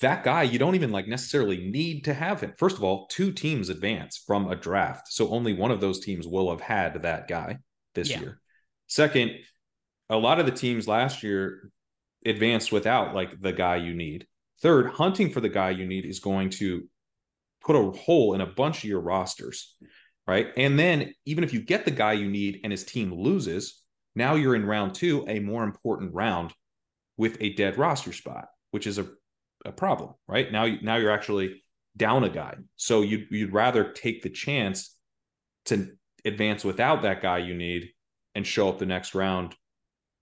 that 0.00 0.24
guy 0.24 0.42
you 0.42 0.58
don't 0.58 0.74
even 0.74 0.90
like 0.90 1.06
necessarily 1.06 1.70
need 1.70 2.04
to 2.04 2.14
have 2.14 2.40
him. 2.40 2.52
First 2.58 2.76
of 2.76 2.84
all, 2.84 3.06
two 3.06 3.32
teams 3.32 3.68
advance 3.68 4.22
from 4.26 4.50
a 4.50 4.56
draft, 4.56 5.08
so 5.12 5.28
only 5.30 5.52
one 5.52 5.70
of 5.70 5.80
those 5.80 6.00
teams 6.00 6.26
will 6.26 6.50
have 6.50 6.60
had 6.60 7.02
that 7.02 7.28
guy 7.28 7.58
this 7.94 8.10
Yeah. 8.10 8.20
year. 8.20 8.40
Second, 8.88 9.32
a 10.10 10.16
lot 10.16 10.38
of 10.38 10.46
the 10.46 10.52
teams 10.52 10.86
last 10.86 11.22
year 11.22 11.70
advanced 12.24 12.72
without 12.72 13.14
like 13.14 13.40
the 13.40 13.52
guy 13.52 13.76
you 13.76 13.94
need. 13.94 14.26
Third, 14.62 14.90
hunting 14.90 15.30
for 15.30 15.40
the 15.40 15.48
guy 15.48 15.70
you 15.70 15.86
need 15.86 16.06
is 16.06 16.20
going 16.20 16.50
to 16.50 16.88
put 17.62 17.76
a 17.76 17.90
hole 17.90 18.34
in 18.34 18.40
a 18.40 18.46
bunch 18.46 18.78
of 18.78 18.84
your 18.84 19.00
rosters, 19.00 19.76
right? 20.26 20.48
And 20.56 20.78
then 20.78 21.12
even 21.24 21.44
if 21.44 21.52
you 21.52 21.60
get 21.60 21.84
the 21.84 21.90
guy 21.90 22.12
you 22.12 22.28
need 22.28 22.60
and 22.62 22.72
his 22.72 22.84
team 22.84 23.12
loses, 23.12 23.82
now 24.14 24.34
you're 24.34 24.54
in 24.54 24.66
round 24.66 24.94
2, 24.94 25.26
a 25.28 25.40
more 25.40 25.64
important 25.64 26.14
round 26.14 26.52
with 27.16 27.36
a 27.40 27.54
dead 27.54 27.78
roster 27.78 28.12
spot, 28.12 28.48
which 28.70 28.86
is 28.86 28.98
a 28.98 29.06
a 29.66 29.72
problem, 29.72 30.14
right? 30.26 30.50
Now, 30.50 30.66
now 30.82 30.96
you're 30.96 31.10
actually 31.10 31.62
down 31.96 32.24
a 32.24 32.28
guy. 32.28 32.54
So 32.76 33.02
you'd, 33.02 33.26
you'd 33.30 33.52
rather 33.52 33.92
take 33.92 34.22
the 34.22 34.30
chance 34.30 34.96
to 35.66 35.92
advance 36.24 36.64
without 36.64 37.02
that 37.02 37.22
guy 37.22 37.38
you 37.38 37.54
need 37.54 37.90
and 38.34 38.46
show 38.46 38.68
up 38.68 38.78
the 38.78 38.86
next 38.86 39.14
round 39.14 39.54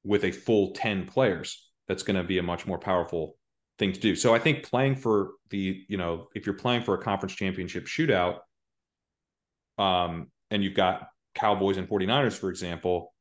with 0.03 0.25
a 0.25 0.31
full 0.31 0.73
10 0.73 1.07
players. 1.07 1.69
That's 1.89 2.03
going 2.03 2.17
to 2.17 2.25
be 2.25 2.39
a 2.39 2.43
much 2.43 2.67
more 2.67 2.79
powerful 2.79 3.37
thing 3.79 3.93
to 3.93 4.01
do. 4.01 4.15
So 4.15 4.35
I 4.35 4.39
think 4.39 4.65
playing 4.65 4.97
for 4.97 5.33
the, 5.51 5.85
you 5.89 5.97
know, 5.97 6.29
if 6.35 6.47
you're 6.47 6.55
playing 6.55 6.83
for 6.83 6.95
a 6.95 7.03
conference 7.03 7.35
championship 7.35 7.87
shootout, 7.87 8.39
um, 9.79 10.29
and 10.51 10.63
you've 10.63 10.75
got 10.75 11.09
Cowboys 11.35 11.77
and 11.77 11.89
49ers, 11.89 12.39
for 12.39 12.51
example, 12.51 13.13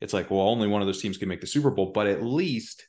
it's 0.00 0.14
like, 0.14 0.30
well, 0.30 0.48
only 0.48 0.66
one 0.66 0.80
of 0.80 0.86
those 0.86 1.02
teams 1.02 1.18
can 1.18 1.28
make 1.28 1.40
the 1.40 1.46
Super 1.46 1.70
Bowl, 1.70 1.92
but 1.92 2.06
at 2.06 2.22
least 2.22 2.86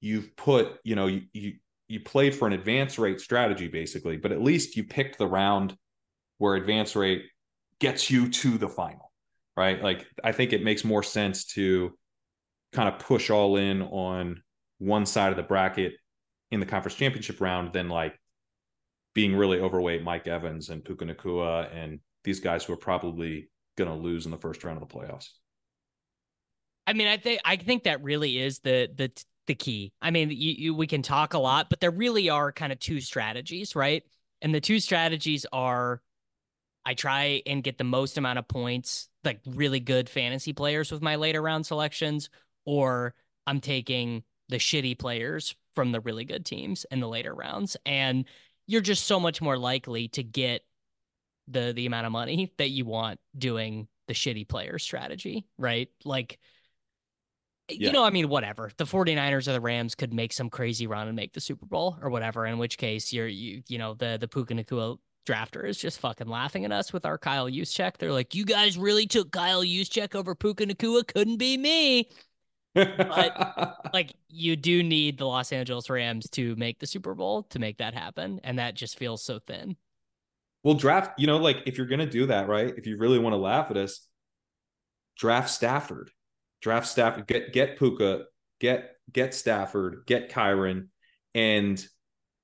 you've 0.00 0.36
put, 0.36 0.78
you 0.84 0.94
know, 0.94 1.06
you, 1.06 1.22
you 1.32 1.54
you 1.88 2.00
played 2.00 2.34
for 2.34 2.46
an 2.46 2.54
advance 2.54 2.98
rate 2.98 3.20
strategy 3.20 3.68
basically, 3.68 4.16
but 4.16 4.32
at 4.32 4.42
least 4.42 4.76
you 4.76 4.84
picked 4.84 5.18
the 5.18 5.26
round 5.26 5.76
where 6.38 6.54
advance 6.54 6.96
rate 6.96 7.24
gets 7.78 8.10
you 8.10 8.30
to 8.30 8.56
the 8.56 8.68
final, 8.68 9.12
right? 9.56 9.82
Like 9.82 10.06
I 10.22 10.32
think 10.32 10.52
it 10.52 10.64
makes 10.64 10.84
more 10.84 11.02
sense 11.02 11.44
to 11.46 11.92
kind 12.72 12.88
of 12.88 12.98
push 12.98 13.30
all 13.30 13.56
in 13.56 13.82
on 13.82 14.42
one 14.78 15.06
side 15.06 15.30
of 15.30 15.36
the 15.36 15.42
bracket 15.42 15.92
in 16.50 16.60
the 16.60 16.66
conference 16.66 16.96
championship 16.96 17.40
round 17.40 17.72
than 17.72 17.88
like 17.88 18.18
being 19.14 19.36
really 19.36 19.60
overweight 19.60 20.02
Mike 20.02 20.26
Evans 20.26 20.70
and 20.70 20.84
Puka 20.84 21.04
Nacua 21.04 21.74
and 21.74 22.00
these 22.24 22.40
guys 22.40 22.64
who 22.64 22.72
are 22.72 22.78
probably 22.78 23.50
going 23.76 23.90
to 23.90 23.96
lose 23.96 24.24
in 24.24 24.30
the 24.30 24.38
first 24.38 24.64
round 24.64 24.80
of 24.80 24.88
the 24.88 24.94
playoffs. 24.94 25.28
I 26.86 26.92
mean, 26.92 27.08
I 27.08 27.16
think 27.16 27.40
I 27.44 27.56
think 27.56 27.84
that 27.84 28.02
really 28.02 28.38
is 28.38 28.58
the 28.60 28.88
the 28.94 29.10
the 29.46 29.54
key. 29.54 29.92
I 30.00 30.10
mean, 30.10 30.30
you, 30.30 30.54
you 30.56 30.74
we 30.74 30.86
can 30.86 31.02
talk 31.02 31.34
a 31.34 31.38
lot, 31.38 31.70
but 31.70 31.80
there 31.80 31.90
really 31.90 32.28
are 32.28 32.52
kind 32.52 32.72
of 32.72 32.78
two 32.78 33.00
strategies, 33.00 33.74
right? 33.74 34.02
And 34.42 34.54
the 34.54 34.60
two 34.60 34.80
strategies 34.80 35.46
are 35.52 36.02
I 36.84 36.94
try 36.94 37.42
and 37.46 37.62
get 37.62 37.78
the 37.78 37.84
most 37.84 38.18
amount 38.18 38.38
of 38.38 38.48
points, 38.48 39.08
like 39.24 39.40
really 39.46 39.80
good 39.80 40.08
fantasy 40.08 40.52
players 40.52 40.92
with 40.92 41.00
my 41.00 41.16
later 41.16 41.40
round 41.40 41.64
selections, 41.64 42.28
or 42.66 43.14
I'm 43.46 43.60
taking 43.60 44.22
the 44.50 44.56
shitty 44.56 44.98
players 44.98 45.54
from 45.74 45.92
the 45.92 46.00
really 46.00 46.24
good 46.24 46.44
teams 46.44 46.84
in 46.90 47.00
the 47.00 47.08
later 47.08 47.34
rounds. 47.34 47.76
And 47.86 48.26
you're 48.66 48.82
just 48.82 49.06
so 49.06 49.18
much 49.18 49.40
more 49.40 49.56
likely 49.56 50.08
to 50.08 50.22
get 50.22 50.62
the 51.48 51.72
the 51.74 51.86
amount 51.86 52.06
of 52.06 52.12
money 52.12 52.52
that 52.58 52.70
you 52.70 52.84
want 52.84 53.20
doing 53.36 53.88
the 54.08 54.14
shitty 54.14 54.48
player 54.48 54.78
strategy, 54.78 55.46
right? 55.58 55.88
Like 56.04 56.38
eh, 57.68 57.76
Yeah. 57.78 57.86
you 57.88 57.92
know, 57.92 58.04
I 58.04 58.10
mean, 58.10 58.28
whatever. 58.28 58.70
The 58.76 58.84
49ers 58.84 59.48
or 59.48 59.52
the 59.52 59.60
Rams 59.60 59.94
could 59.94 60.12
make 60.12 60.32
some 60.32 60.50
crazy 60.50 60.86
run 60.86 61.06
and 61.08 61.16
make 61.16 61.32
the 61.32 61.40
Super 61.40 61.66
Bowl 61.66 61.98
or 62.02 62.10
whatever, 62.10 62.46
in 62.46 62.58
which 62.58 62.78
case 62.78 63.12
you're 63.12 63.28
you 63.28 63.62
you 63.68 63.78
know, 63.78 63.94
the 63.94 64.18
the 64.20 64.28
Puka 64.28 64.54
Nacua 64.54 64.98
drafter 65.26 65.66
is 65.66 65.78
just 65.78 66.00
fucking 66.00 66.26
laughing 66.28 66.66
at 66.66 66.72
us 66.72 66.92
with 66.92 67.06
our 67.06 67.16
Kyle 67.16 67.48
Juszczyk. 67.48 67.96
They're 67.96 68.12
like, 68.12 68.34
you 68.34 68.44
guys 68.44 68.76
really 68.76 69.06
took 69.06 69.30
Kyle 69.32 69.62
Juszczyk 69.62 70.14
over 70.14 70.34
Puka 70.34 70.66
Nacua? 70.66 71.06
Couldn't 71.06 71.38
be 71.38 71.56
me. 71.56 72.08
But 72.74 73.76
like 73.94 74.12
you 74.28 74.56
do 74.56 74.82
need 74.82 75.16
the 75.18 75.26
Los 75.26 75.52
Angeles 75.52 75.88
Rams 75.88 76.28
to 76.30 76.56
make 76.56 76.78
the 76.80 76.86
Super 76.86 77.14
Bowl 77.14 77.44
to 77.44 77.58
make 77.58 77.78
that 77.78 77.94
happen, 77.94 78.40
and 78.44 78.58
that 78.58 78.74
just 78.74 78.98
feels 78.98 79.22
so 79.24 79.38
thin. 79.38 79.76
Well, 80.64 80.74
draft, 80.74 81.20
you 81.20 81.26
know, 81.26 81.36
like 81.36 81.58
if 81.66 81.78
you're 81.78 81.86
gonna 81.86 82.06
do 82.06 82.26
that, 82.26 82.48
right? 82.48 82.72
If 82.76 82.86
you 82.86 82.96
really 82.98 83.18
want 83.18 83.34
to 83.34 83.38
laugh 83.38 83.70
at 83.70 83.76
us, 83.76 84.08
draft 85.16 85.50
Stafford. 85.50 86.10
Draft 86.62 86.86
Stafford, 86.86 87.26
get 87.26 87.52
get 87.52 87.78
Puka, 87.78 88.24
get 88.60 88.92
get 89.12 89.34
Stafford, 89.34 90.04
get 90.06 90.30
Kyren, 90.30 90.88
and 91.34 91.86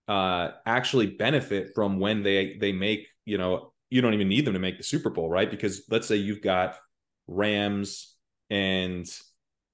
uh 0.09 0.51
actually 0.67 1.07
benefit 1.07 1.73
from 1.75 1.99
when 1.99 2.23
they 2.23 2.57
they 2.61 2.73
make, 2.73 3.09
you 3.25 3.39
know, 3.39 3.73
you 3.89 4.03
don't 4.03 4.15
even 4.15 4.29
need 4.29 4.45
them 4.45 4.55
to 4.55 4.61
make 4.61 4.77
the 4.77 4.85
Super 4.85 5.11
Bowl, 5.11 5.31
right? 5.31 5.51
Because 5.51 5.85
let's 5.91 6.07
say 6.07 6.17
you've 6.17 6.43
got 6.43 6.77
Rams 7.27 8.15
and 8.51 9.09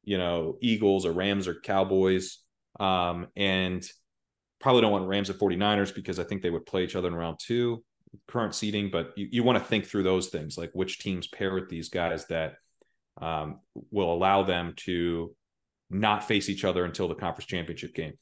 you 0.05 0.19
know, 0.19 0.57
Eagles 0.61 1.05
or 1.05 1.13
Rams 1.13 1.49
or 1.49 1.55
Cowboys. 1.55 2.39
Um, 2.79 3.27
and 3.37 3.85
probably 4.61 4.83
don't 4.83 4.93
want 4.93 5.09
Rams 5.09 5.31
at 5.31 5.39
49ers 5.39 5.95
because 5.95 6.19
I 6.19 6.25
think 6.25 6.43
they 6.43 6.51
would 6.51 6.67
play 6.67 6.85
each 6.85 6.97
other 6.97 7.09
in 7.09 7.15
round 7.15 7.39
two, 7.41 7.85
current 8.29 8.55
seating. 8.55 8.91
But 8.91 9.13
you, 9.17 9.29
you 9.31 9.43
want 9.43 9.59
to 9.59 9.65
think 9.65 9.87
through 9.87 10.05
those 10.05 10.29
things, 10.29 10.59
like 10.59 10.71
which 10.73 10.99
teams 10.99 11.27
pair 11.27 11.55
with 11.55 11.69
these 11.69 11.89
guys 11.89 12.27
that 12.27 12.55
um, 13.21 13.61
will 13.91 14.13
allow 14.13 14.43
them 14.43 14.75
to 14.77 15.35
not 15.91 16.27
face 16.27 16.49
each 16.49 16.65
other 16.65 16.85
until 16.85 17.09
the 17.09 17.15
conference 17.15 17.47
championship 17.47 17.95
game. 17.95 18.15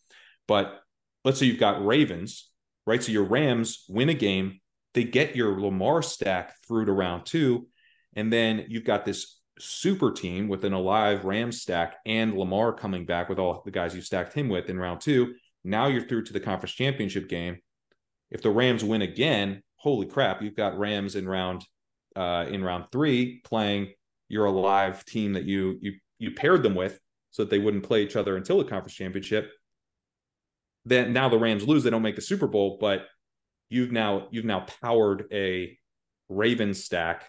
But 0.46 0.80
let's 1.24 1.38
say 1.38 1.46
you've 1.46 1.58
got 1.58 1.84
Ravens, 1.84 2.50
right? 2.86 3.02
So 3.02 3.12
your 3.12 3.24
Rams 3.24 3.84
win 3.88 4.08
a 4.08 4.14
game, 4.14 4.60
they 4.92 5.04
get 5.04 5.34
your 5.34 5.60
Lamar 5.60 6.02
stack 6.02 6.54
through 6.66 6.84
to 6.86 6.92
round 6.92 7.26
two. 7.26 7.68
And 8.14 8.32
then 8.32 8.66
you've 8.68 8.84
got 8.84 9.04
this 9.04 9.40
super 9.58 10.12
team 10.12 10.48
with 10.48 10.64
an 10.64 10.72
alive 10.72 11.24
Rams 11.24 11.62
stack 11.62 11.96
and 12.06 12.36
Lamar 12.36 12.72
coming 12.72 13.06
back 13.06 13.28
with 13.28 13.38
all 13.38 13.62
the 13.64 13.70
guys 13.70 13.94
you 13.94 14.02
stacked 14.02 14.34
him 14.34 14.48
with 14.48 14.68
in 14.68 14.78
round 14.78 15.00
two. 15.00 15.34
Now 15.64 15.86
you're 15.86 16.06
through 16.06 16.24
to 16.24 16.32
the 16.32 16.40
conference 16.40 16.74
championship 16.74 17.28
game. 17.28 17.58
If 18.30 18.42
the 18.42 18.50
Rams 18.50 18.84
win 18.84 19.02
again, 19.02 19.62
holy 19.84 20.06
crap, 20.06 20.42
you've 20.42 20.56
got 20.56 20.78
Rams 20.78 21.14
in 21.14 21.28
round 21.28 21.64
uh, 22.16 22.46
in 22.48 22.64
round 22.64 22.86
three 22.90 23.40
playing 23.44 23.92
your 24.28 24.46
alive 24.46 25.04
team 25.04 25.34
that 25.34 25.44
you 25.44 25.78
you 25.80 25.92
you 26.18 26.30
paired 26.32 26.62
them 26.62 26.74
with 26.74 26.98
so 27.30 27.42
that 27.42 27.50
they 27.50 27.58
wouldn't 27.58 27.84
play 27.84 28.02
each 28.02 28.16
other 28.16 28.36
until 28.36 28.58
the 28.58 28.64
conference 28.64 28.94
championship. 28.94 29.52
Then 30.86 31.12
now 31.12 31.28
the 31.28 31.38
Rams 31.38 31.66
lose, 31.66 31.84
they 31.84 31.90
don't 31.90 32.02
make 32.02 32.16
the 32.16 32.22
Super 32.22 32.46
Bowl, 32.46 32.78
but 32.80 33.06
you've 33.68 33.92
now 33.92 34.28
you've 34.30 34.44
now 34.44 34.66
powered 34.82 35.26
a 35.30 35.78
Ravens 36.28 36.82
stack 36.82 37.26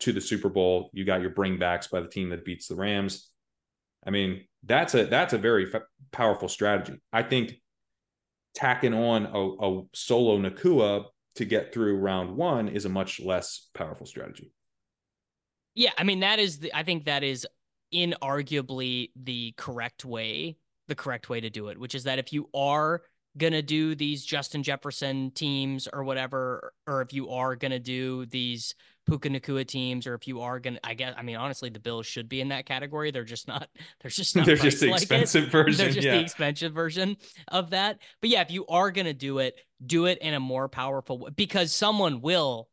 to 0.00 0.12
the 0.12 0.20
Super 0.20 0.48
Bowl. 0.48 0.90
You 0.92 1.04
got 1.04 1.20
your 1.20 1.30
bringbacks 1.30 1.90
by 1.90 2.00
the 2.00 2.08
team 2.08 2.30
that 2.30 2.44
beats 2.44 2.68
the 2.68 2.76
Rams. 2.76 3.28
I 4.06 4.10
mean, 4.10 4.44
that's 4.62 4.94
a 4.94 5.04
that's 5.04 5.32
a 5.32 5.38
very 5.38 5.66
f- 5.74 5.82
powerful 6.12 6.48
strategy. 6.48 7.00
I 7.12 7.24
think 7.24 7.54
tacking 8.54 8.94
on 8.94 9.26
a, 9.26 9.66
a 9.66 9.82
solo 9.94 10.38
Nacua 10.38 11.06
to 11.36 11.44
get 11.44 11.72
through 11.72 11.96
round 11.98 12.36
one 12.36 12.68
is 12.68 12.84
a 12.84 12.88
much 12.88 13.20
less 13.20 13.68
powerful 13.74 14.06
strategy. 14.06 14.52
Yeah, 15.74 15.92
I 15.96 16.04
mean 16.04 16.20
that 16.20 16.38
is 16.38 16.58
the 16.58 16.74
I 16.74 16.82
think 16.82 17.04
that 17.04 17.22
is 17.22 17.46
inarguably 17.94 19.10
the 19.16 19.54
correct 19.56 20.04
way, 20.04 20.56
the 20.88 20.94
correct 20.94 21.28
way 21.28 21.40
to 21.40 21.50
do 21.50 21.68
it, 21.68 21.78
which 21.78 21.94
is 21.94 22.04
that 22.04 22.18
if 22.18 22.32
you 22.32 22.48
are 22.52 23.02
gonna 23.36 23.62
do 23.62 23.94
these 23.94 24.24
Justin 24.24 24.62
Jefferson 24.62 25.30
teams 25.30 25.88
or 25.92 26.02
whatever, 26.02 26.72
or 26.86 27.02
if 27.02 27.12
you 27.12 27.30
are 27.30 27.54
gonna 27.54 27.78
do 27.78 28.26
these 28.26 28.74
Puka 29.08 29.30
Nacua 29.30 29.66
teams, 29.66 30.06
or 30.06 30.14
if 30.14 30.28
you 30.28 30.42
are 30.42 30.60
gonna, 30.60 30.78
I 30.84 30.92
guess, 30.92 31.14
I 31.16 31.22
mean, 31.22 31.36
honestly, 31.36 31.70
the 31.70 31.80
Bills 31.80 32.06
should 32.06 32.28
be 32.28 32.42
in 32.42 32.48
that 32.48 32.66
category. 32.66 33.10
They're 33.10 33.24
just 33.24 33.48
not. 33.48 33.68
They're 34.02 34.10
just 34.10 34.36
not. 34.36 34.44
they're 34.44 34.56
just 34.56 34.80
the 34.80 34.90
like 34.90 35.02
expensive 35.02 35.44
it. 35.46 35.50
version. 35.50 35.78
They're 35.78 35.94
just 35.94 36.06
yeah. 36.06 36.16
the 36.16 36.20
expensive 36.20 36.72
version 36.72 37.16
of 37.48 37.70
that. 37.70 38.00
But 38.20 38.30
yeah, 38.30 38.42
if 38.42 38.50
you 38.50 38.66
are 38.66 38.90
gonna 38.90 39.14
do 39.14 39.38
it, 39.38 39.56
do 39.84 40.04
it 40.04 40.18
in 40.18 40.34
a 40.34 40.40
more 40.40 40.68
powerful 40.68 41.18
way 41.18 41.30
because 41.34 41.72
someone 41.72 42.20
will 42.20 42.68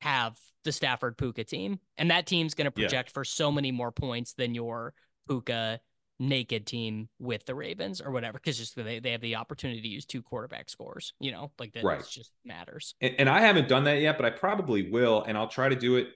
have 0.00 0.38
the 0.64 0.72
Stafford 0.72 1.18
Puka 1.18 1.44
team, 1.44 1.80
and 1.98 2.10
that 2.10 2.26
team's 2.26 2.54
gonna 2.54 2.70
project 2.70 3.10
yeah. 3.10 3.12
for 3.12 3.24
so 3.24 3.52
many 3.52 3.70
more 3.70 3.92
points 3.92 4.32
than 4.32 4.54
your 4.54 4.94
Puka 5.28 5.80
naked 6.18 6.66
team 6.66 7.08
with 7.18 7.44
the 7.46 7.54
Ravens 7.54 8.00
or 8.00 8.10
whatever, 8.10 8.38
because 8.38 8.58
just 8.58 8.76
they, 8.76 8.98
they 8.98 9.12
have 9.12 9.20
the 9.20 9.36
opportunity 9.36 9.80
to 9.80 9.88
use 9.88 10.04
two 10.04 10.22
quarterback 10.22 10.68
scores, 10.68 11.12
you 11.20 11.30
know, 11.30 11.52
like 11.58 11.72
that 11.74 11.84
right. 11.84 12.04
just 12.08 12.32
matters. 12.44 12.94
And, 13.00 13.14
and, 13.18 13.28
I 13.28 13.40
haven't 13.40 13.68
done 13.68 13.84
that 13.84 14.00
yet, 14.00 14.16
but 14.16 14.26
I 14.26 14.30
probably 14.30 14.90
will, 14.90 15.22
and 15.22 15.38
I'll 15.38 15.48
try 15.48 15.68
to 15.68 15.76
do 15.76 15.96
it. 15.96 16.08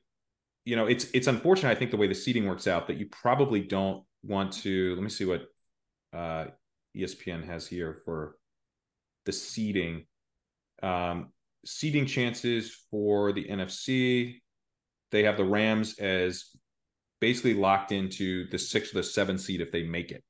You 0.65 0.77
know, 0.77 0.87
it's 0.87 1.07
it's 1.13 1.27
unfortunate. 1.27 1.71
I 1.71 1.75
think 1.75 1.91
the 1.91 1.97
way 1.97 2.07
the 2.07 2.15
seating 2.15 2.47
works 2.47 2.67
out 2.67 2.87
that 2.87 2.97
you 2.97 3.07
probably 3.11 3.61
don't 3.61 4.05
want 4.23 4.53
to. 4.53 4.95
Let 4.95 5.03
me 5.03 5.11
see 5.11 5.25
what 5.25 5.43
uh, 6.13 6.47
ESPN 6.97 7.45
has 7.45 7.67
here 7.67 8.01
for 8.05 8.37
the 9.25 9.33
seeding. 9.33 10.07
Um, 10.83 11.33
seeding 11.65 12.07
chances 12.07 12.77
for 12.91 13.33
the 13.33 13.45
NFC. 13.45 14.41
They 15.11 15.25
have 15.25 15.37
the 15.37 15.45
Rams 15.45 15.99
as 15.99 16.47
basically 17.23 17.55
locked 17.55 17.93
into 17.93 18.49
the 18.51 18.59
six 18.59 18.93
or 18.93 18.97
the 18.97 19.03
seven 19.03 19.39
seed 19.39 19.61
if 19.61 19.71
they 19.71 19.85
make 19.85 20.11
it. 20.11 20.25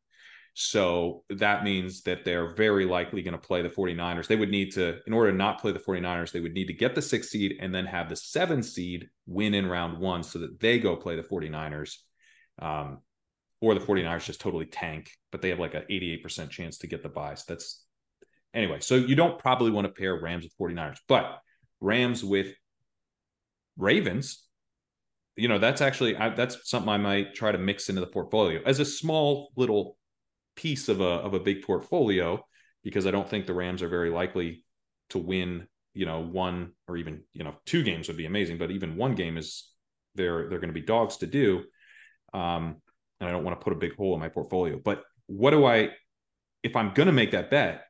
So 0.53 1.25
that 1.31 1.65
means 1.65 2.03
that 2.03 2.27
they're 2.27 2.55
very 2.55 2.85
likely 2.85 3.23
going 3.23 3.33
to 3.33 3.39
play 3.39 3.63
the 3.63 3.71
49ers. 3.71 4.27
They 4.27 4.37
would 4.37 4.51
need 4.51 4.73
to, 4.73 4.99
in 5.07 5.15
order 5.15 5.31
to 5.31 5.37
not 5.37 5.59
play 5.59 5.73
the 5.73 5.79
49ers, 5.79 6.33
they 6.33 6.41
would 6.41 6.53
need 6.53 6.67
to 6.67 6.75
get 6.75 6.95
the 6.95 7.01
six 7.01 7.31
seed 7.31 7.57
and 7.61 7.75
then 7.75 7.87
have 7.87 8.11
the 8.11 8.17
seven 8.17 8.63
seed 8.63 9.09
win 9.27 9.55
in 9.55 9.67
round 9.67 9.99
one 9.99 10.23
so 10.23 10.39
that 10.41 10.61
they 10.61 10.79
go 10.79 10.95
play 10.95 11.17
the 11.17 11.23
49ers. 11.23 11.97
Um, 12.59 12.99
or 13.63 13.73
the 13.73 13.81
49ers 13.81 14.27
just 14.27 14.41
totally 14.43 14.67
tank, 14.67 15.09
but 15.31 15.41
they 15.41 15.49
have 15.49 15.61
like 15.61 15.73
an 15.73 15.85
88% 15.91 16.51
chance 16.51 16.79
to 16.79 16.87
get 16.87 17.03
the 17.03 17.09
bye. 17.09 17.35
So 17.35 17.45
that's 17.49 17.83
anyway. 18.53 18.81
So 18.81 18.97
you 18.97 19.15
don't 19.15 19.39
probably 19.39 19.71
want 19.71 19.87
to 19.87 19.93
pair 19.93 20.21
Rams 20.21 20.45
with 20.45 20.75
49ers, 20.75 20.99
but 21.09 21.39
Rams 21.81 22.23
with 22.23 22.53
Ravens 23.79 24.45
you 25.37 25.49
know 25.49 25.59
that's 25.59 25.81
actually 25.81 26.17
I, 26.17 26.31
that's 26.31 26.69
something 26.69 26.89
I 26.89 26.99
might 26.99 27.35
try 27.35 27.53
to 27.53 27.59
mix 27.59 27.89
into 27.89 28.01
the 28.01 28.07
portfolio 28.07 28.61
as 28.67 28.81
a 28.81 28.85
small 28.85 29.51
little 29.57 29.97
piece 30.57 30.89
of 30.89 31.01
a 31.01 31.05
of 31.05 31.35
a 31.35 31.41
big 31.41 31.63
portfolio 31.63 32.45
because 32.85 33.07
I 33.07 33.11
don't 33.11 33.29
think 33.29 33.47
the 33.47 33.55
Rams 33.55 33.83
are 33.83 33.89
very 33.89 34.11
likely 34.11 34.65
to 35.11 35.19
win. 35.19 35.67
You 35.95 36.07
know, 36.07 36.21
one 36.21 36.73
or 36.89 36.97
even 36.97 37.23
you 37.33 37.45
know 37.45 37.55
two 37.67 37.83
games 37.83 38.09
would 38.09 38.17
be 38.17 38.27
amazing, 38.27 38.59
but 38.59 38.71
even 38.71 38.97
one 38.97 39.15
game 39.15 39.37
is 39.37 39.69
they're 40.15 40.49
they're 40.49 40.59
going 40.59 40.73
to 40.73 40.81
be 40.81 40.87
dogs 40.87 41.19
to 41.19 41.27
do. 41.27 41.65
Um, 42.35 42.77
and 43.21 43.29
I 43.29 43.33
don't 43.33 43.45
want 43.45 43.59
to 43.61 43.65
put 43.65 43.73
a 43.73 43.77
big 43.77 43.95
hole 43.95 44.15
in 44.15 44.21
my 44.21 44.29
portfolio. 44.29 44.81
But 44.83 45.03
what 45.27 45.51
do 45.51 45.65
I 45.65 45.91
if 46.63 46.77
I'm 46.77 46.93
going 46.95 47.07
to 47.07 47.13
make 47.13 47.33
that 47.33 47.51
bet? 47.51 47.85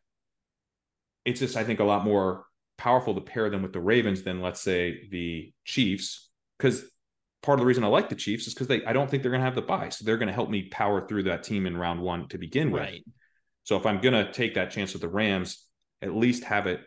It's 1.24 1.40
just 1.40 1.57
I 1.57 1.64
think 1.64 1.80
a 1.80 1.84
lot 1.84 2.05
more 2.05 2.45
powerful 2.76 3.14
to 3.14 3.20
pair 3.20 3.49
them 3.51 3.62
with 3.62 3.72
the 3.72 3.80
Ravens 3.80 4.22
than 4.22 4.40
let's 4.40 4.61
say 4.61 5.09
the 5.11 5.53
Chiefs 5.64 6.28
because 6.59 6.84
part 7.43 7.59
of 7.59 7.61
the 7.61 7.66
reason 7.66 7.84
I 7.84 7.88
like 7.88 8.09
the 8.09 8.14
Chiefs 8.14 8.47
is 8.47 8.55
because 8.55 8.68
they 8.68 8.84
I 8.84 8.93
don't 8.93 9.11
think 9.11 9.22
they're 9.22 9.32
going 9.32 9.40
to 9.40 9.45
have 9.45 9.55
the 9.55 9.62
bye, 9.62 9.88
so 9.88 10.05
they're 10.05 10.16
going 10.16 10.28
to 10.28 10.34
help 10.34 10.51
me 10.51 10.68
power 10.68 11.07
through 11.07 11.24
that 11.24 11.43
team 11.43 11.66
in 11.66 11.76
round 11.76 12.01
one 12.01 12.28
to 12.28 12.38
begin 12.38 12.70
with. 12.70 12.82
Right. 12.82 13.05
So 13.64 13.76
if 13.76 13.86
I'm 13.86 14.01
going 14.01 14.14
to 14.14 14.32
take 14.32 14.55
that 14.55 14.70
chance 14.70 14.93
with 14.93 15.03
the 15.03 15.09
Rams, 15.09 15.66
at 16.01 16.14
least 16.14 16.45
have 16.45 16.66
it 16.66 16.80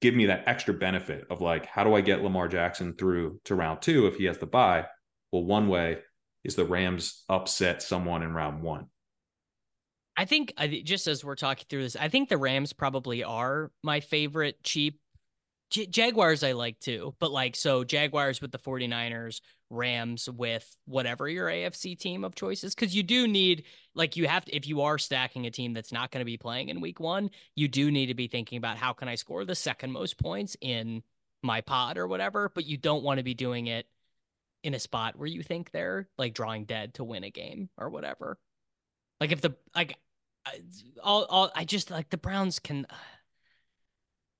give 0.00 0.14
me 0.14 0.26
that 0.26 0.44
extra 0.46 0.74
benefit 0.74 1.26
of 1.30 1.40
like, 1.40 1.66
how 1.66 1.82
do 1.84 1.94
I 1.94 2.00
get 2.00 2.22
Lamar 2.22 2.46
Jackson 2.48 2.94
through 2.94 3.40
to 3.44 3.54
round 3.54 3.82
two 3.82 4.06
if 4.06 4.16
he 4.16 4.26
has 4.26 4.38
the 4.38 4.46
bye? 4.46 4.86
Well, 5.32 5.44
one 5.44 5.68
way 5.68 5.98
is 6.44 6.54
the 6.54 6.64
Rams 6.64 7.24
upset 7.28 7.82
someone 7.82 8.22
in 8.22 8.32
round 8.32 8.62
one. 8.62 8.86
I 10.16 10.24
think 10.24 10.52
just 10.84 11.06
as 11.06 11.24
we're 11.24 11.36
talking 11.36 11.66
through 11.68 11.82
this, 11.82 11.96
I 11.96 12.08
think 12.08 12.28
the 12.28 12.38
Rams 12.38 12.72
probably 12.72 13.24
are 13.24 13.70
my 13.82 14.00
favorite 14.00 14.62
cheap 14.62 15.00
J- 15.70 15.86
Jaguars 15.86 16.42
I 16.42 16.52
like 16.52 16.80
too, 16.80 17.14
but 17.18 17.30
like 17.30 17.54
so 17.54 17.84
Jaguars 17.84 18.40
with 18.40 18.52
the 18.52 18.58
49ers, 18.58 19.40
Rams 19.70 20.28
with 20.30 20.78
whatever 20.86 21.28
your 21.28 21.48
AFC 21.48 21.98
team 21.98 22.24
of 22.24 22.34
choices 22.34 22.74
cuz 22.74 22.94
you 22.94 23.02
do 23.02 23.28
need 23.28 23.64
like 23.94 24.16
you 24.16 24.26
have 24.26 24.46
to 24.46 24.56
if 24.56 24.66
you 24.66 24.80
are 24.80 24.96
stacking 24.98 25.46
a 25.46 25.50
team 25.50 25.74
that's 25.74 25.92
not 25.92 26.10
going 26.10 26.20
to 26.20 26.24
be 26.24 26.38
playing 26.38 26.70
in 26.70 26.80
week 26.80 27.00
1, 27.00 27.30
you 27.54 27.68
do 27.68 27.90
need 27.90 28.06
to 28.06 28.14
be 28.14 28.28
thinking 28.28 28.56
about 28.56 28.78
how 28.78 28.92
can 28.94 29.08
I 29.08 29.14
score 29.14 29.44
the 29.44 29.54
second 29.54 29.92
most 29.92 30.16
points 30.16 30.56
in 30.60 31.02
my 31.42 31.60
pod 31.60 31.98
or 31.98 32.08
whatever, 32.08 32.50
but 32.54 32.64
you 32.64 32.76
don't 32.76 33.04
want 33.04 33.18
to 33.18 33.24
be 33.24 33.34
doing 33.34 33.66
it 33.66 33.86
in 34.62 34.74
a 34.74 34.78
spot 34.78 35.16
where 35.16 35.28
you 35.28 35.42
think 35.42 35.70
they're 35.70 36.08
like 36.16 36.34
drawing 36.34 36.64
dead 36.64 36.94
to 36.94 37.04
win 37.04 37.24
a 37.24 37.30
game 37.30 37.68
or 37.76 37.90
whatever. 37.90 38.38
Like 39.20 39.32
if 39.32 39.40
the 39.40 39.54
like 39.74 39.98
all, 41.02 41.24
all 41.24 41.50
I 41.54 41.64
just 41.64 41.90
like 41.90 42.10
the 42.10 42.16
Browns 42.16 42.58
can 42.58 42.86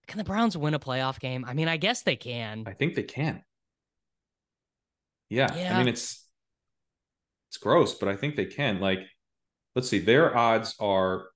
can 0.08 0.18
the 0.18 0.24
Browns 0.24 0.56
win 0.56 0.74
a 0.74 0.78
playoff 0.78 1.20
game? 1.20 1.44
I 1.46 1.54
mean, 1.54 1.68
I 1.68 1.76
guess 1.76 2.02
they 2.02 2.16
can. 2.16 2.64
I 2.66 2.72
think 2.72 2.94
they 2.94 3.02
can. 3.04 3.42
Yeah. 5.28 5.54
yeah. 5.54 5.74
I 5.74 5.78
mean, 5.78 5.88
it's 5.88 6.26
it's 7.50 7.58
gross, 7.58 7.94
but 7.94 8.08
I 8.08 8.16
think 8.16 8.34
they 8.34 8.46
can. 8.46 8.80
Like, 8.80 9.00
let's 9.74 9.88
see, 9.88 9.98
their 9.98 10.36
odds 10.36 10.74
are 10.80 11.28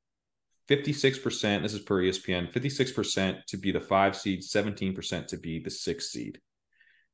56%. 0.69 1.63
This 1.63 1.75
is 1.75 1.81
per 1.81 2.03
ESPN, 2.03 2.53
56% 2.53 3.45
to 3.47 3.57
be 3.57 3.73
the 3.73 3.81
five 3.81 4.17
seed, 4.17 4.41
17% 4.41 5.27
to 5.29 5.37
be 5.37 5.59
the 5.59 5.71
six 5.71 6.11
seed. 6.11 6.41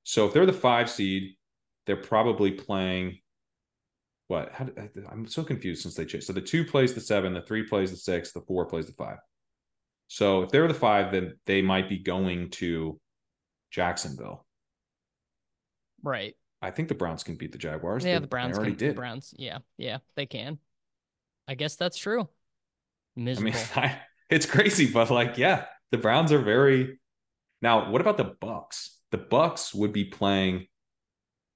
So 0.04 0.26
if 0.26 0.32
they're 0.32 0.46
the 0.46 0.52
five 0.52 0.88
seed, 0.88 1.36
they're 1.86 1.96
probably 1.96 2.52
playing 2.52 3.18
what? 4.28 4.52
How, 4.52 4.68
I'm 5.10 5.26
so 5.26 5.42
confused 5.42 5.82
since 5.82 5.94
they 5.94 6.04
changed. 6.04 6.26
So 6.26 6.34
the 6.34 6.40
two 6.40 6.64
plays 6.64 6.94
the 6.94 7.00
seven, 7.00 7.32
the 7.32 7.40
three 7.40 7.64
plays 7.64 7.90
the 7.90 7.96
six, 7.96 8.32
the 8.32 8.42
four 8.42 8.66
plays 8.66 8.86
the 8.86 8.92
five. 8.92 9.18
So 10.08 10.42
if 10.42 10.50
they're 10.50 10.66
the 10.68 10.74
five, 10.74 11.12
then 11.12 11.36
they 11.46 11.62
might 11.62 11.88
be 11.88 11.98
going 11.98 12.50
to 12.52 12.98
Jacksonville. 13.70 14.46
Right. 16.02 16.34
I 16.60 16.70
think 16.70 16.88
the 16.88 16.94
Browns 16.94 17.22
can 17.22 17.36
beat 17.36 17.52
the 17.52 17.58
Jaguars. 17.58 18.04
Yeah, 18.04 18.14
They- 18.14 18.20
the 18.20 18.26
Browns 18.26 18.56
already 18.56 18.72
can. 18.72 18.78
did. 18.78 18.90
The 18.90 19.00
Browns. 19.00 19.34
Yeah, 19.36 19.58
yeah, 19.76 19.98
they 20.16 20.26
can. 20.26 20.58
I 21.46 21.54
guess 21.54 21.76
that's 21.76 21.96
true. 21.96 22.28
Miserable. 23.16 23.52
I 23.52 23.54
mean, 23.54 23.64
I, 23.90 24.00
it's 24.30 24.46
crazy, 24.46 24.90
but 24.90 25.10
like, 25.10 25.38
yeah, 25.38 25.66
the 25.92 25.98
Browns 25.98 26.32
are 26.32 26.42
very. 26.42 26.98
Now, 27.62 27.90
what 27.90 28.00
about 28.00 28.16
the 28.16 28.34
Bucks? 28.40 28.96
The 29.10 29.18
Bucks 29.18 29.74
would 29.74 29.92
be 29.92 30.04
playing 30.04 30.66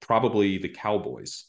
probably 0.01 0.57
the 0.57 0.69
Cowboys. 0.69 1.45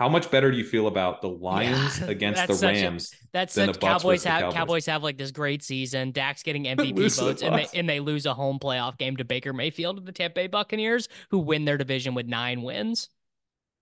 How 0.00 0.08
much 0.08 0.30
better 0.30 0.50
do 0.50 0.56
you 0.56 0.64
feel 0.64 0.86
about 0.86 1.20
the 1.20 1.28
Lions 1.28 2.00
Yeah, 2.00 2.06
against 2.08 2.46
the 2.46 2.54
such 2.54 2.78
a- 2.78 2.82
Rams? 2.84 3.14
That's 3.32 3.54
than 3.54 3.74
such, 3.74 3.80
Cowboys 3.82 4.24
have 4.24 4.40
Cowboys. 4.40 4.54
Cowboys 4.54 4.86
have 4.86 5.02
like 5.02 5.18
this 5.18 5.30
great 5.30 5.62
season. 5.62 6.10
Dak's 6.12 6.42
getting 6.42 6.64
MVP 6.64 6.96
to 6.96 7.02
the 7.02 7.08
votes, 7.10 7.42
and 7.42 7.54
they 7.54 7.66
and 7.74 7.86
they 7.86 8.00
lose 8.00 8.24
a 8.24 8.32
home 8.32 8.58
playoff 8.58 8.96
game 8.96 9.18
to 9.18 9.24
Baker 9.26 9.52
Mayfield 9.52 9.98
of 9.98 10.06
the 10.06 10.12
Tampa 10.12 10.36
Bay 10.36 10.46
Buccaneers, 10.46 11.10
who 11.30 11.40
win 11.40 11.66
their 11.66 11.76
division 11.76 12.14
with 12.14 12.24
nine 12.26 12.62
wins. 12.62 13.10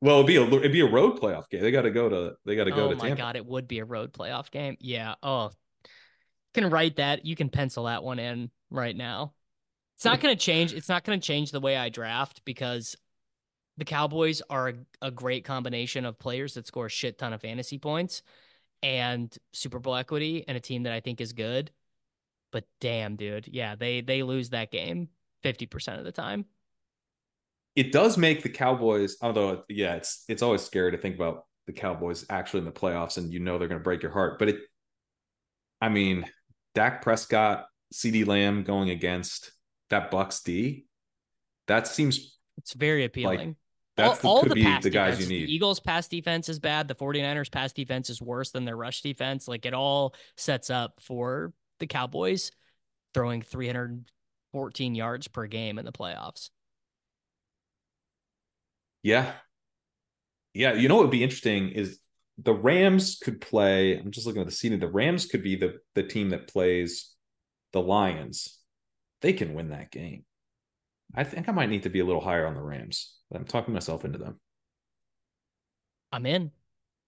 Well, 0.00 0.16
it'd 0.16 0.26
be 0.26 0.36
a 0.36 0.42
it'd 0.42 0.72
be 0.72 0.80
a 0.80 0.90
road 0.90 1.20
playoff 1.20 1.48
game. 1.50 1.62
They 1.62 1.70
got 1.70 1.82
to 1.82 1.92
go 1.92 2.08
to 2.08 2.34
they 2.44 2.56
got 2.56 2.64
to 2.64 2.72
go 2.72 2.86
oh 2.86 2.90
to 2.90 2.96
my 2.96 3.08
Tampa. 3.10 3.22
god, 3.22 3.36
it 3.36 3.46
would 3.46 3.68
be 3.68 3.78
a 3.78 3.84
road 3.84 4.12
playoff 4.12 4.50
game. 4.50 4.76
Yeah. 4.80 5.14
Oh, 5.22 5.52
can 6.52 6.68
write 6.68 6.96
that. 6.96 7.26
You 7.26 7.36
can 7.36 7.48
pencil 7.48 7.84
that 7.84 8.02
one 8.02 8.18
in 8.18 8.50
right 8.70 8.96
now. 8.96 9.34
It's 9.94 10.04
not 10.04 10.20
going 10.20 10.36
to 10.36 10.40
change. 10.40 10.72
It's 10.74 10.88
not 10.88 11.04
going 11.04 11.20
to 11.20 11.24
change 11.24 11.52
the 11.52 11.60
way 11.60 11.76
I 11.76 11.90
draft 11.90 12.42
because 12.44 12.96
the 13.78 13.86
Cowboys 13.86 14.42
are 14.50 14.68
a, 14.68 14.74
a 15.02 15.10
great 15.10 15.44
combination 15.44 16.04
of 16.04 16.18
players 16.18 16.54
that 16.54 16.66
score 16.66 16.86
a 16.86 16.90
shit 16.90 17.16
ton 17.16 17.32
of 17.32 17.40
fantasy 17.40 17.78
points 17.78 18.22
and 18.82 19.34
Super 19.52 19.78
Bowl 19.78 19.94
equity 19.94 20.44
and 20.46 20.56
a 20.56 20.60
team 20.60 20.82
that 20.82 20.92
I 20.92 21.00
think 21.00 21.20
is 21.20 21.32
good. 21.32 21.70
But 22.52 22.64
damn, 22.80 23.16
dude, 23.16 23.48
yeah, 23.48 23.74
they 23.76 24.02
they 24.02 24.22
lose 24.22 24.50
that 24.50 24.70
game 24.70 25.08
fifty 25.42 25.66
percent 25.66 25.98
of 25.98 26.04
the 26.04 26.12
time. 26.12 26.44
it 27.76 27.92
does 27.92 28.18
make 28.18 28.42
the 28.42 28.48
Cowboys, 28.48 29.16
although 29.22 29.62
yeah, 29.68 29.94
it's 29.94 30.24
it's 30.28 30.42
always 30.42 30.62
scary 30.62 30.90
to 30.92 30.98
think 30.98 31.14
about 31.16 31.44
the 31.66 31.72
Cowboys 31.72 32.24
actually 32.30 32.60
in 32.60 32.64
the 32.64 32.72
playoffs 32.72 33.18
and 33.18 33.32
you 33.32 33.38
know 33.40 33.58
they're 33.58 33.68
going 33.68 33.80
to 33.80 33.84
break 33.84 34.02
your 34.02 34.12
heart. 34.12 34.38
But 34.38 34.48
it, 34.48 34.56
I 35.80 35.88
mean, 35.88 36.24
Dak 36.74 37.02
Prescott, 37.02 37.66
CeeDee 37.94 38.26
Lamb 38.26 38.64
going 38.64 38.90
against 38.90 39.52
that 39.90 40.10
Bucks 40.10 40.42
D, 40.42 40.86
that 41.68 41.86
seems 41.86 42.36
It's 42.56 42.72
very 42.72 43.04
appealing. 43.04 43.56
That's 43.98 44.24
all, 44.24 44.36
all 44.36 44.42
the, 44.42 44.48
could 44.48 44.50
the 44.52 44.54
be 44.54 44.62
pass 44.64 44.82
the 44.82 44.90
guys 44.90 45.14
defense, 45.14 45.30
you 45.30 45.38
need. 45.38 45.46
The 45.46 45.54
Eagles' 45.54 45.80
pass 45.80 46.08
defense 46.08 46.48
is 46.48 46.58
bad. 46.58 46.88
The 46.88 46.94
49ers' 46.94 47.50
pass 47.50 47.72
defense 47.72 48.10
is 48.10 48.22
worse 48.22 48.50
than 48.50 48.64
their 48.64 48.76
rush 48.76 49.02
defense. 49.02 49.48
Like 49.48 49.66
it 49.66 49.74
all 49.74 50.14
sets 50.36 50.70
up 50.70 51.00
for 51.00 51.52
the 51.80 51.86
Cowboys 51.86 52.50
throwing 53.14 53.42
314 53.42 54.94
yards 54.94 55.28
per 55.28 55.46
game 55.46 55.78
in 55.78 55.84
the 55.84 55.92
playoffs. 55.92 56.50
Yeah. 59.02 59.32
Yeah. 60.54 60.74
You 60.74 60.88
know 60.88 60.96
what 60.96 61.04
would 61.04 61.10
be 61.10 61.22
interesting 61.22 61.70
is 61.70 61.98
the 62.38 62.54
Rams 62.54 63.18
could 63.22 63.40
play. 63.40 63.98
I'm 63.98 64.10
just 64.10 64.26
looking 64.26 64.42
at 64.42 64.48
the 64.48 64.54
seating. 64.54 64.78
The 64.78 64.88
Rams 64.88 65.26
could 65.26 65.42
be 65.42 65.56
the 65.56 65.78
the 65.94 66.04
team 66.04 66.30
that 66.30 66.48
plays 66.48 67.12
the 67.72 67.80
Lions. 67.80 68.58
They 69.20 69.32
can 69.32 69.54
win 69.54 69.70
that 69.70 69.90
game. 69.90 70.24
I 71.14 71.24
think 71.24 71.48
I 71.48 71.52
might 71.52 71.70
need 71.70 71.82
to 71.84 71.90
be 71.90 72.00
a 72.00 72.04
little 72.04 72.20
higher 72.20 72.46
on 72.46 72.54
the 72.54 72.62
Rams. 72.62 73.17
I'm 73.34 73.44
talking 73.44 73.74
myself 73.74 74.04
into 74.04 74.18
them. 74.18 74.40
I'm 76.12 76.26
in. 76.26 76.50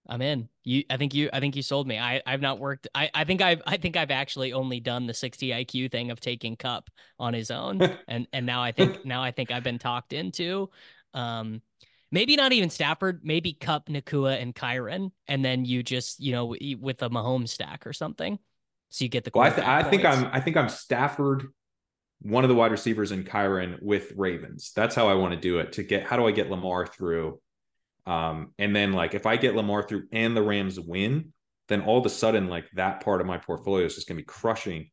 I'm 0.08 0.22
in. 0.22 0.48
You 0.64 0.84
I 0.90 0.96
think 0.96 1.14
you 1.14 1.30
I 1.32 1.40
think 1.40 1.56
you 1.56 1.62
sold 1.62 1.86
me. 1.86 1.98
I 1.98 2.22
I've 2.26 2.40
not 2.40 2.58
worked 2.58 2.88
I 2.94 3.10
I 3.14 3.24
think 3.24 3.42
I've 3.42 3.62
I 3.66 3.76
think 3.76 3.96
I've 3.96 4.10
actually 4.10 4.52
only 4.52 4.80
done 4.80 5.06
the 5.06 5.14
60 5.14 5.52
IQ 5.52 5.90
thing 5.90 6.10
of 6.10 6.20
taking 6.20 6.56
Kupp 6.56 6.90
on 7.18 7.34
his 7.34 7.50
own 7.50 7.80
and 8.08 8.26
and 8.32 8.46
now 8.46 8.62
I 8.62 8.72
think 8.72 9.04
now 9.04 9.22
I 9.22 9.30
think 9.30 9.50
I've 9.50 9.62
been 9.62 9.78
talked 9.78 10.12
into 10.12 10.70
um 11.14 11.62
maybe 12.10 12.34
not 12.36 12.52
even 12.52 12.70
Stafford, 12.70 13.20
maybe 13.22 13.52
Kupp, 13.52 13.88
Nacua 13.88 14.40
and 14.40 14.54
Kyren 14.54 15.12
and 15.28 15.44
then 15.44 15.64
you 15.64 15.82
just, 15.82 16.18
you 16.18 16.32
know, 16.32 16.46
with 16.46 17.02
a 17.02 17.10
Mahomes 17.10 17.50
stack 17.50 17.86
or 17.86 17.92
something. 17.92 18.38
So 18.88 19.04
you 19.04 19.08
get 19.08 19.24
the 19.24 19.30
Well, 19.32 19.46
I, 19.46 19.50
th- 19.50 19.66
I 19.66 19.82
think. 19.84 20.04
I'm 20.04 20.26
I 20.32 20.40
think 20.40 20.56
I'm 20.56 20.68
Stafford, 20.68 21.48
one 22.22 22.44
of 22.44 22.48
the 22.48 22.54
wide 22.54 22.70
receivers 22.70 23.12
in 23.12 23.24
Kyren 23.24 23.80
with 23.82 24.12
Ravens. 24.16 24.72
That's 24.74 24.94
how 24.94 25.08
I 25.08 25.14
want 25.14 25.34
to 25.34 25.40
do 25.40 25.58
it. 25.58 25.72
To 25.72 25.82
get 25.82 26.04
how 26.04 26.16
do 26.16 26.26
I 26.26 26.32
get 26.32 26.50
Lamar 26.50 26.86
through? 26.86 27.40
Um, 28.06 28.52
and 28.58 28.74
then 28.74 28.92
like 28.92 29.14
if 29.14 29.26
I 29.26 29.36
get 29.36 29.54
Lamar 29.54 29.82
through 29.82 30.04
and 30.12 30.36
the 30.36 30.42
Rams 30.42 30.78
win, 30.78 31.32
then 31.68 31.82
all 31.82 31.98
of 31.98 32.06
a 32.06 32.10
sudden 32.10 32.48
like 32.48 32.66
that 32.74 33.02
part 33.02 33.20
of 33.20 33.26
my 33.26 33.38
portfolio 33.38 33.86
is 33.86 33.94
just 33.94 34.08
gonna 34.08 34.18
be 34.18 34.24
crushing 34.24 34.90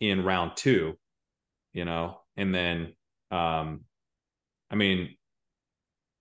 in 0.00 0.24
round 0.24 0.52
two, 0.56 0.98
you 1.72 1.84
know. 1.84 2.20
And 2.36 2.54
then 2.54 2.94
um, 3.30 3.82
I 4.70 4.76
mean, 4.76 5.16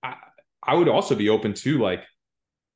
I 0.01 0.15
I 0.63 0.75
would 0.75 0.87
also 0.87 1.15
be 1.15 1.29
open 1.29 1.53
to 1.53 1.79
like 1.79 2.03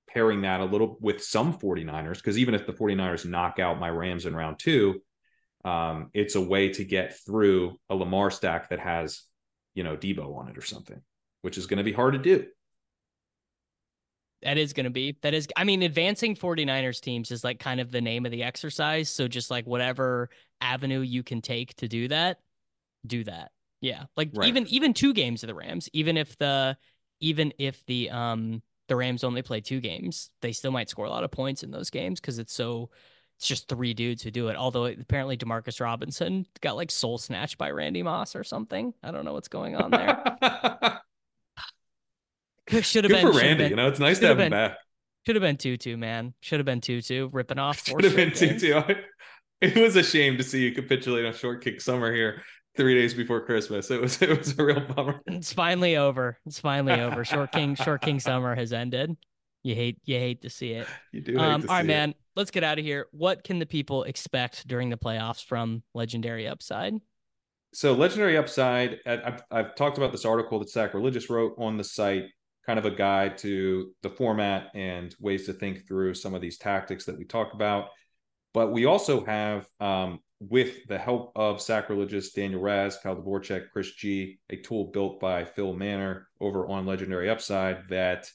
pairing 0.07 0.41
that 0.41 0.61
a 0.61 0.65
little 0.65 0.97
with 1.01 1.23
some 1.23 1.57
49ers 1.57 2.17
because 2.17 2.37
even 2.37 2.53
if 2.55 2.65
the 2.65 2.73
49ers 2.73 3.25
knock 3.25 3.59
out 3.59 3.79
my 3.79 3.89
Rams 3.89 4.25
in 4.25 4.35
round 4.35 4.59
two, 4.59 5.01
um, 5.65 6.11
it's 6.13 6.35
a 6.35 6.41
way 6.41 6.69
to 6.69 6.85
get 6.85 7.17
through 7.25 7.77
a 7.89 7.95
Lamar 7.95 8.31
stack 8.31 8.69
that 8.69 8.79
has, 8.79 9.23
you 9.73 9.83
know, 9.83 9.97
Deebo 9.97 10.37
on 10.37 10.47
it 10.47 10.57
or 10.57 10.61
something, 10.61 11.01
which 11.41 11.57
is 11.57 11.65
going 11.65 11.79
to 11.79 11.83
be 11.83 11.91
hard 11.91 12.13
to 12.13 12.19
do. 12.19 12.45
That 14.41 14.57
is 14.57 14.73
going 14.73 14.83
to 14.83 14.91
be. 14.91 15.17
That 15.23 15.33
is 15.33 15.47
I 15.55 15.63
mean 15.63 15.81
advancing 15.81 16.35
49ers 16.35 17.01
teams 17.01 17.31
is 17.31 17.43
like 17.43 17.59
kind 17.59 17.79
of 17.79 17.91
the 17.91 18.01
name 18.01 18.25
of 18.25 18.31
the 18.31 18.43
exercise, 18.43 19.09
so 19.09 19.27
just 19.27 19.49
like 19.49 19.65
whatever 19.65 20.29
avenue 20.61 20.99
you 20.99 21.23
can 21.23 21.41
take 21.41 21.75
to 21.77 21.87
do 21.87 22.07
that, 22.09 22.39
do 23.07 23.23
that. 23.23 23.51
Yeah. 23.81 24.03
Like 24.15 24.31
Right. 24.33 24.47
even 24.47 24.67
even 24.67 24.93
two 24.93 25.13
games 25.13 25.43
of 25.43 25.47
the 25.47 25.55
Rams, 25.55 25.89
even 25.93 26.15
if 26.15 26.37
the 26.37 26.77
even 27.21 27.53
if 27.57 27.83
the 27.87 28.11
um 28.11 28.61
the 28.87 28.95
Rams 28.95 29.23
only 29.23 29.41
play 29.41 29.61
two 29.61 29.79
games, 29.79 30.29
they 30.41 30.51
still 30.51 30.71
might 30.71 30.89
score 30.89 31.05
a 31.05 31.09
lot 31.09 31.23
of 31.23 31.31
points 31.31 31.63
in 31.63 31.71
those 31.71 31.89
games 31.89 32.19
cuz 32.19 32.37
it's 32.37 32.53
so 32.53 32.91
it's 33.37 33.47
just 33.47 33.67
three 33.67 33.93
dudes 33.93 34.23
who 34.23 34.31
do 34.31 34.47
it. 34.47 34.55
Although 34.55 34.85
apparently 34.85 35.37
Demarcus 35.37 35.81
Robinson 35.81 36.45
got 36.61 36.75
like 36.75 36.89
soul 36.91 37.17
snatched 37.17 37.57
by 37.57 37.69
Randy 37.71 38.01
Moss 38.03 38.35
or 38.35 38.43
something. 38.43 38.93
I 39.03 39.11
don't 39.11 39.25
know 39.25 39.33
what's 39.33 39.49
going 39.49 39.75
on 39.75 39.91
there. 39.91 40.99
Should 42.81 43.03
have 43.03 43.11
been 43.11 43.31
for 43.31 43.37
Randy. 43.37 43.65
been- 43.65 43.69
you 43.71 43.75
know, 43.75 43.87
it's 43.87 43.99
nice 43.99 44.19
to 44.19 44.27
have 44.27 44.39
him 44.39 44.51
back. 44.51 44.77
should 45.25 45.35
have 45.35 45.43
been 45.43 45.57
two, 45.57 45.97
man. 45.97 46.33
Should 46.41 46.59
have 46.59 46.65
been 46.65 46.81
two, 46.81 47.29
ripping 47.31 47.59
off. 47.59 47.79
Should 47.85 48.03
have 48.03 48.15
been 48.15 48.33
straight 48.33 48.59
two 48.59 48.69
games. 48.69 48.87
two. 48.87 48.95
It 49.61 49.75
was 49.77 49.95
a 49.95 50.03
shame 50.03 50.37
to 50.37 50.43
see 50.43 50.63
you 50.63 50.71
capitulate 50.73 51.25
on 51.25 51.33
short 51.33 51.63
kick 51.63 51.79
summer 51.81 52.13
here 52.13 52.43
three 52.75 52.95
days 52.95 53.13
before 53.13 53.45
Christmas. 53.45 53.89
It 53.91 54.01
was 54.01 54.21
it 54.21 54.37
was 54.37 54.57
a 54.57 54.63
real 54.63 54.81
bummer. 54.81 55.21
It's 55.27 55.53
finally 55.53 55.95
over. 55.97 56.37
It's 56.45 56.59
finally 56.59 56.99
over. 56.99 57.23
Short 57.23 57.51
King, 57.51 57.75
Short 57.75 58.01
King 58.01 58.19
summer 58.19 58.55
has 58.55 58.73
ended. 58.73 59.15
You 59.65 59.75
hate, 59.75 59.97
you 60.05 60.17
hate 60.17 60.43
to 60.43 60.49
see 60.49 60.73
it. 60.73 60.87
You 61.11 61.21
do. 61.21 61.37
Um, 61.37 61.41
all 61.43 61.49
right, 61.49 61.61
see 61.61 61.79
it. 61.79 61.87
man. 61.87 62.15
Let's 62.35 62.51
get 62.51 62.63
out 62.63 62.77
of 62.77 62.85
here. 62.85 63.07
What 63.11 63.43
can 63.43 63.59
the 63.59 63.65
people 63.65 64.03
expect 64.03 64.67
during 64.67 64.89
the 64.89 64.97
playoffs 64.97 65.43
from 65.43 65.83
Legendary 65.93 66.47
Upside? 66.47 66.95
so 67.75 67.91
legendary 67.91 68.37
upside 68.37 68.99
I've, 69.05 69.43
I've 69.51 69.75
talked 69.75 69.97
about 69.97 70.13
this 70.13 70.23
article 70.23 70.59
that 70.59 70.69
sacrilegious 70.69 71.29
wrote 71.29 71.55
on 71.57 71.75
the 71.75 71.83
site 71.83 72.23
kind 72.65 72.79
of 72.79 72.85
a 72.85 72.91
guide 72.91 73.37
to 73.39 73.91
the 74.01 74.09
format 74.09 74.71
and 74.73 75.13
ways 75.19 75.45
to 75.47 75.53
think 75.53 75.85
through 75.85 76.13
some 76.13 76.33
of 76.33 76.41
these 76.41 76.57
tactics 76.57 77.03
that 77.05 77.17
we 77.17 77.25
talk 77.25 77.53
about 77.53 77.89
but 78.53 78.71
we 78.71 78.85
also 78.85 79.25
have 79.25 79.67
um, 79.81 80.19
with 80.39 80.87
the 80.87 80.97
help 80.97 81.33
of 81.35 81.61
sacrilegious 81.61 82.31
daniel 82.31 82.61
raz 82.61 82.97
kyle 83.03 83.17
dvorak 83.17 83.65
chris 83.73 83.91
g 83.91 84.39
a 84.49 84.55
tool 84.55 84.85
built 84.85 85.19
by 85.19 85.43
phil 85.43 85.73
manor 85.73 86.29
over 86.39 86.65
on 86.67 86.85
legendary 86.85 87.29
upside 87.29 87.89
that 87.89 88.31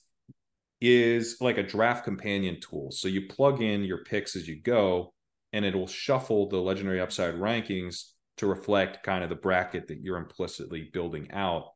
is 0.81 1.37
like 1.41 1.59
a 1.59 1.63
draft 1.63 2.05
companion 2.05 2.59
tool 2.61 2.91
so 2.91 3.07
you 3.07 3.27
plug 3.29 3.61
in 3.61 3.85
your 3.85 4.03
picks 4.05 4.35
as 4.35 4.49
you 4.49 4.61
go 4.61 5.13
and 5.53 5.65
it 5.65 5.75
will 5.75 5.87
shuffle 5.87 6.49
the 6.49 6.57
legendary 6.57 7.01
upside 7.01 7.35
rankings 7.35 8.13
to 8.41 8.47
reflect 8.47 9.03
kind 9.03 9.23
of 9.23 9.29
the 9.29 9.37
bracket 9.37 9.89
that 9.89 10.01
you're 10.01 10.17
implicitly 10.17 10.89
building 10.93 11.31
out. 11.31 11.67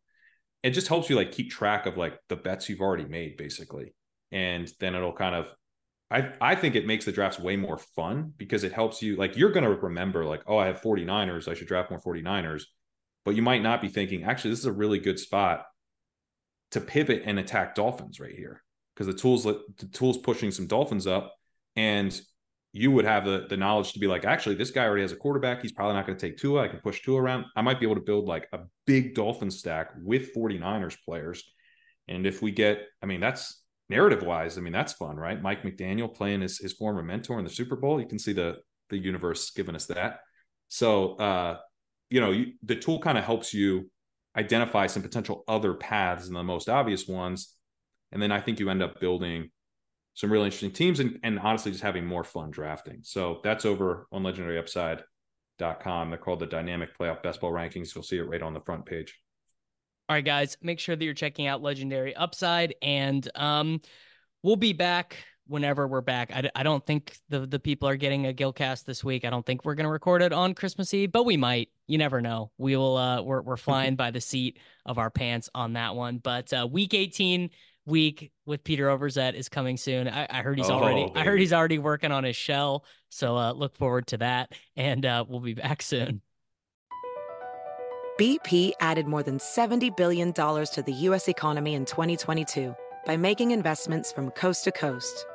It 0.62 0.70
just 0.70 0.88
helps 0.88 1.10
you 1.10 1.16
like 1.16 1.32
keep 1.32 1.50
track 1.50 1.84
of 1.84 1.98
like 1.98 2.18
the 2.30 2.36
bets 2.36 2.70
you've 2.70 2.80
already 2.80 3.04
made 3.04 3.36
basically. 3.36 3.94
And 4.32 4.70
then 4.80 4.94
it'll 4.94 5.12
kind 5.12 5.34
of 5.34 5.48
I 6.10 6.32
I 6.40 6.54
think 6.54 6.74
it 6.74 6.86
makes 6.86 7.04
the 7.04 7.12
drafts 7.12 7.38
way 7.38 7.56
more 7.56 7.76
fun 7.76 8.32
because 8.38 8.64
it 8.64 8.72
helps 8.72 9.02
you 9.02 9.16
like 9.16 9.36
you're 9.36 9.52
to 9.52 9.68
remember 9.68 10.24
like 10.24 10.42
oh 10.46 10.56
I 10.56 10.66
have 10.66 10.80
49ers, 10.80 11.48
I 11.48 11.54
should 11.54 11.68
draft 11.68 11.90
more 11.90 12.00
49ers. 12.00 12.62
But 13.26 13.34
you 13.34 13.42
might 13.42 13.62
not 13.62 13.82
be 13.82 13.88
thinking 13.88 14.24
actually 14.24 14.50
this 14.50 14.60
is 14.60 14.66
a 14.66 14.72
really 14.72 14.98
good 14.98 15.18
spot 15.18 15.66
to 16.70 16.80
pivot 16.80 17.24
and 17.26 17.38
attack 17.38 17.74
Dolphins 17.74 18.18
right 18.18 18.34
here 18.34 18.63
because 18.94 19.06
the 19.06 19.18
tools 19.18 19.44
the 19.44 19.88
tools 19.92 20.18
pushing 20.18 20.50
some 20.50 20.66
Dolphins 20.66 21.06
up 21.06 21.34
and 21.76 22.18
you 22.72 22.90
would 22.90 23.04
have 23.04 23.24
the, 23.24 23.46
the 23.48 23.56
knowledge 23.56 23.92
to 23.92 24.00
be 24.00 24.08
like, 24.08 24.24
actually, 24.24 24.56
this 24.56 24.72
guy 24.72 24.84
already 24.84 25.02
has 25.02 25.12
a 25.12 25.16
quarterback. 25.16 25.62
He's 25.62 25.70
probably 25.70 25.94
not 25.94 26.06
going 26.06 26.18
to 26.18 26.28
take 26.28 26.38
Tua. 26.38 26.62
I 26.62 26.68
can 26.68 26.80
push 26.80 27.02
Tua 27.02 27.22
around. 27.22 27.44
I 27.54 27.62
might 27.62 27.78
be 27.78 27.86
able 27.86 27.94
to 27.94 28.00
build 28.00 28.26
like 28.26 28.48
a 28.52 28.60
big 28.84 29.14
Dolphin 29.14 29.50
stack 29.50 29.90
with 30.02 30.34
49ers 30.34 30.96
players. 31.04 31.44
And 32.08 32.26
if 32.26 32.42
we 32.42 32.50
get, 32.50 32.80
I 33.00 33.06
mean, 33.06 33.20
that's 33.20 33.62
narrative 33.88 34.24
wise, 34.24 34.58
I 34.58 34.60
mean, 34.60 34.72
that's 34.72 34.92
fun, 34.92 35.16
right? 35.16 35.40
Mike 35.40 35.62
McDaniel 35.62 36.12
playing 36.12 36.40
his, 36.40 36.58
his 36.58 36.72
former 36.72 37.02
mentor 37.02 37.38
in 37.38 37.44
the 37.44 37.50
Super 37.50 37.76
Bowl. 37.76 38.00
You 38.00 38.08
can 38.08 38.18
see 38.18 38.32
the 38.32 38.56
the 38.90 38.98
universe 38.98 39.50
giving 39.50 39.74
us 39.74 39.86
that. 39.86 40.20
So 40.68 41.14
uh 41.14 41.58
you 42.10 42.20
know, 42.20 42.32
you, 42.32 42.52
the 42.62 42.76
tool 42.76 43.00
kind 43.00 43.18
of 43.18 43.24
helps 43.24 43.54
you 43.54 43.90
identify 44.36 44.86
some 44.86 45.02
potential 45.02 45.42
other 45.48 45.74
paths 45.74 46.26
and 46.26 46.36
the 46.36 46.42
most 46.42 46.68
obvious 46.68 47.08
ones. 47.08 47.53
And 48.12 48.22
then 48.22 48.32
I 48.32 48.40
think 48.40 48.60
you 48.60 48.70
end 48.70 48.82
up 48.82 49.00
building 49.00 49.50
some 50.14 50.30
really 50.30 50.46
interesting 50.46 50.70
teams 50.70 51.00
and, 51.00 51.18
and 51.22 51.38
honestly 51.38 51.72
just 51.72 51.82
having 51.82 52.06
more 52.06 52.24
fun 52.24 52.50
drafting. 52.50 53.00
So 53.02 53.40
that's 53.42 53.64
over 53.64 54.06
on 54.12 54.22
legendaryupside.com. 54.22 56.10
They're 56.10 56.18
called 56.18 56.40
the 56.40 56.46
dynamic 56.46 56.96
playoff 56.96 57.22
best 57.22 57.40
ball 57.40 57.52
rankings. 57.52 57.94
You'll 57.94 58.04
see 58.04 58.18
it 58.18 58.28
right 58.28 58.42
on 58.42 58.54
the 58.54 58.60
front 58.60 58.86
page. 58.86 59.18
All 60.08 60.14
right, 60.14 60.24
guys, 60.24 60.56
make 60.62 60.78
sure 60.78 60.94
that 60.94 61.04
you're 61.04 61.14
checking 61.14 61.46
out 61.46 61.62
Legendary 61.62 62.14
Upside 62.14 62.74
and 62.82 63.28
um, 63.34 63.80
we'll 64.42 64.56
be 64.56 64.72
back 64.72 65.16
whenever 65.46 65.86
we're 65.88 66.00
back. 66.00 66.30
I, 66.32 66.50
I 66.54 66.62
don't 66.62 66.84
think 66.84 67.16
the, 67.28 67.40
the 67.40 67.58
people 67.58 67.88
are 67.88 67.96
getting 67.96 68.26
a 68.26 68.32
Gilcast 68.32 68.84
this 68.84 69.02
week. 69.02 69.24
I 69.24 69.30
don't 69.30 69.44
think 69.44 69.64
we're 69.64 69.74
going 69.74 69.84
to 69.84 69.90
record 69.90 70.22
it 70.22 70.32
on 70.32 70.54
Christmas 70.54 70.94
Eve, 70.94 71.10
but 71.10 71.24
we 71.24 71.36
might. 71.36 71.70
You 71.86 71.98
never 71.98 72.20
know. 72.20 72.50
We 72.56 72.76
will, 72.76 72.96
uh, 72.96 73.22
we're, 73.22 73.42
we're 73.42 73.56
flying 73.56 73.96
by 73.96 74.10
the 74.10 74.20
seat 74.20 74.58
of 74.86 74.98
our 74.98 75.10
pants 75.10 75.50
on 75.54 75.74
that 75.74 75.94
one. 75.96 76.18
But 76.18 76.52
uh, 76.52 76.68
week 76.70 76.94
18 76.94 77.50
week 77.86 78.32
with 78.46 78.64
Peter 78.64 78.86
Overzet 78.86 79.34
is 79.34 79.48
coming 79.48 79.76
soon. 79.76 80.08
I, 80.08 80.26
I 80.30 80.42
heard 80.42 80.58
he's 80.58 80.70
oh, 80.70 80.74
already 80.74 81.06
baby. 81.06 81.16
I 81.16 81.24
heard 81.24 81.40
he's 81.40 81.52
already 81.52 81.78
working 81.78 82.12
on 82.12 82.24
his 82.24 82.36
shell. 82.36 82.84
So 83.10 83.36
uh, 83.36 83.52
look 83.52 83.76
forward 83.76 84.06
to 84.08 84.18
that. 84.18 84.52
And 84.76 85.04
uh, 85.04 85.24
we'll 85.28 85.40
be 85.40 85.54
back 85.54 85.82
soon. 85.82 86.20
BP 88.18 88.72
added 88.78 89.08
more 89.08 89.24
than 89.24 89.38
$70 89.38 89.96
billion 89.96 90.32
to 90.32 90.82
the 90.86 90.92
US 90.92 91.28
economy 91.28 91.74
in 91.74 91.84
2022 91.84 92.74
by 93.06 93.16
making 93.16 93.50
investments 93.50 94.12
from 94.12 94.30
coast 94.30 94.64
to 94.64 94.72
coast. 94.72 95.26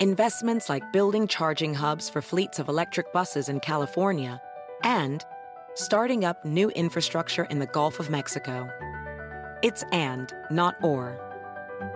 Investments 0.00 0.68
like 0.68 0.92
building 0.92 1.26
charging 1.26 1.72
hubs 1.72 2.10
for 2.10 2.20
fleets 2.20 2.58
of 2.58 2.68
electric 2.68 3.12
buses 3.12 3.48
in 3.48 3.60
California 3.60 4.40
and 4.82 5.24
starting 5.74 6.24
up 6.24 6.44
new 6.44 6.68
infrastructure 6.70 7.44
in 7.44 7.58
the 7.58 7.66
Gulf 7.66 7.98
of 7.98 8.10
Mexico. 8.10 8.68
It's 9.62 9.82
and, 9.92 10.30
not 10.50 10.76
or. 10.82 11.23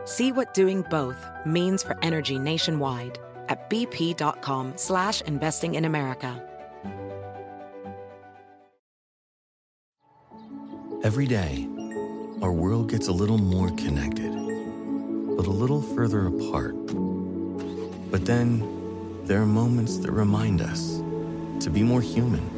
See 0.05 0.33
what 0.33 0.55
doing 0.55 0.83
both 0.91 1.25
means 1.47 1.83
for 1.83 1.97
energy 2.03 2.39
nationwide 2.39 3.19
at 3.49 3.71
bp.com 3.71 4.75
slash 4.77 5.21
investing 5.23 5.75
in 5.75 5.85
America. 5.85 6.43
Every 11.05 11.27
day, 11.27 11.69
our 12.43 12.53
world 12.53 12.91
gets 12.91 13.09
a 13.09 13.13
little 13.13 13.39
more 13.39 13.71
connected, 13.71 14.33
but 15.37 15.47
a 15.47 15.51
little 15.51 15.81
further 15.81 16.27
apart. 16.27 16.75
But 18.11 18.27
then, 18.27 19.25
there 19.25 19.41
are 19.41 19.47
moments 19.47 19.99
that 19.99 20.11
remind 20.11 20.61
us 20.61 20.99
to 21.61 21.71
be 21.71 21.83
more 21.83 22.01
human. 22.01 22.58